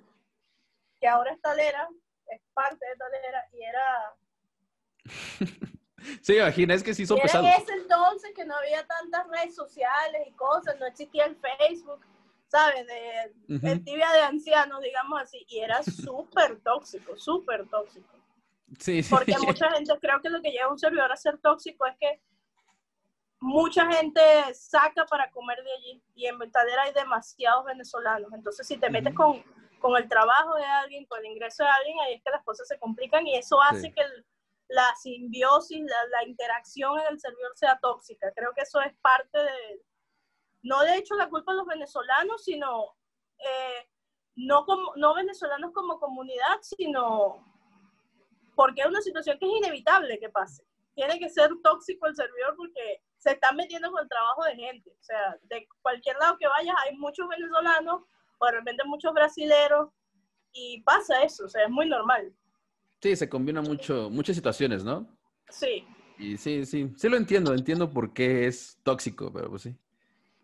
que 1.01 1.07
ahora 1.07 1.33
es 1.35 1.41
Talera, 1.41 1.89
es 2.29 2.41
parte 2.55 2.85
de 2.87 2.97
Talera 2.97 3.49
y 3.53 3.63
era... 3.63 4.15
sí, 6.23 6.37
imagina, 6.37 6.75
es 6.75 6.83
que 6.83 6.95
sí 6.95 7.07
son 7.07 7.19
era 7.19 7.25
pesados. 7.25 7.47
En 7.47 7.63
ese 7.63 7.73
entonces 7.73 8.33
que 8.35 8.45
no 8.45 8.57
había 8.57 8.87
tantas 8.87 9.27
redes 9.29 9.55
sociales 9.55 10.23
y 10.27 10.33
cosas, 10.33 10.79
no 10.79 10.87
existía 10.87 11.27
el 11.27 11.37
Facebook, 11.37 12.05
¿sabes? 12.49 12.87
De, 12.87 13.79
tibia 13.81 14.13
de 14.13 14.21
ancianos, 14.21 14.81
digamos 14.83 15.21
así, 15.21 15.45
y 15.49 15.61
era 15.61 15.83
súper 15.83 16.61
tóxico, 16.61 17.17
súper 17.17 17.67
tóxico. 17.69 18.09
Sí, 18.79 19.03
sí. 19.03 19.11
Porque 19.11 19.35
mucha 19.47 19.71
gente 19.71 19.93
creo 20.01 20.21
que 20.21 20.31
lo 20.31 20.41
que 20.41 20.51
lleva 20.51 20.71
un 20.71 20.79
servidor 20.79 21.11
a 21.11 21.17
ser 21.17 21.39
tóxico 21.39 21.87
es 21.87 21.97
que 21.99 22.21
mucha 23.41 23.91
gente 23.93 24.21
saca 24.55 25.05
para 25.07 25.31
comer 25.31 25.59
de 25.65 25.73
allí 25.73 26.03
y 26.15 26.27
en 26.27 26.39
Talera 26.53 26.83
hay 26.83 26.93
demasiados 26.93 27.65
venezolanos. 27.65 28.33
Entonces, 28.33 28.67
si 28.67 28.77
te 28.77 28.89
metes 28.89 29.15
con 29.15 29.43
con 29.83 29.97
el 29.97 30.09
trabajo 30.09 30.55
de 30.55 30.65
alguien, 30.65 31.05
con 31.07 31.19
el 31.19 31.33
ingreso 31.33 31.65
de 31.65 31.69
alguien, 31.69 31.99
ahí 32.01 32.15
es 32.15 32.23
que 32.23 32.31
las 32.31 32.45
cosas 32.45 32.69
se 32.69 32.79
complican 32.79 33.27
y 33.27 33.37
eso 33.37 33.61
hace 33.61 33.93
que 33.93 34.03
la 34.69 34.95
simbiosis, 34.95 35.83
la, 35.83 36.25
interacción 36.27 36.99
en 37.01 37.07
el 37.09 37.21
servidor 37.21 37.53
sea 37.57 37.79
tóxica. 37.83 38.33
Creo 38.35 38.53
que 38.55 38.63
eso 38.63 38.81
es 38.81 38.95
parte 39.03 39.37
de, 39.37 39.83
no 40.63 40.81
de 40.81 40.97
hecho 40.97 41.15
la 41.17 41.29
culpa 41.29 41.53
de 41.53 41.59
los 41.59 41.67
venezolanos, 41.67 42.45
sino 42.45 42.95
eh, 43.39 43.89
no, 44.37 44.65
como, 44.65 44.95
no 44.97 45.15
venezolanos 45.15 45.73
como 45.73 45.99
comunidad, 45.99 46.61
sino 46.63 47.45
porque 48.55 48.83
es 48.83 48.87
una 48.87 49.03
situación 49.03 49.39
que 49.39 49.47
es 49.47 49.53
inevitable 49.53 50.19
que 50.19 50.31
pase. 50.31 50.65
Tiene 50.95 51.19
que 51.19 51.29
ser 51.29 51.51
tóxico 51.63 52.07
el 52.07 52.15
servidor 52.15 52.55
porque 52.57 53.03
se 53.17 53.33
están 53.33 53.57
metiendo 53.57 53.91
con 53.91 54.03
el 54.03 54.09
trabajo 54.09 54.45
de 54.45 54.57
gente. 54.57 54.91
O 54.91 55.03
sea, 55.03 55.37
de 55.43 55.67
cualquier 55.83 56.17
lado 56.19 56.39
que 56.39 56.47
vayas 56.47 56.77
hay 56.85 56.97
muchos 56.97 57.29
venezolanos 57.29 58.03
de 58.47 58.53
repente 58.53 58.85
muchos 58.85 59.13
brasileros 59.13 59.91
y 60.53 60.83
pasa 60.83 61.23
eso, 61.23 61.45
o 61.47 61.49
sea, 61.49 61.65
es 61.65 61.71
muy 61.71 61.89
normal. 61.89 62.33
Sí, 63.01 63.17
se 63.17 63.29
combina 63.29 63.63
mucho, 63.63 64.11
muchas 64.11 64.37
situaciones, 64.37 64.85
¿no? 64.85 65.07
Sí. 65.49 65.87
Y 66.19 66.37
sí, 66.37 66.65
sí, 66.67 66.93
sí 66.97 67.09
lo 67.09 67.17
entiendo, 67.17 67.53
entiendo 67.53 67.91
por 67.91 68.13
qué 68.13 68.47
es 68.47 68.79
tóxico, 68.83 69.33
pero 69.33 69.51
pues 69.51 69.63
sí, 69.63 69.75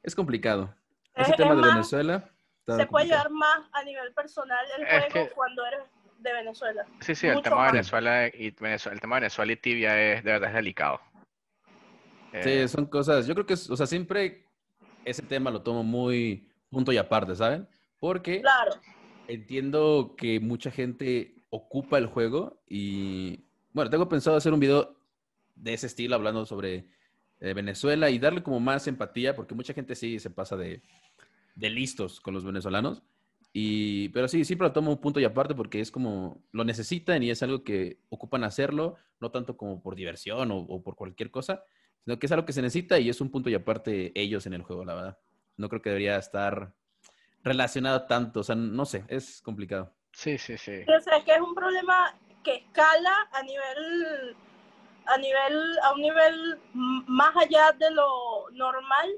es 0.03 0.14
complicado. 0.14 0.74
Ese 1.14 1.32
tema 1.34 1.55
de 1.55 1.62
Venezuela. 1.62 2.30
Se 2.66 2.86
puede 2.86 3.07
llevar 3.07 3.30
más 3.30 3.68
a 3.72 3.82
nivel 3.82 4.12
personal 4.12 4.64
el 4.76 5.12
juego 5.12 5.28
cuando 5.34 5.64
eres 5.66 5.80
de 6.18 6.32
Venezuela. 6.32 6.84
Sí, 7.01 7.14
sí, 7.14 7.26
el 7.26 7.42
tema 7.42 7.66
de 7.66 7.72
Venezuela 7.72 8.26
y 8.28 8.51
Venezuela, 8.51 8.94
el 8.94 9.01
tema 9.01 9.16
de 9.16 9.20
Venezuela 9.20 9.53
y 9.53 9.57
tibia 9.57 10.12
es 10.12 10.24
de 10.24 10.32
verdad 10.32 10.51
es 10.51 10.55
delicado. 10.55 11.01
Sí, 12.32 12.51
eh, 12.51 12.68
son 12.68 12.86
cosas, 12.86 13.26
yo 13.26 13.34
creo 13.34 13.46
que, 13.46 13.55
o 13.55 13.76
sea, 13.76 13.86
siempre 13.86 14.44
ese 15.05 15.22
tema 15.22 15.51
lo 15.51 15.62
tomo 15.62 15.82
muy 15.82 16.46
punto 16.70 16.92
y 16.92 16.99
aparte, 16.99 17.34
¿saben? 17.34 17.66
Porque 17.99 18.42
entiendo 19.26 20.14
que 20.16 20.40
mucha 20.40 20.70
gente 20.70 21.34
ocupa 21.51 21.99
el 21.99 22.07
juego 22.07 22.61
y, 22.68 23.44
bueno, 23.72 23.90
tengo 23.90 24.09
pensado 24.09 24.36
hacer 24.36 24.53
un 24.53 24.61
video 24.61 24.96
de 25.55 25.74
ese 25.74 25.86
estilo 25.86 26.14
hablando 26.14 26.46
sobre 26.46 26.86
eh, 27.40 27.55
Venezuela 27.55 28.11
y 28.11 28.18
darle 28.18 28.42
como 28.42 28.61
más 28.61 28.86
empatía, 28.86 29.34
porque 29.34 29.55
mucha 29.55 29.74
gente 29.74 29.94
sí 29.94 30.18
se 30.18 30.30
pasa 30.30 30.57
de, 30.57 30.82
listos 31.57 32.20
con 32.20 32.34
los 32.34 32.44
venezolanos. 32.44 33.03
Y, 33.53 34.11
pero 34.11 34.28
sí, 34.28 34.44
siempre 34.44 34.68
lo 34.68 34.72
tomo 34.72 34.92
un 34.92 35.01
punto 35.01 35.18
y 35.18 35.24
aparte 35.24 35.55
porque 35.55 35.80
es 35.80 35.90
como 35.90 36.42
lo 36.53 36.64
necesitan 36.64 37.22
y 37.22 37.30
es 37.30 37.42
algo 37.42 37.64
que 37.64 37.99
ocupan 38.11 38.44
hacerlo, 38.44 38.96
no 39.20 39.30
tanto 39.30 39.57
como 39.57 39.82
por 39.82 39.96
diversión 39.96 40.51
o, 40.53 40.59
o 40.59 40.82
por 40.82 40.94
cualquier 40.94 41.30
cosa, 41.30 41.64
sino 42.05 42.18
que 42.18 42.26
es 42.26 42.32
algo 42.32 42.44
que 42.46 42.53
se 42.53 42.62
necesita 42.62 42.99
y 43.01 43.09
es 43.09 43.20
un 43.20 43.30
punto 43.30 43.51
y 43.51 43.55
aparte 43.55 44.12
ellos 44.14 44.46
en 44.46 44.53
el 44.53 44.62
juego, 44.62 44.84
la 44.84 44.94
verdad. 44.94 45.18
No 45.57 45.68
creo 45.68 45.82
que 45.82 45.90
debería 45.90 46.18
estar 46.18 46.74
relacionado 47.43 48.07
tanto, 48.07 48.41
o 48.41 48.43
sea, 48.43 48.55
no 48.55 48.84
sé, 48.84 49.05
es 49.09 49.41
complicado. 49.43 49.95
Sí, 50.12 50.39
sí, 50.39 50.59
sí. 50.59 50.82
O 50.82 51.01
sea, 51.01 51.18
es 51.18 51.24
que 51.24 51.34
es 51.34 51.41
un 51.41 51.55
problema 51.55 52.14
que 52.43 52.57
escala 52.57 53.28
a 53.32 53.43
nivel, 53.43 54.36
a 55.07 55.18
nivel, 55.18 55.78
a 55.82 55.93
un 55.93 56.01
nivel 56.01 56.61
más 56.72 57.36
allá 57.36 57.72
de 57.72 57.91
lo 57.91 58.51
normal, 58.53 59.11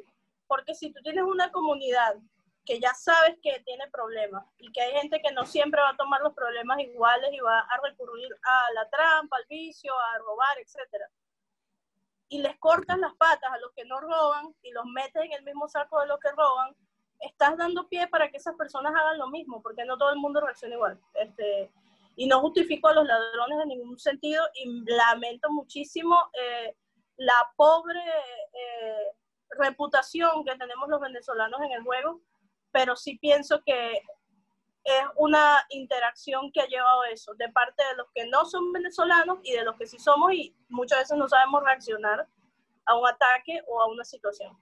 porque 0.47 0.75
si 0.75 0.93
tú 0.93 1.01
tienes 1.03 1.25
una 1.25 1.51
comunidad 1.51 2.17
que 2.65 2.79
ya 2.79 2.93
sabes 2.95 3.37
que 3.43 3.63
tiene 3.65 3.89
problemas 3.91 4.45
y 4.59 4.71
que 4.73 4.81
hay 4.81 4.93
gente 4.93 5.21
que 5.23 5.33
no 5.33 5.45
siempre 5.47 5.81
va 5.81 5.91
a 5.91 5.97
tomar 5.97 6.21
los 6.21 6.35
problemas 6.35 6.79
iguales 6.81 7.31
y 7.33 7.41
va 7.41 7.61
a 7.61 7.81
recurrir 7.83 8.29
a 8.43 8.73
la 8.75 8.89
trampa, 8.91 9.37
al 9.37 9.47
vicio, 9.49 9.93
a 9.93 10.19
robar, 10.19 10.59
etcétera. 10.59 11.09
Y 12.29 12.39
les 12.43 12.57
cortas 12.59 12.99
las 12.99 13.15
patas 13.15 13.51
a 13.51 13.59
los 13.59 13.73
que 13.73 13.85
no 13.87 14.01
roban 14.01 14.55
y 14.63 14.71
los 14.71 14.85
metes 14.87 15.25
en 15.25 15.33
el 15.33 15.43
mismo 15.43 15.69
saco 15.69 16.01
de 16.01 16.07
los 16.07 16.21
que 16.21 16.31
roban, 16.31 16.77
estás 17.21 17.57
dando 17.57 17.89
pie 17.89 18.09
para 18.09 18.31
que 18.31 18.39
esas 18.39 18.55
personas 18.57 18.93
hagan 18.95 19.19
lo 19.19 19.29
mismo, 19.29 19.63
porque 19.63 19.85
no 19.85 19.99
todo 19.99 20.11
el 20.11 20.19
mundo 20.19 20.41
reacciona 20.41 20.75
igual. 20.75 21.01
Este, 21.15 21.71
y 22.17 22.27
no 22.27 22.41
justifico 22.41 22.89
a 22.89 22.95
los 22.95 23.07
ladrones 23.07 23.59
en 23.63 23.69
ningún 23.69 23.99
sentido 23.99 24.45
y 24.55 24.85
lamento 24.91 25.51
muchísimo 25.51 26.17
eh, 26.33 26.77
la 27.17 27.35
pobre 27.57 28.01
eh, 28.01 29.13
reputación 29.51 30.45
que 30.45 30.57
tenemos 30.57 30.89
los 30.89 31.01
venezolanos 31.01 31.61
en 31.63 31.73
el 31.73 31.83
juego, 31.83 32.21
pero 32.73 32.97
sí 32.97 33.19
pienso 33.19 33.63
que 33.65 34.03
es 34.85 35.05
una 35.17 35.65
interacción 35.71 36.51
que 36.53 36.63
ha 36.63 36.67
llevado 36.67 37.05
eso, 37.05 37.35
de 37.35 37.49
parte 37.51 37.83
de 37.85 37.97
los 37.97 38.07
que 38.15 38.27
no 38.27 38.47
son 38.47 38.73
venezolanos 38.73 39.39
y 39.43 39.53
de 39.53 39.65
los 39.65 39.77
que 39.77 39.87
sí 39.87 39.99
somos 39.99 40.33
y 40.33 40.57
muchas 40.69 41.01
veces 41.01 41.19
no 41.19 41.29
sabemos 41.29 41.63
reaccionar 41.63 42.27
a 42.87 42.97
un 42.97 43.07
ataque 43.07 43.63
o 43.69 43.81
a 43.81 43.89
una 43.89 44.05
situación. 44.05 44.57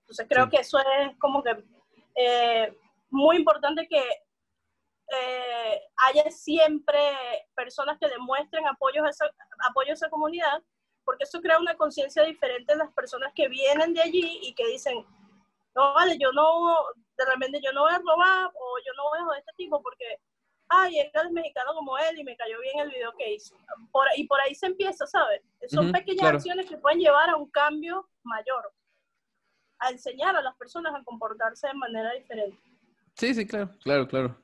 Entonces 0.00 0.26
creo 0.28 0.48
que 0.48 0.58
eso 0.58 0.78
es 0.78 1.16
como 1.18 1.42
que 1.42 1.62
eh, 2.18 2.76
muy 3.10 3.36
importante 3.36 3.86
que 3.88 4.02
eh, 5.10 5.80
haya 5.96 6.30
siempre 6.30 6.98
personas 7.54 7.96
que 7.98 8.08
demuestren 8.08 8.66
apoyo 8.66 9.04
a, 9.04 9.10
esa, 9.10 9.26
apoyo 9.68 9.90
a 9.90 9.94
esa 9.94 10.10
comunidad, 10.10 10.62
porque 11.04 11.24
eso 11.24 11.40
crea 11.40 11.58
una 11.58 11.76
conciencia 11.76 12.24
diferente 12.24 12.72
en 12.72 12.80
las 12.80 12.92
personas 12.92 13.32
que 13.34 13.48
vienen 13.48 13.94
de 13.94 14.02
allí 14.02 14.40
y 14.42 14.52
que 14.54 14.66
dicen, 14.66 15.06
no, 15.76 15.94
vale, 15.94 16.18
yo 16.18 16.32
no, 16.32 16.76
de 17.16 17.24
repente 17.24 17.60
yo 17.64 17.72
no 17.72 17.82
voy 17.82 17.92
a 17.92 17.98
robar 17.98 18.50
o 18.52 18.78
yo 18.84 18.92
no 18.96 19.04
voy 19.10 19.18
a 19.20 19.24
joder 19.24 19.36
a 19.36 19.40
este 19.40 19.52
tipo 19.56 19.80
porque, 19.80 20.20
ay, 20.68 20.98
él 20.98 21.10
es 21.14 21.30
mexicano 21.30 21.72
como 21.72 21.96
él 21.98 22.18
y 22.18 22.24
me 22.24 22.36
cayó 22.36 22.58
bien 22.60 22.80
el 22.80 22.90
video 22.90 23.12
que 23.16 23.34
hizo. 23.34 23.56
Por, 23.92 24.08
y 24.16 24.26
por 24.26 24.40
ahí 24.40 24.56
se 24.56 24.66
empieza, 24.66 25.06
¿sabes? 25.06 25.40
Son 25.68 25.92
pequeñas 25.92 26.34
acciones 26.34 26.66
que 26.66 26.78
pueden 26.78 26.98
llevar 26.98 27.30
a 27.30 27.36
un 27.36 27.48
cambio 27.50 28.08
mayor, 28.24 28.72
a 29.80 29.90
enseñar 29.90 30.36
a 30.36 30.42
las 30.42 30.56
personas 30.56 30.94
a 30.94 31.02
comportarse 31.04 31.66
de 31.68 31.74
manera 31.74 32.12
diferente. 32.12 32.58
Sí, 33.14 33.34
sí, 33.34 33.46
claro, 33.46 33.70
claro, 33.82 34.08
claro. 34.08 34.36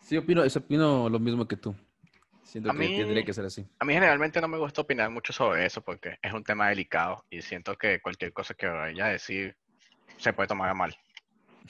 Sí, 0.00 0.16
opino, 0.16 0.42
opino 0.42 1.08
lo 1.08 1.18
mismo 1.18 1.46
que 1.46 1.56
tú. 1.56 1.74
Siento 2.42 2.72
que 2.72 2.78
tendría 2.78 3.24
que 3.24 3.34
ser 3.34 3.44
así. 3.44 3.66
A 3.78 3.84
mí 3.84 3.92
generalmente 3.92 4.40
no 4.40 4.48
me 4.48 4.56
gusta 4.56 4.80
opinar 4.80 5.10
mucho 5.10 5.34
sobre 5.34 5.66
eso 5.66 5.82
porque 5.82 6.18
es 6.22 6.32
un 6.32 6.42
tema 6.42 6.70
delicado 6.70 7.26
y 7.28 7.42
siento 7.42 7.76
que 7.76 8.00
cualquier 8.00 8.32
cosa 8.32 8.54
que 8.54 8.66
vaya 8.66 9.04
a 9.04 9.08
decir 9.10 9.54
se 10.16 10.32
puede 10.32 10.48
tomar 10.48 10.70
a 10.70 10.74
mal. 10.74 10.96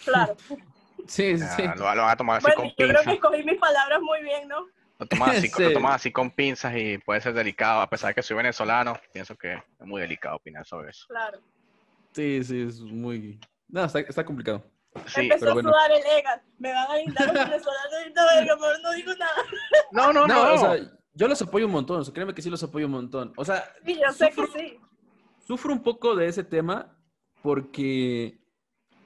Claro. 0.04 0.36
sí, 1.08 1.36
sí. 1.36 1.62
Lo, 1.76 1.82
van 1.84 1.98
a 1.98 2.16
tomar 2.16 2.36
así 2.36 2.52
con 2.52 2.66
pinzas. 2.66 2.76
Yo 2.78 2.88
creo 2.88 3.02
que 3.02 3.12
escogí 3.12 3.42
mis 3.42 3.58
palabras 3.58 4.00
muy 4.00 4.22
bien, 4.22 4.46
¿no? 4.46 4.68
Lo 5.00 5.06
tomas, 5.06 5.36
así, 5.36 5.50
así 5.88 6.12
con 6.12 6.30
pinzas 6.30 6.76
y 6.76 6.98
puede 6.98 7.20
ser 7.22 7.32
delicado. 7.32 7.80
A 7.80 7.90
pesar 7.90 8.10
de 8.10 8.14
que 8.14 8.22
soy 8.22 8.36
venezolano, 8.36 9.00
pienso 9.12 9.34
que 9.36 9.54
es 9.54 9.86
muy 9.86 10.00
delicado 10.00 10.36
opinar 10.36 10.64
sobre 10.64 10.90
eso. 10.90 11.06
Claro. 11.08 11.40
Sí, 12.18 12.42
sí, 12.42 12.62
es 12.62 12.80
muy... 12.80 13.38
No, 13.68 13.84
está, 13.84 14.00
está 14.00 14.24
complicado. 14.24 14.68
Sí, 15.06 15.20
Empezó 15.20 15.50
a 15.50 15.54
sudar 15.54 15.92
el 15.92 16.18
EGAT. 16.18 16.42
Me 16.58 16.72
van 16.72 16.90
a 16.90 16.96
lindar 16.96 17.32
verga, 17.32 18.56
pero 18.58 18.78
no 18.82 18.92
digo 18.92 19.12
nada. 19.16 19.32
No, 19.92 20.12
no, 20.12 20.26
no. 20.26 20.54
O 20.54 20.58
sea, 20.58 20.78
yo 21.12 21.28
los 21.28 21.40
apoyo 21.42 21.66
un 21.66 21.70
montón. 21.70 22.00
O 22.00 22.04
sea, 22.04 22.12
créeme 22.12 22.34
que 22.34 22.42
sí 22.42 22.50
los 22.50 22.60
apoyo 22.64 22.86
un 22.86 22.92
montón. 22.92 23.32
O 23.36 23.44
sea, 23.44 23.72
sí, 23.86 24.00
yo 24.04 24.12
sé 24.12 24.30
que 24.30 24.46
sí. 24.48 24.80
Sufro 25.46 25.72
un 25.72 25.80
poco 25.80 26.16
de 26.16 26.26
ese 26.26 26.42
tema 26.42 26.98
porque, 27.40 28.40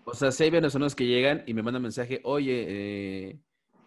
o 0.06 0.14
sea, 0.14 0.32
si 0.32 0.44
hay 0.44 0.50
venezolanos 0.50 0.94
que 0.94 1.04
llegan 1.04 1.44
y 1.46 1.52
me 1.52 1.62
mandan 1.62 1.82
mensaje, 1.82 2.22
oye, 2.24 2.64
eh, 2.66 3.40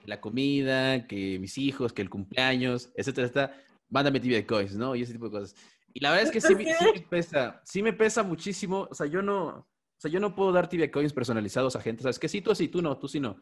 la 0.06 0.22
comida, 0.22 1.08
que 1.08 1.40
mis 1.40 1.58
hijos, 1.58 1.94
que 1.94 2.04
el 2.04 2.12
cumpleaños, 2.12 2.92
etcétera, 2.94 3.26
etcétera, 3.26 3.58
mándame 3.90 4.20
tibia 4.20 4.46
coins, 4.46 4.76
¿no? 4.76 4.96
Y 4.96 5.02
ese 5.02 5.14
tipo 5.14 5.26
de 5.26 5.32
cosas. 5.32 5.56
Y 5.96 6.02
la 6.02 6.12
verdad 6.12 6.26
es 6.26 6.32
que 6.32 6.42
sí, 6.42 6.54
sí, 6.54 6.86
me 6.94 7.02
pesa, 7.10 7.62
sí 7.64 7.82
me 7.82 7.94
pesa 7.94 8.22
muchísimo. 8.22 8.86
O 8.92 8.94
sea, 8.94 9.08
yo 9.08 9.22
no, 9.22 9.48
o 9.48 9.66
sea, 9.98 10.12
yo 10.12 10.20
no 10.20 10.36
puedo 10.36 10.52
dar 10.52 10.68
tibia 10.68 10.92
coins 10.92 11.14
personalizados 11.14 11.78
a 11.78 11.82
gente. 11.82 12.04
¿Sabes? 12.04 12.20
Que 12.20 12.28
sí, 12.28 12.42
tú 12.42 12.52
así, 12.52 12.68
tú 12.68 12.82
no, 12.82 12.98
tú 12.98 13.08
sí 13.08 13.22
no. 13.22 13.42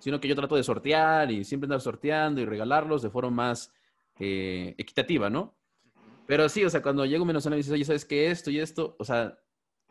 Sino 0.00 0.20
que 0.20 0.26
yo 0.26 0.34
trato 0.34 0.56
de 0.56 0.64
sortear 0.64 1.30
y 1.30 1.44
siempre 1.44 1.66
andar 1.66 1.80
sorteando 1.80 2.40
y 2.40 2.44
regalarlos 2.44 3.02
de 3.02 3.10
forma 3.10 3.30
más 3.30 3.72
eh, 4.18 4.74
equitativa, 4.78 5.30
¿no? 5.30 5.56
Pero 6.26 6.48
sí, 6.48 6.64
o 6.64 6.70
sea, 6.70 6.82
cuando 6.82 7.06
llego 7.06 7.24
venezolano 7.24 7.54
y 7.54 7.60
dices, 7.60 7.72
oye, 7.72 7.84
¿sabes 7.84 8.04
qué? 8.04 8.32
Esto 8.32 8.50
y 8.50 8.58
esto, 8.58 8.96
o 8.98 9.04
sea, 9.04 9.38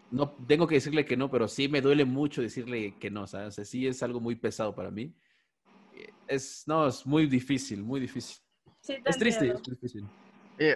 no 0.10 0.32
tengo 0.46 0.68
que 0.68 0.76
decirle 0.76 1.06
que 1.06 1.16
no, 1.16 1.32
pero 1.32 1.48
sí 1.48 1.70
me 1.70 1.80
duele 1.80 2.04
mucho 2.04 2.42
decirle 2.42 2.98
que 3.00 3.10
no, 3.10 3.26
¿sabes? 3.26 3.58
O 3.58 3.64
sí 3.64 3.88
es 3.88 4.04
algo 4.04 4.20
muy 4.20 4.36
pesado 4.36 4.76
para 4.76 4.92
mí. 4.92 5.16
Es, 6.28 6.66
no, 6.68 6.88
es 6.88 7.06
muy 7.06 7.26
difícil, 7.26 7.82
muy 7.84 8.02
difícil. 8.02 8.36
es 8.86 9.18
triste, 9.18 9.48
es 9.48 9.64
difícil. 9.64 10.06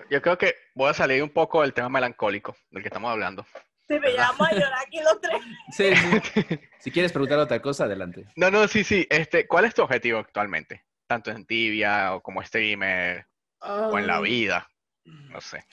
Yo 0.09 0.21
creo 0.21 0.37
que 0.37 0.55
voy 0.73 0.89
a 0.89 0.93
salir 0.93 1.21
un 1.21 1.29
poco 1.29 1.61
del 1.61 1.73
tema 1.73 1.89
melancólico 1.89 2.55
del 2.71 2.81
que 2.81 2.87
estamos 2.87 3.11
hablando. 3.11 3.45
Sí, 3.87 3.99
me 3.99 4.13
llamo 4.13 4.43
a 4.43 4.51
llorar 4.51 4.79
aquí 4.83 4.99
los 4.99 5.21
tres. 5.21 5.41
Sí, 5.71 5.95
sí. 5.95 6.59
si 6.79 6.91
quieres 6.91 7.11
preguntar 7.11 7.37
otra 7.37 7.61
cosa, 7.61 7.83
adelante. 7.83 8.27
No, 8.35 8.49
no, 8.49 8.67
sí, 8.67 8.83
sí. 8.83 9.05
Este, 9.11 9.47
¿Cuál 9.47 9.65
es 9.65 9.75
tu 9.75 9.83
objetivo 9.83 10.17
actualmente? 10.17 10.83
Tanto 11.05 11.29
en 11.29 11.45
Tibia 11.45 12.15
o 12.15 12.21
como 12.21 12.41
streamer 12.41 13.27
o 13.59 13.99
en 13.99 14.07
la 14.07 14.21
vida. 14.21 14.67
No 15.03 15.39
sé. 15.39 15.63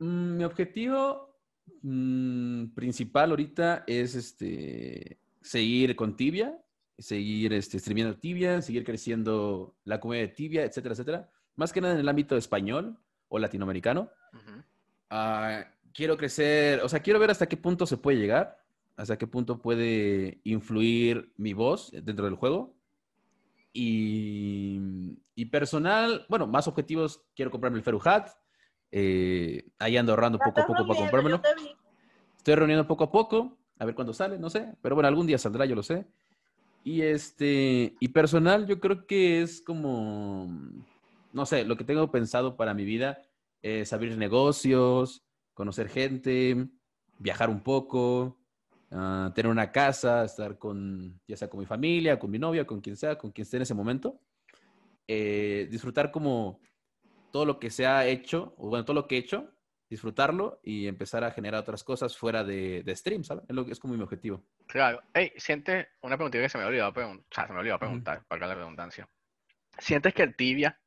Mm, 0.00 0.36
mi 0.36 0.44
objetivo 0.44 1.34
mm, 1.80 2.74
principal 2.74 3.30
ahorita 3.30 3.84
es 3.86 4.14
este, 4.14 5.18
seguir 5.40 5.96
con 5.96 6.14
Tibia, 6.14 6.54
seguir 6.98 7.54
este, 7.54 7.78
streamiendo 7.78 8.18
Tibia, 8.18 8.60
seguir 8.60 8.84
creciendo 8.84 9.74
la 9.84 9.98
comunidad 9.98 10.26
de 10.26 10.34
Tibia, 10.34 10.64
etcétera, 10.64 10.92
etcétera. 10.92 11.30
Más 11.54 11.72
que 11.72 11.80
nada 11.80 11.94
en 11.94 12.00
el 12.00 12.08
ámbito 12.08 12.36
español 12.36 12.98
o 13.28 13.38
latinoamericano. 13.38 14.10
Ah, 15.10 15.64
quiero 15.92 16.16
crecer, 16.16 16.80
o 16.82 16.88
sea, 16.88 17.00
quiero 17.00 17.18
ver 17.18 17.30
hasta 17.30 17.48
qué 17.48 17.56
punto 17.56 17.86
se 17.86 17.96
puede 17.96 18.18
llegar, 18.18 18.58
hasta 18.96 19.16
qué 19.16 19.26
punto 19.26 19.60
puede 19.60 20.40
influir 20.44 21.32
mi 21.36 21.52
voz 21.52 21.90
dentro 21.92 22.24
del 22.24 22.34
juego. 22.34 22.74
Y, 23.72 24.80
y 25.34 25.44
personal, 25.46 26.24
bueno, 26.28 26.46
más 26.46 26.66
objetivos, 26.66 27.22
quiero 27.34 27.50
comprarme 27.50 27.78
el 27.78 27.84
Feruhat. 27.84 28.30
Eh, 28.90 29.68
ahí 29.78 29.96
ando 29.96 30.12
ahorrando 30.12 30.38
poco 30.38 30.60
a 30.60 30.66
poco 30.66 30.86
para 30.86 31.00
comprármelo. 31.00 31.42
Estoy 32.38 32.54
reuniendo 32.54 32.86
poco 32.86 33.04
a 33.04 33.10
poco, 33.10 33.58
a 33.78 33.84
ver 33.84 33.94
cuándo 33.94 34.14
sale, 34.14 34.38
no 34.38 34.48
sé. 34.48 34.74
Pero 34.80 34.94
bueno, 34.94 35.08
algún 35.08 35.26
día 35.26 35.36
saldrá, 35.36 35.66
yo 35.66 35.74
lo 35.74 35.82
sé. 35.82 36.06
Y 36.84 37.02
este, 37.02 37.96
y 37.98 38.08
personal, 38.08 38.66
yo 38.66 38.78
creo 38.78 39.06
que 39.06 39.42
es 39.42 39.60
como, 39.60 40.48
no 41.36 41.44
sé, 41.44 41.64
lo 41.64 41.76
que 41.76 41.84
tengo 41.84 42.10
pensado 42.10 42.56
para 42.56 42.72
mi 42.72 42.86
vida 42.86 43.20
es 43.60 43.92
abrir 43.92 44.16
negocios, 44.16 45.22
conocer 45.52 45.90
gente, 45.90 46.66
viajar 47.18 47.50
un 47.50 47.62
poco, 47.62 48.38
ah, 48.90 49.30
tener 49.34 49.52
una 49.52 49.70
casa, 49.70 50.24
estar 50.24 50.56
con, 50.56 51.20
ya 51.28 51.36
sea 51.36 51.48
con 51.48 51.60
mi 51.60 51.66
familia, 51.66 52.18
con 52.18 52.30
mi 52.30 52.38
novia, 52.38 52.66
con 52.66 52.80
quien 52.80 52.96
sea, 52.96 53.18
con 53.18 53.32
quien 53.32 53.42
esté 53.42 53.58
en 53.58 53.64
ese 53.64 53.74
momento. 53.74 54.18
Eh, 55.06 55.68
disfrutar 55.70 56.10
como 56.10 56.58
todo 57.30 57.44
lo 57.44 57.58
que 57.58 57.68
se 57.68 57.86
ha 57.86 58.06
hecho, 58.06 58.54
o 58.56 58.70
bueno, 58.70 58.86
todo 58.86 58.94
lo 58.94 59.06
que 59.06 59.16
he 59.16 59.18
hecho, 59.18 59.52
disfrutarlo 59.90 60.58
y 60.62 60.86
empezar 60.86 61.22
a 61.22 61.32
generar 61.32 61.60
otras 61.60 61.84
cosas 61.84 62.16
fuera 62.16 62.44
de, 62.44 62.82
de 62.82 62.96
stream, 62.96 63.24
¿sabes? 63.24 63.44
Es, 63.46 63.54
lo, 63.54 63.66
es 63.66 63.78
como 63.78 63.92
mi 63.92 64.02
objetivo. 64.02 64.42
Claro. 64.68 65.02
Hey, 65.12 65.32
siente 65.36 65.88
una 66.00 66.16
pregunta 66.16 66.38
que 66.38 66.48
se 66.48 66.56
me 66.56 66.64
ha 66.64 66.68
olvidado, 66.68 66.92
o 66.92 67.24
sea, 67.30 67.46
se 67.46 67.52
me 67.52 67.58
olvidado 67.58 67.78
preguntar, 67.78 68.24
para 68.26 68.46
la 68.46 68.54
redundancia. 68.54 69.06
¿Sientes 69.78 70.14
que 70.14 70.22
el 70.22 70.34
tibia 70.34 70.80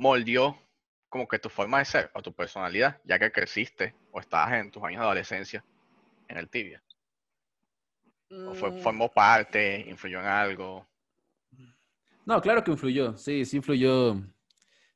moldeó 0.00 0.58
como 1.10 1.28
que 1.28 1.38
tu 1.38 1.50
forma 1.50 1.78
de 1.78 1.84
ser 1.84 2.10
o 2.14 2.22
tu 2.22 2.32
personalidad, 2.32 3.00
ya 3.04 3.18
que 3.18 3.30
creciste 3.30 3.94
o 4.12 4.20
estabas 4.20 4.54
en 4.54 4.70
tus 4.70 4.82
años 4.82 5.00
de 5.00 5.04
adolescencia 5.04 5.64
en 6.26 6.38
el 6.38 6.48
tibia? 6.48 6.82
¿O 8.30 8.54
fue, 8.54 8.70
mm. 8.70 8.80
formó 8.80 9.12
parte, 9.12 9.84
influyó 9.86 10.20
en 10.20 10.26
algo? 10.26 10.88
No, 12.24 12.40
claro 12.40 12.64
que 12.64 12.70
influyó, 12.70 13.16
sí, 13.18 13.44
sí 13.44 13.58
influyó. 13.58 14.16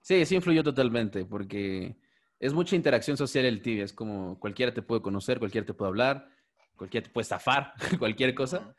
Sí, 0.01 0.25
sí 0.25 0.37
influyó 0.37 0.63
totalmente, 0.63 1.25
porque 1.27 1.97
es 2.39 2.55
mucha 2.55 2.77
interacción 2.77 3.17
social 3.17 3.45
el 3.45 3.61
tibia, 3.61 3.85
es 3.85 3.93
como 3.93 4.39
cualquiera 4.39 4.73
te 4.73 4.83
puede 4.83 5.03
conocer, 5.03 5.39
cualquiera 5.39 5.67
te 5.67 5.75
puede 5.75 5.89
hablar, 5.89 6.29
cualquiera 6.77 7.05
te 7.05 7.13
puede 7.13 7.25
estafar, 7.25 7.75
cualquier 7.99 8.35
cosa. 8.35 8.75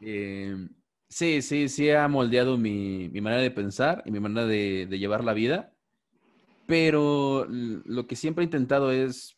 Eh, 0.00 0.68
sí, 1.08 1.42
sí, 1.42 1.68
sí 1.68 1.90
ha 1.90 2.06
moldeado 2.08 2.56
mi, 2.56 3.08
manera 3.08 3.42
de 3.42 3.50
pensar 3.50 4.02
y 4.06 4.10
mi 4.10 4.20
manera 4.20 4.46
de, 4.46 4.86
llevar 4.98 5.24
la 5.24 5.32
vida, 5.34 5.72
pero 6.66 7.46
lo 7.48 8.06
que 8.06 8.16
siempre 8.16 8.42
he 8.42 8.46
intentado 8.46 8.90
es 8.90 9.36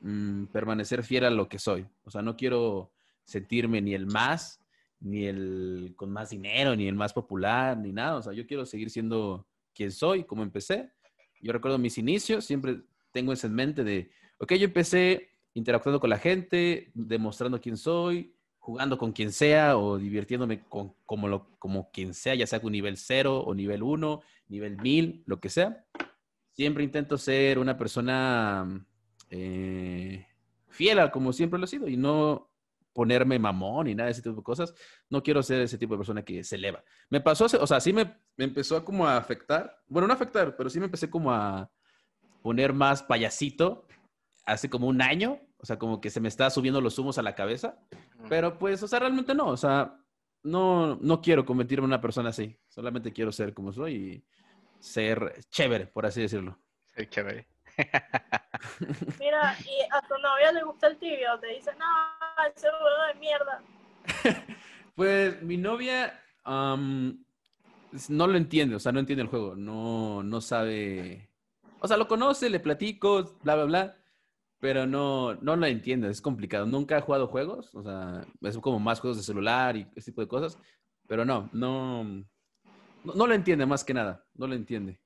mm, 0.00 0.46
permanecer 0.46 1.04
fiel 1.04 1.24
a 1.24 1.30
lo 1.30 1.48
que 1.48 1.58
soy. 1.58 1.86
O 2.04 2.10
sea, 2.10 2.22
no 2.22 2.36
quiero 2.36 2.92
sentirme 3.24 3.80
ni 3.80 3.94
el 3.94 4.06
más, 4.06 4.60
ni 5.00 5.26
el 5.26 5.94
con 5.96 6.10
más 6.10 6.30
dinero, 6.30 6.74
ni 6.74 6.88
el 6.88 6.94
más 6.94 7.12
popular, 7.12 7.76
ni 7.78 7.92
nada. 7.92 8.16
O 8.16 8.22
sea, 8.22 8.32
yo 8.32 8.46
quiero 8.46 8.66
seguir 8.66 8.90
siendo 8.90 9.46
quien 9.74 9.92
soy, 9.92 10.24
como 10.24 10.42
empecé. 10.42 10.90
Yo 11.40 11.52
recuerdo 11.52 11.78
mis 11.78 11.98
inicios, 11.98 12.44
siempre 12.44 12.80
tengo 13.12 13.32
eso 13.32 13.46
en 13.46 13.54
mente 13.54 13.84
de, 13.84 14.10
ok, 14.38 14.54
yo 14.54 14.64
empecé 14.64 15.28
interactuando 15.52 16.00
con 16.00 16.10
la 16.10 16.18
gente, 16.18 16.90
demostrando 16.94 17.60
quién 17.60 17.76
soy, 17.76 18.34
jugando 18.64 18.96
con 18.96 19.12
quien 19.12 19.30
sea 19.30 19.76
o 19.76 19.98
divirtiéndome 19.98 20.64
con, 20.70 20.94
como, 21.04 21.28
lo, 21.28 21.50
como 21.58 21.90
quien 21.90 22.14
sea, 22.14 22.34
ya 22.34 22.46
sea 22.46 22.62
con 22.62 22.72
nivel 22.72 22.96
0 22.96 23.40
o 23.40 23.54
nivel 23.54 23.82
1, 23.82 24.22
nivel 24.48 24.78
1000, 24.78 25.22
lo 25.26 25.38
que 25.38 25.50
sea. 25.50 25.84
Siempre 26.54 26.82
intento 26.82 27.18
ser 27.18 27.58
una 27.58 27.76
persona 27.76 28.86
eh, 29.28 30.26
fiel 30.68 30.98
a 30.98 31.10
como 31.10 31.34
siempre 31.34 31.58
lo 31.58 31.66
he 31.66 31.68
sido 31.68 31.88
y 31.88 31.98
no, 31.98 32.54
ponerme 32.94 33.38
mamón 33.38 33.88
y 33.88 33.94
nada 33.94 34.06
de 34.06 34.12
ese 34.12 34.22
tipo 34.22 34.36
de 34.36 34.42
cosas. 34.42 34.72
No 35.10 35.22
quiero 35.22 35.42
ser 35.42 35.60
ese 35.60 35.76
tipo 35.76 35.92
de 35.92 35.98
persona 35.98 36.24
que 36.24 36.42
se 36.42 36.56
eleva. 36.56 36.82
Me 37.10 37.20
pasó, 37.20 37.44
o 37.44 37.66
sea, 37.66 37.80
sí 37.80 37.92
me, 37.92 38.16
me 38.34 38.44
empezó 38.44 38.78
a 38.78 38.84
como 38.84 39.06
a 39.06 39.18
afectar. 39.18 39.76
Bueno, 39.88 40.08
no 40.08 40.14
afectar, 40.14 40.56
pero 40.56 40.70
sí 40.70 40.78
me 40.78 40.86
empecé 40.86 41.10
como 41.10 41.30
a 41.30 41.70
poner 42.40 42.72
más 42.72 43.02
payasito 43.02 43.86
hace 44.46 44.70
como 44.70 44.86
un 44.86 45.02
año. 45.02 45.40
O 45.58 45.66
sea, 45.66 45.78
como 45.78 46.00
que 46.00 46.10
se 46.10 46.20
me 46.20 46.28
está 46.28 46.50
subiendo 46.50 46.80
los 46.80 46.98
humos 46.98 47.18
a 47.18 47.22
la 47.22 47.34
cabeza. 47.34 47.78
Pero 48.28 48.58
pues, 48.58 48.82
o 48.82 48.88
sea, 48.88 48.98
realmente 48.98 49.34
no. 49.34 49.48
O 49.48 49.56
sea, 49.56 49.96
no, 50.42 50.96
no 50.96 51.20
quiero 51.20 51.44
convertirme 51.44 51.84
en 51.84 51.90
una 51.90 52.00
persona 52.00 52.30
así. 52.30 52.58
Solamente 52.68 53.12
quiero 53.12 53.32
ser 53.32 53.54
como 53.54 53.72
soy 53.72 53.94
y 53.94 54.24
ser 54.78 55.40
chévere, 55.50 55.86
por 55.86 56.06
así 56.06 56.20
decirlo. 56.20 56.58
Ser 56.94 57.08
chévere. 57.08 57.48
Mira, 59.18 59.56
y 59.60 59.82
a 59.90 60.00
tu 60.06 60.14
novia 60.22 60.52
le 60.52 60.62
gusta 60.62 60.86
el 60.88 60.98
tibio, 60.98 61.38
te 61.40 61.48
dice, 61.48 61.70
no, 61.76 62.46
ese 62.54 62.68
juego 62.70 63.06
de 63.08 63.20
mierda. 63.20 63.62
pues 64.94 65.42
mi 65.42 65.56
novia 65.56 66.20
no 66.46 68.26
lo 68.26 68.36
entiende, 68.36 68.76
o 68.76 68.80
sea, 68.80 68.92
no 68.92 69.00
entiende 69.00 69.22
el 69.22 69.28
juego, 69.28 69.56
no, 69.56 70.22
no 70.22 70.40
sabe, 70.40 71.30
o 71.80 71.88
sea, 71.88 71.96
lo 71.96 72.06
conoce, 72.06 72.50
le 72.50 72.60
platico, 72.60 73.36
bla, 73.42 73.56
bla, 73.56 73.64
bla, 73.64 73.96
pero 74.64 74.86
no, 74.86 75.34
no 75.42 75.56
lo 75.56 75.66
entiende, 75.66 76.08
es 76.08 76.22
complicado. 76.22 76.64
Nunca 76.64 76.96
ha 76.96 77.02
jugado 77.02 77.26
juegos, 77.26 77.74
o 77.74 77.82
sea, 77.82 78.24
es 78.40 78.56
como 78.56 78.78
más 78.80 78.98
juegos 78.98 79.18
de 79.18 79.22
celular 79.22 79.76
y 79.76 79.86
ese 79.94 80.10
tipo 80.10 80.22
de 80.22 80.26
cosas, 80.26 80.58
pero 81.06 81.26
no, 81.26 81.50
no, 81.52 82.02
no, 82.02 83.12
no 83.14 83.26
lo 83.26 83.34
entiende 83.34 83.66
más 83.66 83.84
que 83.84 83.92
nada, 83.92 84.24
no 84.32 84.46
lo 84.46 84.54
entiende. 84.54 84.98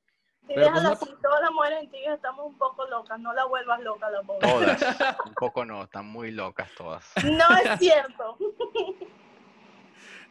Si 0.47 0.55
pero 0.55 0.71
pues, 0.71 0.85
así, 0.85 1.07
todas 1.21 1.41
las 1.41 1.51
mujeres 1.51 1.83
en 1.83 1.91
ti 1.91 1.97
estamos 2.07 2.47
un 2.47 2.57
poco 2.57 2.87
locas, 2.87 3.19
no 3.19 3.33
la 3.33 3.47
vuelvas 3.47 3.83
loca 3.83 4.09
la 4.09 4.23
pobre. 4.23 4.49
Todas, 4.49 4.81
un 5.27 5.35
poco 5.35 5.65
no, 5.65 5.83
están 5.83 6.07
muy 6.07 6.31
locas 6.31 6.71
todas. 6.77 7.13
No 7.25 7.57
es 7.57 7.79
cierto. 7.81 8.39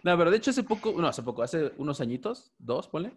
No, 0.03 0.17
pero 0.17 0.32
de 0.32 0.38
hecho 0.38 0.51
hace 0.51 0.63
poco, 0.63 0.93
no, 0.93 1.05
hace 1.05 1.21
poco, 1.21 1.43
hace 1.43 1.73
unos 1.75 1.99
añitos, 1.99 2.53
dos, 2.59 2.88
ponle, 2.88 3.11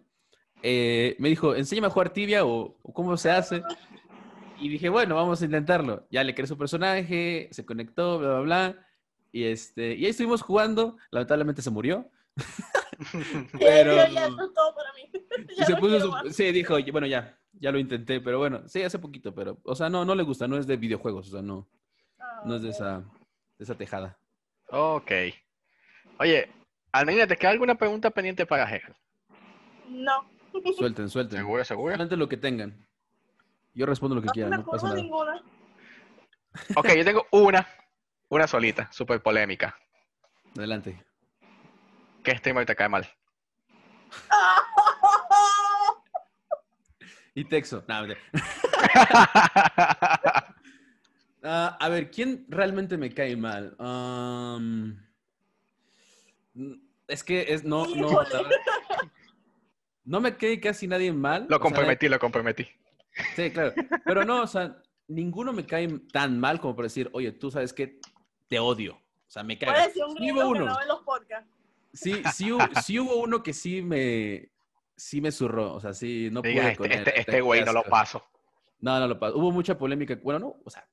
eh, 0.63 1.15
me 1.19 1.29
dijo, 1.29 1.55
enséñame 1.55 1.87
a 1.87 1.89
jugar 1.89 2.09
tibia 2.09 2.45
o, 2.45 2.75
cómo 2.93 3.17
se 3.17 3.31
hace. 3.31 3.63
Y 4.61 4.69
dije, 4.69 4.89
bueno, 4.89 5.15
vamos 5.15 5.41
a 5.41 5.45
intentarlo. 5.45 6.05
Ya 6.11 6.23
le 6.23 6.35
creé 6.35 6.47
su 6.47 6.57
personaje, 6.57 7.49
se 7.51 7.65
conectó, 7.65 8.19
bla, 8.19 8.29
bla, 8.29 8.39
bla. 8.41 8.87
Y, 9.31 9.45
este, 9.45 9.95
y 9.95 10.05
ahí 10.05 10.11
estuvimos 10.11 10.41
jugando. 10.41 10.97
Lamentablemente 11.09 11.61
se 11.61 11.71
murió. 11.71 12.09
pero... 13.59 13.95
ya, 14.11 14.27
eso 14.27 14.45
es 14.45 14.53
todo 14.53 14.75
para 14.75 14.93
mí. 14.93 15.11
sí, 16.31 16.51
dijo, 16.51 16.75
bueno, 16.91 17.07
ya, 17.07 17.37
ya 17.53 17.71
lo 17.71 17.79
intenté, 17.79 18.21
pero 18.21 18.37
bueno, 18.37 18.61
sí, 18.67 18.83
hace 18.83 18.99
poquito, 18.99 19.33
pero, 19.33 19.57
o 19.63 19.75
sea, 19.75 19.89
no, 19.89 20.05
no 20.05 20.15
le 20.15 20.23
gusta, 20.23 20.47
no 20.47 20.57
es 20.57 20.67
de 20.67 20.77
videojuegos, 20.77 21.27
o 21.29 21.31
sea, 21.31 21.41
no, 21.41 21.67
ah, 22.19 22.43
no 22.45 22.55
es 22.55 22.61
de 22.61 22.69
esa, 22.69 22.99
de 23.57 23.63
esa 23.63 23.75
tejada. 23.75 24.17
Ok. 24.69 25.11
Oye, 26.19 26.49
Almeida, 26.91 27.27
¿te 27.27 27.37
queda 27.37 27.51
alguna 27.51 27.75
pregunta 27.75 28.11
pendiente 28.11 28.45
para 28.45 28.63
Hegel? 28.63 28.93
No. 29.89 30.29
Suelten, 30.77 31.09
suelten. 31.09 31.39
¿Seguro, 31.39 31.63
seguro? 31.63 31.93
Solamente 31.93 32.17
lo 32.17 32.29
que 32.29 32.37
tengan. 32.37 32.85
Yo 33.73 33.85
respondo 33.85 34.15
lo 34.15 34.21
que 34.21 34.29
quieran, 34.29 34.51
no 34.51 34.65
pasa 34.65 34.87
nada. 34.87 35.01
Ninguna. 35.01 35.41
Ok, 36.75 36.89
yo 36.97 37.05
tengo 37.05 37.27
una, 37.31 37.65
una 38.29 38.47
solita, 38.47 38.91
súper 38.91 39.21
polémica. 39.21 39.77
Adelante. 40.57 41.05
¿Qué 42.23 42.37
streamer 42.37 42.65
te 42.65 42.75
cae 42.75 42.89
mal? 42.89 43.07
y 47.35 47.45
Texo. 47.45 47.85
Ah, 51.43 51.75
a 51.79 51.89
ver, 51.89 52.11
¿quién 52.11 52.45
realmente 52.49 52.97
me 52.97 53.11
cae 53.11 53.35
mal? 53.35 53.75
es 57.07 57.23
que 57.23 57.51
es, 57.51 57.63
no, 57.63 57.87
no, 57.95 58.19
no 60.05 60.19
me 60.19 60.37
cae 60.37 60.59
casi 60.59 60.85
nadie 60.85 61.11
mal. 61.11 61.47
Lo 61.49 61.59
comprometí, 61.59 62.07
lo 62.09 62.19
comprometí. 62.19 62.67
Sí, 63.35 63.51
claro. 63.51 63.73
Pero 64.05 64.25
no, 64.25 64.43
o 64.43 64.47
sea, 64.47 64.81
ninguno 65.07 65.53
me 65.53 65.65
cae 65.65 65.87
tan 66.11 66.39
mal 66.39 66.59
como 66.59 66.75
por 66.75 66.85
decir, 66.85 67.09
oye, 67.13 67.31
tú 67.31 67.51
sabes 67.51 67.73
que 67.73 67.99
te 68.47 68.59
odio. 68.59 68.95
O 68.95 69.31
sea, 69.31 69.43
me 69.43 69.57
cae. 69.57 69.91
Sí, 69.91 70.01
hubo 70.31 70.49
uno. 70.49 70.77
Sí, 71.93 72.21
sí, 72.33 72.51
sí, 72.83 72.99
hubo 72.99 73.17
uno 73.17 73.43
que 73.43 73.53
sí 73.53 73.81
me, 73.81 74.49
sí 74.95 75.19
me 75.19 75.31
zurró, 75.31 75.73
o 75.73 75.79
sea, 75.79 75.93
sí, 75.93 76.29
no 76.31 76.41
pude 76.41 76.57
este, 76.57 76.75
con 76.75 76.91
Este, 76.91 77.19
este 77.19 77.41
güey 77.41 77.65
no 77.65 77.73
lo 77.73 77.83
paso. 77.83 78.23
No, 78.79 78.99
no 78.99 79.07
lo 79.07 79.19
paso. 79.19 79.37
Hubo 79.37 79.51
mucha 79.51 79.77
polémica, 79.77 80.17
bueno, 80.23 80.39
no, 80.39 80.55
o 80.63 80.69
sea, 80.69 80.87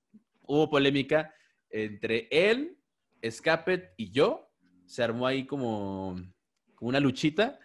hubo 0.46 0.68
polémica 0.68 1.32
entre 1.70 2.28
él, 2.30 2.78
Escapet 3.20 3.94
y 3.96 4.10
yo. 4.10 4.50
Se 4.86 5.02
armó 5.02 5.26
ahí 5.26 5.44
como, 5.46 6.16
una 6.80 6.98
luchita, 6.98 7.58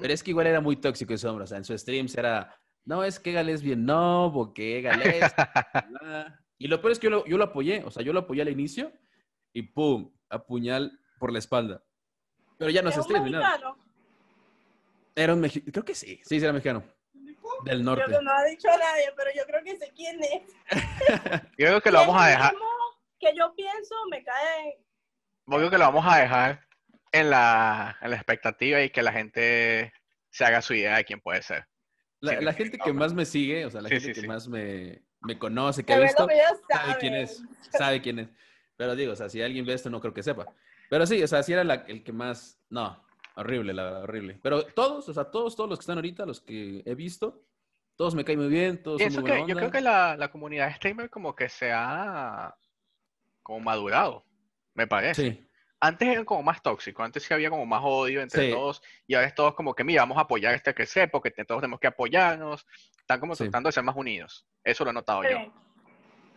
pero 0.00 0.12
es 0.12 0.22
que 0.22 0.32
igual 0.32 0.46
era 0.46 0.60
muy 0.60 0.76
tóxico 0.76 1.14
ese 1.14 1.26
hombre, 1.26 1.44
o 1.44 1.46
sea, 1.46 1.56
en 1.56 1.64
su 1.64 1.76
streams 1.76 2.14
era, 2.16 2.54
no, 2.88 3.04
es 3.04 3.20
que 3.20 3.30
Egal 3.30 3.50
es 3.50 3.60
bien 3.62 3.84
no, 3.84 4.30
porque 4.32 4.78
Egal 4.78 5.02
es... 5.02 5.30
y 6.58 6.68
lo 6.68 6.80
peor 6.80 6.92
es 6.92 6.98
que 6.98 7.04
yo 7.04 7.10
lo, 7.10 7.26
yo 7.26 7.36
lo 7.36 7.44
apoyé, 7.44 7.84
o 7.84 7.90
sea, 7.90 8.02
yo 8.02 8.14
lo 8.14 8.20
apoyé 8.20 8.40
al 8.40 8.48
inicio 8.48 8.90
y 9.52 9.60
¡pum! 9.60 10.10
Apuñal 10.30 10.98
por 11.18 11.30
la 11.30 11.38
espalda. 11.38 11.84
Pero 12.56 12.70
ya 12.70 12.80
no 12.80 12.90
se 12.90 13.02
stream, 13.02 13.30
nada. 13.30 13.76
Era 15.14 15.34
un 15.34 15.40
mexicano. 15.40 15.70
Creo 15.70 15.84
que 15.84 15.94
sí. 15.94 16.18
Sí, 16.24 16.36
era 16.36 16.52
mexicano. 16.52 16.82
Del 17.64 17.84
norte. 17.84 18.04
Creo 18.04 18.18
que 18.18 18.24
no 18.24 18.32
ha 18.32 18.44
dicho 18.44 18.68
a 18.70 18.78
nadie, 18.78 19.12
pero 19.14 19.30
yo 19.36 19.44
creo 19.44 19.64
que 19.64 19.76
sé 19.76 19.92
quién 19.94 20.18
es. 20.22 20.42
yo 21.58 21.66
creo 21.66 21.80
que 21.82 21.90
lo 21.90 21.98
vamos 21.98 22.22
a 22.22 22.26
dejar. 22.28 22.54
Que 23.20 23.34
yo 23.36 23.54
pienso, 23.54 23.94
me 24.10 24.24
cae. 24.24 24.78
Yo 25.46 25.56
creo 25.58 25.70
que 25.70 25.78
lo 25.78 25.84
vamos 25.84 26.06
a 26.06 26.20
dejar 26.20 26.66
en 27.12 27.28
la, 27.28 27.98
en 28.00 28.10
la 28.10 28.16
expectativa 28.16 28.80
y 28.80 28.88
que 28.88 29.02
la 29.02 29.12
gente 29.12 29.92
se 30.30 30.44
haga 30.46 30.62
su 30.62 30.72
idea 30.72 30.96
de 30.96 31.04
quién 31.04 31.20
puede 31.20 31.42
ser. 31.42 31.67
La, 32.20 32.52
gente 32.52 32.78
que 32.78 32.92
más 32.92 33.14
me 33.14 33.24
sigue, 33.24 33.64
o 33.64 33.70
sea, 33.70 33.80
la 33.80 33.88
gente 33.88 34.12
que 34.12 34.26
más 34.26 34.48
me, 34.48 35.02
me, 35.20 35.38
conoce, 35.38 35.84
que 35.84 35.94
ha 35.94 36.00
visto, 36.00 36.26
sabe 36.68 36.96
quién 36.98 37.14
es. 37.14 37.42
Sabe 37.70 38.02
quién 38.02 38.18
es. 38.18 38.28
Pero 38.76 38.96
digo, 38.96 39.12
o 39.12 39.16
sea, 39.16 39.28
si 39.28 39.40
alguien 39.42 39.64
ve 39.64 39.74
esto, 39.74 39.90
no 39.90 40.00
creo 40.00 40.14
que 40.14 40.22
sepa. 40.22 40.46
Pero 40.90 41.06
sí, 41.06 41.22
o 41.22 41.26
sea, 41.28 41.42
sí 41.42 41.52
era 41.52 41.62
el 41.62 42.02
que 42.02 42.12
más. 42.12 42.60
No, 42.70 43.02
Horrible, 43.38 43.72
la 43.72 43.84
verdad, 43.84 44.02
horrible. 44.02 44.40
Pero 44.42 44.64
todos, 44.64 45.08
o 45.08 45.14
sea, 45.14 45.30
todos, 45.30 45.54
todos 45.54 45.70
los 45.70 45.78
que 45.78 45.82
están 45.82 45.98
ahorita, 45.98 46.26
los 46.26 46.40
que 46.40 46.82
he 46.84 46.94
visto, 46.96 47.44
todos 47.94 48.16
me 48.16 48.24
caen 48.24 48.40
muy 48.40 48.48
bien, 48.48 48.82
todos 48.82 49.00
son 49.00 49.22
muy 49.22 49.30
Yo 49.46 49.54
creo 49.54 49.70
que 49.70 49.80
la, 49.80 50.16
la 50.16 50.28
comunidad 50.32 50.74
streamer 50.74 51.08
como 51.08 51.36
que 51.36 51.48
se 51.48 51.70
ha 51.72 52.56
como 53.44 53.60
madurado, 53.60 54.24
me 54.74 54.88
parece. 54.88 55.30
Sí. 55.30 55.47
Antes 55.80 56.08
eran 56.08 56.24
como 56.24 56.42
más 56.42 56.60
tóxicos, 56.60 57.04
antes 57.04 57.22
sí 57.22 57.32
había 57.32 57.50
como 57.50 57.64
más 57.64 57.82
odio 57.84 58.20
entre 58.20 58.50
todos, 58.52 58.82
y 59.06 59.14
ahora 59.14 59.28
es 59.28 59.34
todos 59.34 59.54
como 59.54 59.74
que, 59.74 59.84
mira, 59.84 60.02
vamos 60.02 60.18
a 60.18 60.22
apoyar 60.22 60.54
este 60.54 60.74
que 60.74 60.86
sé, 60.86 61.06
porque 61.06 61.30
todos 61.30 61.60
tenemos 61.60 61.78
que 61.78 61.86
apoyarnos, 61.86 62.66
están 62.98 63.20
como 63.20 63.36
tratando 63.36 63.68
de 63.68 63.72
ser 63.72 63.84
más 63.84 63.96
unidos. 63.96 64.46
Eso 64.64 64.84
lo 64.84 64.90
he 64.90 64.94
notado 64.94 65.22
yo. 65.22 65.52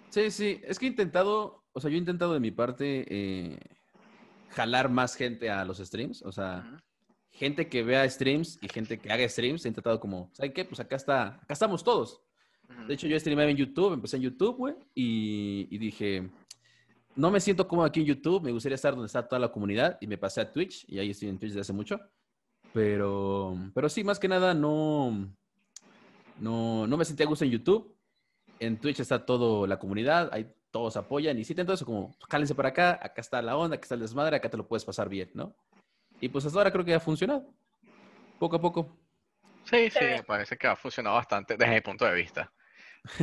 Sí, 0.10 0.30
sí, 0.30 0.62
es 0.64 0.78
que 0.78 0.86
he 0.86 0.90
intentado, 0.90 1.64
o 1.72 1.80
sea, 1.80 1.90
yo 1.90 1.96
he 1.96 2.00
intentado 2.00 2.34
de 2.34 2.40
mi 2.40 2.52
parte 2.52 3.06
eh, 3.10 3.58
jalar 4.50 4.90
más 4.90 5.16
gente 5.16 5.50
a 5.50 5.66
los 5.66 5.80
streams, 5.80 6.22
o 6.22 6.32
sea, 6.32 6.80
gente 7.32 7.68
que 7.68 7.82
vea 7.82 8.08
streams 8.08 8.60
y 8.62 8.70
gente 8.70 9.00
que 9.00 9.12
haga 9.12 9.28
streams, 9.28 9.66
he 9.66 9.70
intentado 9.70 10.00
como, 10.00 10.30
¿saben 10.34 10.54
qué? 10.54 10.66
Pues 10.66 10.80
acá 10.80 10.96
está, 10.96 11.28
acá 11.42 11.54
estamos 11.54 11.84
todos. 11.84 12.22
De 12.88 12.94
hecho, 12.94 13.08
yo 13.08 13.20
streamé 13.20 13.50
en 13.50 13.58
YouTube, 13.58 13.94
empecé 13.94 14.18
en 14.18 14.24
YouTube, 14.24 14.56
güey, 14.58 14.76
y, 14.94 15.78
dije, 15.78 16.30
no 17.16 17.32
me 17.32 17.40
siento 17.40 17.68
cómodo 17.68 17.86
aquí 17.86 18.02
en 18.02 18.08
YouTube, 18.08 18.44
me 18.44 18.52
gustaría 18.52 18.76
estar 18.76 18.94
donde 18.94 19.08
está 19.08 19.28
toda 19.28 19.40
la 19.40 19.52
comunidad, 19.52 19.98
y 20.02 20.08
me 20.08 20.18
pasé 20.18 20.42
a 20.42 20.52
Twitch, 20.52 20.86
y 20.88 21.00
ahí 21.00 21.12
estoy 21.12 21.30
en 21.30 21.38
Twitch 21.38 21.52
desde 21.52 21.62
hace 21.62 21.74
mucho. 21.74 22.00
Pero, 22.74 23.58
pero 23.74 23.90
sí, 23.90 24.04
más 24.04 24.20
que 24.20 24.28
nada, 24.28 24.54
no, 24.54 25.28
no, 26.40 26.88
no 26.88 26.98
me 26.98 27.06
sentía 27.06 27.26
a 27.26 27.30
gusto 27.30 27.46
en 27.46 27.52
YouTube. 27.52 27.96
En 28.60 28.78
Twitch 28.78 29.00
está 29.00 29.26
toda 29.26 29.68
la 29.68 29.78
comunidad, 29.78 30.30
ahí 30.32 30.50
todos 30.72 30.96
apoyan, 30.96 31.38
y 31.38 31.44
sí, 31.44 31.54
entonces 31.58 31.86
como, 31.86 32.16
cálense 32.30 32.56
para 32.56 32.70
acá, 32.70 33.00
acá 33.02 33.22
está 33.22 33.42
la 33.42 33.58
onda, 33.58 33.76
acá 33.76 33.84
está 33.84 33.96
el 33.96 34.02
desmadre, 34.02 34.38
acá 34.38 34.50
te 34.50 34.58
lo 34.58 34.68
puedes 34.68 34.86
pasar 34.86 35.10
bien, 35.10 35.30
¿no? 35.34 35.54
Y 36.22 36.30
pues 36.30 36.46
hasta 36.46 36.60
ahora 36.60 36.72
creo 36.72 36.86
que 36.86 36.94
ha 36.94 37.00
funcionado. 37.00 37.46
Poco 38.40 38.56
a 38.56 38.62
poco. 38.62 38.98
Sí, 39.66 39.90
sí, 39.90 40.00
me 40.00 40.24
parece 40.24 40.58
que 40.58 40.68
ha 40.68 40.76
funcionado 40.76 41.16
bastante 41.16 41.58
desde 41.58 41.74
mi 41.74 41.82
punto 41.82 42.06
de 42.06 42.14
vista. 42.14 42.52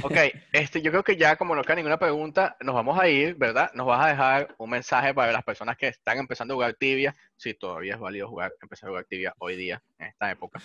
Ok, 0.02 0.16
este, 0.52 0.82
yo 0.82 0.90
creo 0.90 1.04
que 1.04 1.16
ya 1.16 1.36
como 1.36 1.54
no 1.54 1.62
queda 1.62 1.76
ninguna 1.76 1.98
pregunta, 1.98 2.56
nos 2.60 2.74
vamos 2.74 2.98
a 2.98 3.08
ir, 3.08 3.36
¿verdad? 3.36 3.70
Nos 3.74 3.86
vas 3.86 4.04
a 4.04 4.08
dejar 4.08 4.54
un 4.58 4.70
mensaje 4.70 5.14
para 5.14 5.32
las 5.32 5.44
personas 5.44 5.76
que 5.76 5.88
están 5.88 6.18
empezando 6.18 6.54
a 6.54 6.56
jugar 6.56 6.74
tibia, 6.74 7.14
si 7.36 7.54
todavía 7.54 7.94
es 7.94 8.00
válido 8.00 8.28
jugar, 8.28 8.52
empezar 8.60 8.88
a 8.88 8.90
jugar 8.90 9.04
tibia 9.04 9.34
hoy 9.38 9.56
día, 9.56 9.82
en 9.98 10.08
esta 10.08 10.30
época. 10.30 10.60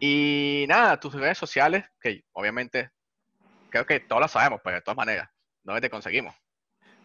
Y 0.00 0.64
nada, 0.68 0.98
tus 0.98 1.14
redes 1.14 1.38
sociales, 1.38 1.84
que 2.00 2.24
obviamente 2.32 2.90
creo 3.70 3.86
que 3.86 4.00
todas 4.00 4.22
las 4.22 4.32
sabemos, 4.32 4.60
pero 4.64 4.76
de 4.76 4.82
todas 4.82 4.96
maneras, 4.96 5.28
¿dónde 5.62 5.80
te 5.80 5.90
conseguimos? 5.90 6.34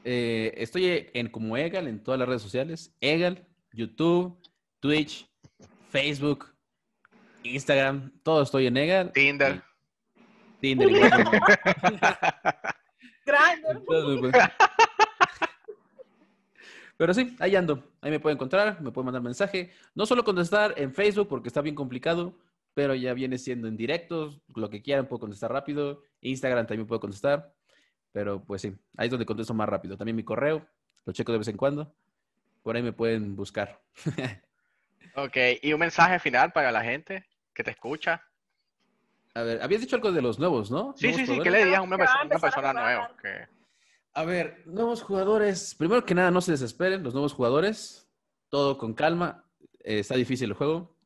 Eh, 0.04 0.54
estoy 0.58 1.10
en 1.14 1.30
como 1.30 1.58
Egal 1.58 1.88
en 1.88 2.02
todas 2.02 2.20
las 2.20 2.28
redes 2.28 2.42
sociales. 2.42 2.96
Egal 3.02 3.48
YouTube, 3.72 4.42
Twitch, 4.80 5.30
Facebook, 5.90 6.56
Instagram, 7.44 8.12
todo 8.24 8.44
estoy 8.44 8.68
en 8.68 8.78
Egal. 8.78 9.12
Tinder. 9.12 9.62
Tinder. 10.62 10.90
Pero 16.98 17.14
sí, 17.16 17.36
ahí 17.40 17.56
ando. 17.56 17.84
Ahí 18.00 18.12
me 18.12 18.20
pueden 18.20 18.38
encontrar, 18.38 18.80
me 18.80 18.92
pueden 18.92 19.06
mandar 19.06 19.24
mensaje. 19.24 19.72
No 19.96 20.06
solo 20.06 20.24
contestar 20.24 20.76
en 20.78 20.94
Facebook 20.94 21.28
porque 21.28 21.48
está 21.48 21.62
bien 21.62 21.74
complicado, 21.74 22.38
pero 22.76 22.94
ya 22.94 23.16
viene 23.16 23.40
siendo 23.40 23.68
en 23.68 23.76
directos, 23.76 24.40
lo 24.56 24.70
que 24.70 24.84
quieran 24.84 25.08
puedo 25.08 25.22
contestar 25.22 25.52
rápido. 25.52 26.04
Instagram 26.22 26.68
también 26.68 26.86
puedo 26.86 27.00
contestar. 27.02 27.56
Pero 28.12 28.44
pues 28.44 28.62
sí, 28.62 28.76
ahí 28.98 29.08
es 29.08 29.12
donde 29.12 29.26
contesto 29.26 29.56
más 29.56 29.68
rápido. 29.68 29.98
También 29.98 30.16
mi 30.16 30.24
correo, 30.24 30.64
lo 31.06 31.14
checo 31.14 31.32
de 31.32 31.40
vez 31.40 31.48
en 31.48 31.58
cuando. 31.58 31.92
Por 32.62 32.76
ahí 32.76 32.84
me 32.84 32.94
pueden 32.94 33.36
buscar. 33.36 33.82
ok, 35.16 35.38
y 35.62 35.74
un 35.74 35.80
mensaje 35.80 36.20
final 36.20 36.52
para 36.52 36.72
la 36.72 36.84
gente 36.84 37.26
que 37.56 37.64
te 37.64 37.72
escucha. 37.72 38.24
A 39.34 39.44
ver, 39.44 39.62
habías 39.62 39.82
dicho 39.82 39.96
algo 39.96 40.12
de 40.12 40.22
los 40.22 40.40
nuevos, 40.40 40.72
¿no? 40.72 40.94
Sí, 40.98 41.14
sí, 41.14 41.26
sí, 41.26 41.40
¿qué 41.40 41.50
le 41.50 41.60
dirías 41.60 41.80
a 41.80 41.82
una, 41.82 41.98
persona, 41.98 42.74
nueva? 42.74 43.12
A 44.14 44.26
ver, 44.26 44.64
nuevos 44.66 45.02
jugadores. 45.02 45.74
Primero 45.76 46.04
que 46.04 46.16
nada, 46.16 46.32
no 46.32 46.42
se 46.42 46.52
desesperen, 46.52 47.04
los 47.04 47.14
nuevos 47.14 47.34
jugadores. 47.34 48.10
Todo 48.50 48.78
con 48.78 48.94
calma. 48.94 49.46
Eh, 49.80 50.00
está 50.00 50.16
difícil 50.16 50.50
el 50.50 50.56
juego. 50.56 50.98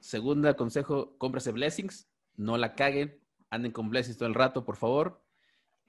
Segunda 0.00 0.54
consejo, 0.54 1.16
cómprase 1.18 1.52
Blessings. 1.52 2.10
No 2.34 2.56
la 2.58 2.74
caguen. 2.74 3.20
Anden 3.50 3.70
con 3.70 3.90
Blessings 3.90 4.18
todo 4.18 4.28
el 4.28 4.34
rato, 4.34 4.64
por 4.64 4.76
favor. 4.76 5.22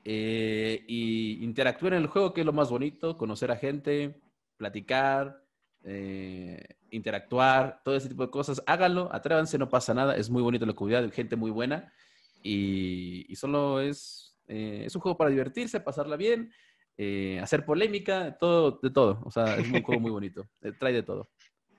Eh, 0.04 0.86
y 0.88 1.44
interactúen 1.44 1.94
en 1.94 2.04
el 2.04 2.08
juego, 2.08 2.34
que 2.34 2.42
es 2.42 2.46
lo 2.46 2.54
más 2.54 2.70
bonito. 2.70 3.18
Conocer 3.18 3.52
a 3.52 3.58
gente, 3.58 4.22
platicar, 4.58 5.44
eh, 5.84 6.64
interactuar, 6.92 7.82
todo 7.84 7.96
ese 7.96 8.10
tipo 8.10 8.26
de 8.26 8.32
cosas. 8.32 8.62
Háganlo, 8.66 9.10
atrévanse, 9.12 9.58
no 9.58 9.70
pasa 9.70 9.94
nada. 9.94 10.16
Es 10.16 10.30
muy 10.30 10.42
bonito 10.42 10.66
la 10.66 10.74
comunidad, 10.74 11.12
gente 11.12 11.36
muy 11.36 11.52
buena. 11.52 11.94
Y, 12.42 13.34
solo 13.36 13.82
es, 13.82 14.38
eh, 14.48 14.84
es 14.86 14.96
un 14.96 15.02
juego 15.02 15.18
para 15.18 15.30
divertirse, 15.30 15.80
pasarla 15.80 16.16
bien, 16.16 16.54
eh, 16.98 17.40
hacer 17.42 17.66
polémica, 17.66 18.38
todo, 18.38 18.80
de 18.82 18.90
todo. 18.90 19.22
O 19.26 19.32
sea, 19.32 19.56
es 19.58 19.70
un 19.70 19.84
juego 19.84 20.02
muy 20.02 20.12
bonito. 20.12 20.48
trae 20.80 20.94
de 20.94 21.04
todo. 21.04 21.30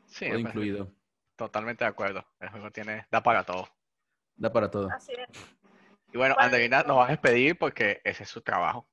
Sí, 0.06 0.28
todo 0.28 0.38
incluido. 0.38 0.92
Totalmente 1.36 1.84
de 1.84 1.88
acuerdo. 1.88 2.24
El 2.38 2.50
juego 2.50 2.70
tiene, 2.70 3.06
da 3.10 3.22
para 3.22 3.44
todo. 3.44 3.68
Da 4.36 4.52
para 4.52 4.70
todo. 4.70 4.88
Así 4.90 5.12
es. 5.12 5.28
Y 6.12 6.18
bueno, 6.18 6.34
Andreina 6.38 6.82
nos 6.82 6.98
va 6.98 7.06
a 7.06 7.10
despedir 7.10 7.56
porque 7.56 8.00
ese 8.04 8.24
es 8.24 8.28
su 8.28 8.40
trabajo. 8.40 8.88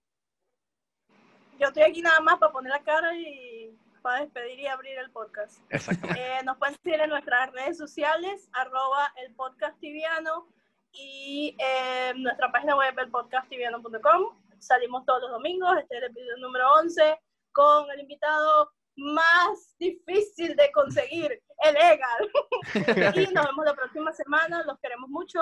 Yo 1.59 1.67
estoy 1.67 1.83
aquí 1.83 2.01
nada 2.01 2.19
más 2.21 2.37
para 2.37 2.51
poner 2.51 2.71
la 2.71 2.83
cara 2.83 3.17
y 3.17 3.75
para 4.07 4.21
despedir 4.21 4.61
y 4.61 4.67
abrir 4.67 4.97
el 4.99 5.11
podcast. 5.11 5.59
Eh, 5.69 6.39
nos 6.45 6.55
pueden 6.55 6.77
seguir 6.81 7.01
en 7.01 7.09
nuestras 7.09 7.51
redes 7.51 7.77
sociales, 7.77 8.49
arroba 8.53 9.11
el 9.17 9.35
podcast 9.35 9.77
tibiano 9.81 10.47
y 10.93 11.57
eh, 11.59 12.13
nuestra 12.15 12.49
página 12.49 12.77
web, 12.77 12.97
elpodcasttibiano.com. 12.97 14.39
Salimos 14.59 15.05
todos 15.05 15.23
los 15.23 15.31
domingos, 15.31 15.77
este 15.77 15.97
es 15.97 16.03
el 16.03 16.09
episodio 16.09 16.37
número 16.37 16.71
11, 16.75 17.19
con 17.51 17.91
el 17.91 17.99
invitado 17.99 18.71
más 18.95 19.75
difícil 19.77 20.55
de 20.55 20.71
conseguir, 20.71 21.43
el 21.65 21.75
Egal. 21.75 23.13
y 23.29 23.33
nos 23.33 23.45
vemos 23.45 23.65
la 23.65 23.73
próxima 23.73 24.13
semana, 24.13 24.63
los 24.63 24.79
queremos 24.79 25.09
mucho. 25.09 25.41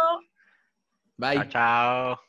Bye. 1.18 1.48
chao. 1.50 2.20